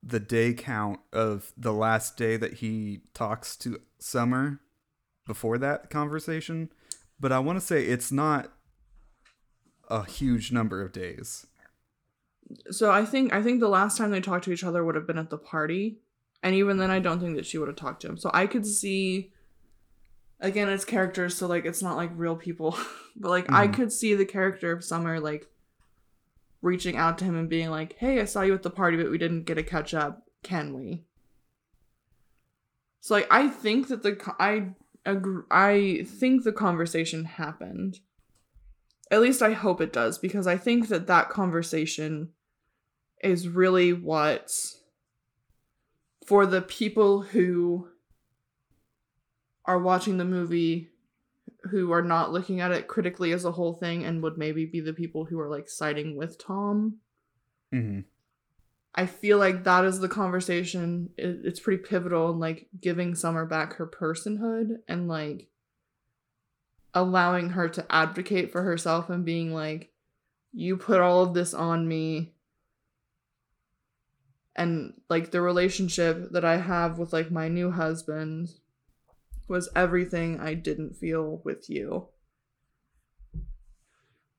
the 0.02 0.18
day 0.20 0.52
count 0.52 0.98
of 1.12 1.52
the 1.56 1.72
last 1.72 2.16
day 2.16 2.36
that 2.36 2.54
he 2.54 3.02
talks 3.14 3.56
to 3.58 3.80
Summer 4.00 4.60
before 5.26 5.56
that 5.58 5.88
conversation, 5.90 6.70
but 7.20 7.30
I 7.30 7.38
want 7.38 7.60
to 7.60 7.64
say 7.64 7.84
it's 7.84 8.10
not 8.10 8.52
a 9.88 10.04
huge 10.04 10.50
number 10.50 10.82
of 10.82 10.92
days. 10.92 11.46
So 12.70 12.90
I 12.90 13.04
think 13.04 13.32
I 13.32 13.40
think 13.42 13.60
the 13.60 13.68
last 13.68 13.96
time 13.96 14.10
they 14.10 14.20
talked 14.20 14.44
to 14.44 14.52
each 14.52 14.64
other 14.64 14.84
would 14.84 14.96
have 14.96 15.06
been 15.06 15.18
at 15.18 15.30
the 15.30 15.38
party, 15.38 16.00
and 16.42 16.54
even 16.56 16.76
then 16.78 16.90
I 16.90 16.98
don't 16.98 17.20
think 17.20 17.36
that 17.36 17.46
she 17.46 17.56
would 17.58 17.68
have 17.68 17.76
talked 17.76 18.02
to 18.02 18.08
him. 18.08 18.18
So 18.18 18.30
I 18.34 18.46
could 18.48 18.66
see 18.66 19.30
again 20.42 20.68
it's 20.68 20.84
characters 20.84 21.36
so 21.36 21.46
like 21.46 21.64
it's 21.64 21.82
not 21.82 21.96
like 21.96 22.10
real 22.14 22.36
people, 22.36 22.76
but 23.16 23.30
like 23.30 23.50
I 23.50 23.68
Mhm. 23.68 23.74
could 23.74 23.92
see 23.92 24.14
the 24.14 24.26
character 24.26 24.72
of 24.72 24.84
Summer 24.84 25.18
like 25.20 25.46
reaching 26.60 26.96
out 26.96 27.18
to 27.18 27.24
him 27.24 27.36
and 27.36 27.48
being 27.48 27.70
like, 27.70 27.94
"Hey, 27.98 28.20
I 28.20 28.24
saw 28.26 28.42
you 28.42 28.54
at 28.54 28.62
the 28.62 28.70
party 28.70 28.96
but 28.96 29.10
we 29.10 29.18
didn't 29.18 29.44
get 29.44 29.58
a 29.58 29.62
catch 29.62 29.94
up. 29.94 30.24
Can 30.42 30.74
we?" 30.74 31.04
So 33.00 33.14
like 33.14 33.26
I 33.30 33.48
think 33.48 33.88
that 33.88 34.02
the 34.02 34.34
I 34.38 34.74
agree, 35.06 35.42
I 35.50 36.06
think 36.06 36.44
the 36.44 36.52
conversation 36.52 37.24
happened. 37.24 38.00
At 39.10 39.20
least 39.20 39.42
I 39.42 39.52
hope 39.52 39.80
it 39.80 39.92
does 39.92 40.18
because 40.18 40.46
I 40.46 40.56
think 40.56 40.88
that 40.88 41.06
that 41.06 41.28
conversation 41.28 42.30
is 43.22 43.46
really 43.48 43.92
what 43.92 44.50
for 46.26 46.46
the 46.46 46.62
people 46.62 47.22
who 47.22 47.88
are 49.64 49.78
watching 49.78 50.18
the 50.18 50.24
movie 50.24 50.88
who 51.70 51.92
are 51.92 52.02
not 52.02 52.32
looking 52.32 52.60
at 52.60 52.72
it 52.72 52.88
critically 52.88 53.32
as 53.32 53.44
a 53.44 53.52
whole 53.52 53.74
thing 53.74 54.04
and 54.04 54.22
would 54.22 54.36
maybe 54.36 54.66
be 54.66 54.80
the 54.80 54.92
people 54.92 55.24
who 55.24 55.38
are 55.38 55.48
like 55.48 55.68
siding 55.68 56.16
with 56.16 56.38
Tom. 56.38 56.98
Mm-hmm. 57.72 58.00
I 58.94 59.06
feel 59.06 59.38
like 59.38 59.64
that 59.64 59.84
is 59.84 60.00
the 60.00 60.08
conversation. 60.08 61.10
It, 61.16 61.40
it's 61.44 61.60
pretty 61.60 61.82
pivotal 61.82 62.30
in 62.30 62.40
like 62.40 62.68
giving 62.78 63.14
Summer 63.14 63.46
back 63.46 63.74
her 63.74 63.86
personhood 63.86 64.78
and 64.88 65.08
like 65.08 65.48
allowing 66.92 67.50
her 67.50 67.68
to 67.70 67.86
advocate 67.88 68.52
for 68.52 68.62
herself 68.62 69.08
and 69.08 69.24
being 69.24 69.54
like, 69.54 69.92
you 70.52 70.76
put 70.76 71.00
all 71.00 71.22
of 71.22 71.32
this 71.32 71.54
on 71.54 71.88
me. 71.88 72.34
And 74.54 74.92
like 75.08 75.30
the 75.30 75.40
relationship 75.40 76.32
that 76.32 76.44
I 76.44 76.58
have 76.58 76.98
with 76.98 77.14
like 77.14 77.30
my 77.30 77.48
new 77.48 77.70
husband 77.70 78.50
was 79.52 79.68
everything 79.76 80.40
I 80.40 80.54
didn't 80.54 80.96
feel 80.96 81.42
with 81.44 81.68
you. 81.68 82.08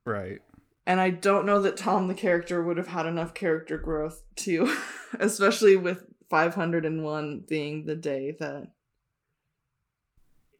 Right. 0.05 0.41
And 0.88 0.99
I 0.99 1.11
don't 1.11 1.45
know 1.45 1.61
that 1.61 1.78
Tom 1.78 2.07
the 2.07 2.16
character 2.16 2.64
would 2.64 2.78
have 2.78 2.88
had 2.88 3.05
enough 3.05 3.36
character 3.36 3.78
growth 3.78 4.24
to, 4.38 4.76
especially 5.20 5.76
with 5.76 6.03
501 6.32 7.45
being 7.47 7.86
the 7.86 7.95
day 7.95 8.36
that 8.39 8.72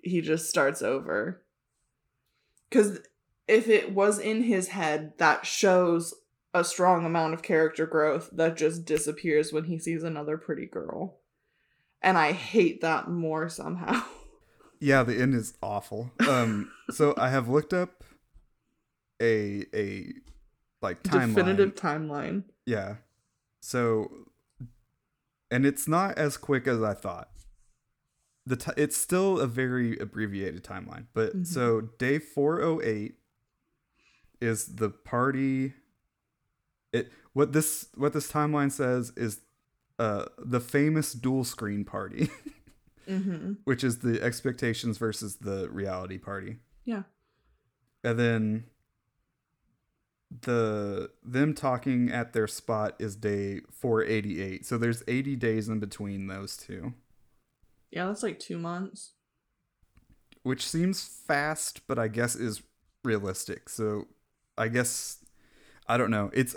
he 0.04 0.22
just 0.22 0.49
starts 0.49 0.84
over. 0.84 1.43
Because 2.70 2.99
if 3.47 3.68
it 3.68 3.91
was 3.91 4.20
in 4.20 4.43
his 4.43 4.68
head, 4.68 5.14
that 5.18 5.47
shows 5.47 6.14
a 6.54 6.64
strong 6.64 7.08
amount 7.08 7.34
of 7.34 7.41
character 7.41 7.88
growth 7.88 8.30
that 8.34 8.56
just 8.56 8.86
disappears 8.86 9.51
when 9.51 9.64
he 9.64 9.80
sees 9.80 10.04
another 10.04 10.38
pretty 10.38 10.68
girl. 10.68 11.18
And 12.04 12.20
I 12.20 12.34
hate 12.34 12.82
that 12.82 13.10
more 13.10 13.49
somehow. 13.49 14.04
Yeah, 14.84 15.03
the 15.03 15.15
end 15.19 15.34
is 15.34 15.53
awful. 15.63 16.11
Um, 16.27 16.69
so 16.91 17.13
I 17.17 17.29
have 17.29 17.47
looked 17.47 17.73
up 17.73 18.03
a 19.21 19.65
a 19.73 20.11
like 20.81 21.01
timeline. 21.03 21.36
Definitive 21.36 21.75
timeline. 21.75 22.43
Yeah. 22.65 22.95
So, 23.61 24.11
and 25.49 25.65
it's 25.65 25.88
not 25.88 26.17
as 26.17 26.36
quick 26.36 26.67
as 26.67 26.81
I 26.84 26.93
thought. 26.93 27.29
The 28.45 28.57
t- 28.57 28.71
it's 28.75 28.97
still 28.97 29.39
a 29.39 29.47
very 29.47 29.97
abbreviated 29.97 30.65
timeline, 30.65 31.05
but 31.13 31.34
Mhm. 31.34 31.47
so 31.47 31.79
day 31.97 32.19
four 32.19 32.61
oh 32.61 32.81
eight 32.84 33.15
is 34.41 34.75
the 34.75 34.89
party. 34.89 35.75
It 36.91 37.09
what 37.31 37.53
this 37.53 37.88
what 37.95 38.11
this 38.11 38.29
timeline 38.29 38.69
says 38.71 39.13
is 39.15 39.39
uh 39.97 40.25
the 40.38 40.59
famous 40.59 41.13
dual 41.13 41.45
screen 41.45 41.86
party, 41.86 42.29
Mm-hmm. 43.08 43.54
which 43.66 43.84
is 43.84 43.99
the 43.99 44.22
expectations 44.22 44.97
versus 44.97 45.36
the 45.38 45.70
reality 45.70 46.18
party. 46.18 46.58
Yeah. 46.86 47.04
And 48.04 48.18
then 48.20 48.64
the 50.41 51.12
them 51.24 51.54
talking 51.54 52.10
at 52.12 52.34
their 52.34 52.47
spot 52.47 52.95
is 52.99 53.16
day 53.16 53.62
488. 53.72 54.66
So 54.66 54.78
there's 54.78 55.04
80 55.08 55.36
days 55.36 55.70
in 55.70 55.80
between 55.80 56.28
those 56.28 56.58
two, 56.58 56.93
Yeah, 57.91 58.08
that's 58.08 58.24
like 58.24 58.39
two 58.39 58.58
months. 58.58 59.14
which 60.41 60.66
seems 60.68 61.04
fast, 61.04 61.82
but 61.88 61.99
I 61.99 62.08
guess 62.08 62.36
is 62.36 62.64
realistic. 63.04 63.70
So 63.70 64.08
I 64.58 64.68
guess 64.70 65.18
I 65.88 65.97
don't 65.97 66.12
know. 66.12 66.32
It's 66.34 66.56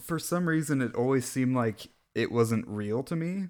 for 0.00 0.18
some 0.18 0.46
reason 0.48 0.82
it 0.82 0.94
always 0.94 1.24
seemed 1.24 1.56
like 1.56 1.88
it 2.14 2.30
wasn't 2.30 2.66
real 2.68 3.02
to 3.04 3.16
me 3.16 3.48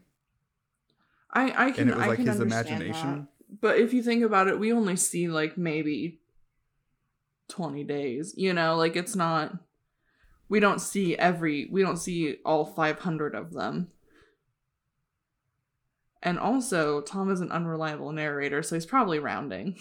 I 1.33 1.66
I 1.66 1.70
can 1.70 1.83
and 1.83 1.91
it 1.91 1.97
was 1.97 2.05
I 2.05 2.09
like 2.09 2.16
can 2.18 2.26
his 2.26 2.41
imagination. 2.41 3.29
that. 3.51 3.61
But 3.61 3.79
if 3.79 3.93
you 3.93 4.03
think 4.03 4.22
about 4.22 4.49
it, 4.49 4.59
we 4.59 4.72
only 4.72 4.97
see 4.97 5.29
like 5.29 5.57
maybe 5.57 6.20
20 7.49 7.85
days. 7.85 8.35
You 8.37 8.53
know, 8.53 8.76
like 8.76 8.97
it's 8.97 9.16
not 9.16 9.59
we 10.49 10.61
don't 10.61 10.81
see 10.81 11.16
every 11.16 11.68
we 11.70 11.83
don't 11.83 11.97
see 11.99 12.37
all 12.45 12.64
500 12.64 13.35
of 13.35 13.53
them. 13.53 13.89
And 16.22 16.39
also, 16.39 17.01
Tom 17.01 17.31
is 17.31 17.41
an 17.41 17.53
unreliable 17.53 18.11
narrator, 18.11 18.62
so 18.62 18.74
he's 18.74 18.87
probably 18.87 19.20
rounding. 19.20 19.76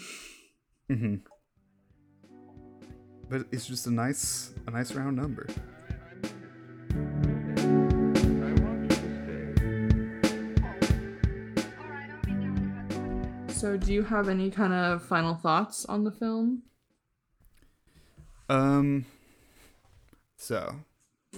hmm 0.88 1.16
But 3.28 3.46
it's 3.50 3.66
just 3.66 3.86
a 3.86 3.90
nice 3.90 4.52
a 4.66 4.70
nice 4.70 4.92
round 4.92 5.16
number. 5.16 5.48
So, 13.58 13.76
do 13.76 13.92
you 13.92 14.04
have 14.04 14.28
any 14.28 14.52
kind 14.52 14.72
of 14.72 15.02
final 15.02 15.34
thoughts 15.34 15.84
on 15.86 16.04
the 16.04 16.12
film? 16.12 16.62
Um 18.48 19.04
so 20.36 20.76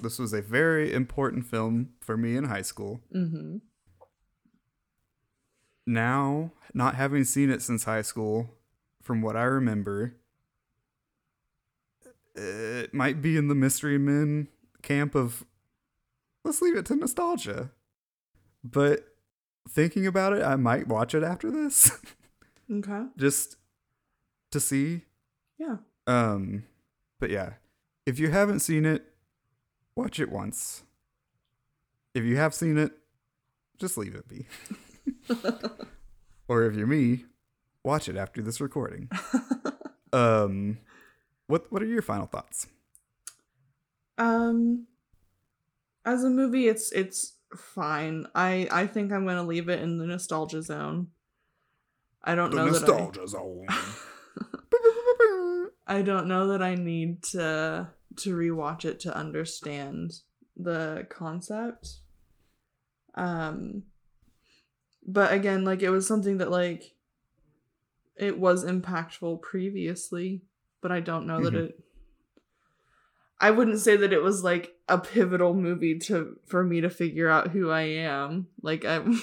this 0.02 0.18
was 0.18 0.34
a 0.34 0.42
very 0.42 0.92
important 0.92 1.46
film 1.46 1.94
for 2.02 2.18
me 2.18 2.36
in 2.36 2.44
high 2.44 2.60
school. 2.60 3.00
Mm-hmm. 3.16 3.56
Now, 5.86 6.52
not 6.74 6.94
having 6.94 7.24
seen 7.24 7.48
it 7.48 7.62
since 7.62 7.84
high 7.84 8.02
school, 8.02 8.50
from 9.00 9.22
what 9.22 9.34
I 9.34 9.44
remember, 9.44 10.16
it 12.34 12.92
might 12.92 13.22
be 13.22 13.38
in 13.38 13.48
the 13.48 13.54
Mystery 13.54 13.96
Men 13.96 14.48
camp 14.82 15.14
of 15.14 15.46
let's 16.44 16.60
leave 16.60 16.76
it 16.76 16.84
to 16.86 16.96
nostalgia. 16.96 17.70
But 18.62 19.09
thinking 19.68 20.06
about 20.06 20.32
it, 20.32 20.42
I 20.42 20.56
might 20.56 20.88
watch 20.88 21.14
it 21.14 21.22
after 21.22 21.50
this 21.50 21.98
Okay. 22.70 23.02
just 23.16 23.56
to 24.50 24.60
see. 24.60 25.02
Yeah. 25.58 25.76
Um 26.06 26.64
but 27.18 27.30
yeah, 27.30 27.54
if 28.06 28.18
you 28.18 28.30
haven't 28.30 28.60
seen 28.60 28.86
it, 28.86 29.04
watch 29.94 30.18
it 30.20 30.30
once. 30.30 30.84
If 32.14 32.24
you 32.24 32.36
have 32.36 32.54
seen 32.54 32.78
it, 32.78 32.92
just 33.78 33.96
leave 33.96 34.14
it 34.14 34.28
be. 34.28 34.46
or 36.48 36.64
if 36.64 36.74
you're 36.74 36.86
me, 36.86 37.24
watch 37.84 38.08
it 38.08 38.16
after 38.16 38.42
this 38.42 38.60
recording. 38.60 39.08
Um 40.12 40.78
what 41.46 41.70
what 41.70 41.82
are 41.84 41.86
your 41.86 42.02
final 42.02 42.26
thoughts? 42.26 42.66
Um 44.18 44.88
as 46.04 46.24
a 46.24 46.30
movie 46.30 46.66
it's 46.66 46.90
it's 46.90 47.34
fine. 47.56 48.26
I 48.34 48.68
I 48.70 48.86
think 48.86 49.12
I'm 49.12 49.24
going 49.24 49.36
to 49.36 49.42
leave 49.42 49.68
it 49.68 49.80
in 49.80 49.98
the 49.98 50.06
nostalgia 50.06 50.62
zone. 50.62 51.08
I 52.22 52.34
don't 52.34 52.54
know 52.54 52.70
that 52.70 52.84
I, 52.84 52.86
zone. 52.86 53.66
I 55.86 56.02
don't 56.02 56.28
know 56.28 56.48
that 56.48 56.62
I 56.62 56.74
need 56.74 57.22
to 57.24 57.88
to 58.16 58.36
rewatch 58.36 58.84
it 58.84 59.00
to 59.00 59.16
understand 59.16 60.12
the 60.56 61.06
concept. 61.08 62.00
Um 63.14 63.84
but 65.06 65.32
again, 65.32 65.64
like 65.64 65.82
it 65.82 65.90
was 65.90 66.06
something 66.06 66.38
that 66.38 66.50
like 66.50 66.94
it 68.16 68.38
was 68.38 68.64
impactful 68.64 69.40
previously, 69.42 70.42
but 70.82 70.92
I 70.92 71.00
don't 71.00 71.26
know 71.26 71.42
that 71.42 71.54
Mhm. 71.54 71.68
it 71.70 71.84
I 73.40 73.50
wouldn't 73.50 73.80
say 73.80 73.96
that 73.96 74.12
it 74.12 74.22
was 74.22 74.44
like 74.44 74.74
a 74.86 74.98
pivotal 74.98 75.54
movie 75.54 75.98
to 76.00 76.38
for 76.46 76.62
me 76.62 76.82
to 76.82 76.90
figure 76.90 77.28
out 77.28 77.48
who 77.48 77.70
I 77.70 77.82
am. 77.82 78.48
Like 78.62 78.84
I'm 78.84 79.20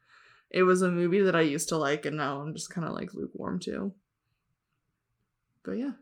it 0.50 0.62
was 0.62 0.80
a 0.80 0.90
movie 0.90 1.20
that 1.20 1.36
I 1.36 1.42
used 1.42 1.68
to 1.68 1.76
like 1.76 2.06
and 2.06 2.16
now 2.16 2.40
I'm 2.40 2.54
just 2.54 2.70
kind 2.70 2.86
of 2.86 2.94
like 2.94 3.12
lukewarm 3.12 3.60
to. 3.60 3.92
But 5.62 5.72
yeah. 5.72 5.92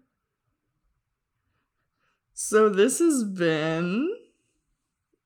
So 2.35 2.69
this 2.69 3.01
has 3.01 3.25
been 3.25 4.15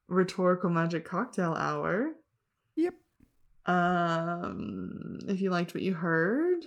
Rhetorical 0.09 0.71
Magic 0.71 1.05
Cocktail 1.05 1.53
Hour. 1.53 2.13
Yep. 2.77 2.95
Um 3.67 5.19
if 5.29 5.43
you 5.43 5.51
liked 5.51 5.75
what 5.75 5.83
you 5.83 5.93
heard, 5.93 6.65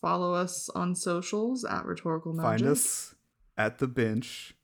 follow 0.00 0.32
us 0.32 0.70
on 0.70 0.94
socials 0.94 1.66
at 1.66 1.84
Rhetorical 1.84 2.32
Magic. 2.32 2.60
Find 2.60 2.72
us 2.72 3.14
at 3.60 3.78
the 3.78 3.86
bench 3.86 4.54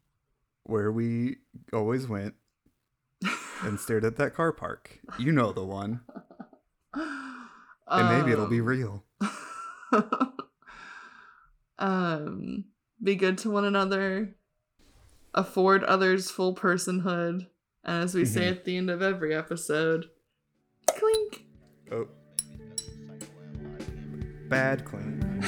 where 0.62 0.90
we 0.90 1.36
always 1.72 2.08
went 2.08 2.34
and 3.62 3.78
stared 3.78 4.04
at 4.06 4.16
that 4.16 4.34
car 4.34 4.52
park. 4.52 5.00
You 5.18 5.32
know 5.32 5.52
the 5.52 5.64
one. 5.64 6.00
And 6.94 8.08
maybe 8.18 8.32
it'll 8.32 8.46
be 8.46 8.60
Um, 8.60 8.66
real. 8.66 9.04
um 11.78 12.64
be 13.02 13.14
good 13.14 13.36
to 13.38 13.50
one 13.50 13.64
another 13.66 14.34
afford 15.34 15.84
others 15.84 16.30
full 16.30 16.54
personhood 16.54 17.46
and 17.84 18.02
as 18.02 18.14
we 18.14 18.24
say 18.24 18.46
Mhm. 18.46 18.50
at 18.52 18.64
the 18.64 18.76
end 18.78 18.88
of 18.90 19.02
every 19.02 19.34
episode 19.34 20.06
clink 20.86 21.44
Oh. 21.92 22.08
Bad 24.48 24.84
clean. 24.84 25.42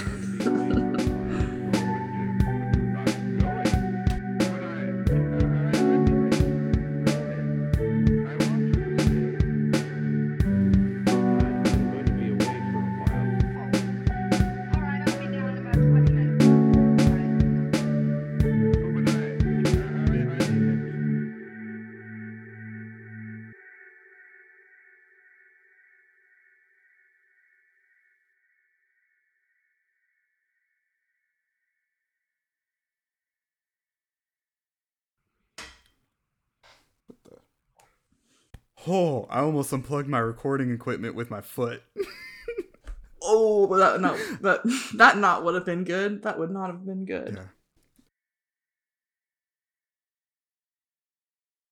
Oh, 38.89 39.27
I 39.29 39.41
almost 39.41 39.73
unplugged 39.73 40.09
my 40.09 40.19
recording 40.19 40.71
equipment 40.73 41.15
with 41.15 41.31
my 41.31 41.41
foot. 41.41 41.83
oh 43.23 43.67
that 43.77 44.01
no 44.01 44.17
that 44.41 44.61
that 44.95 45.19
not 45.19 45.45
would 45.45 45.55
have 45.55 45.65
been 45.65 45.85
good 45.85 46.23
that 46.23 46.39
would 46.39 46.51
not 46.51 46.71
have 46.71 46.87
been 46.87 47.05
good 47.05 47.35
Yeah. 47.35 47.45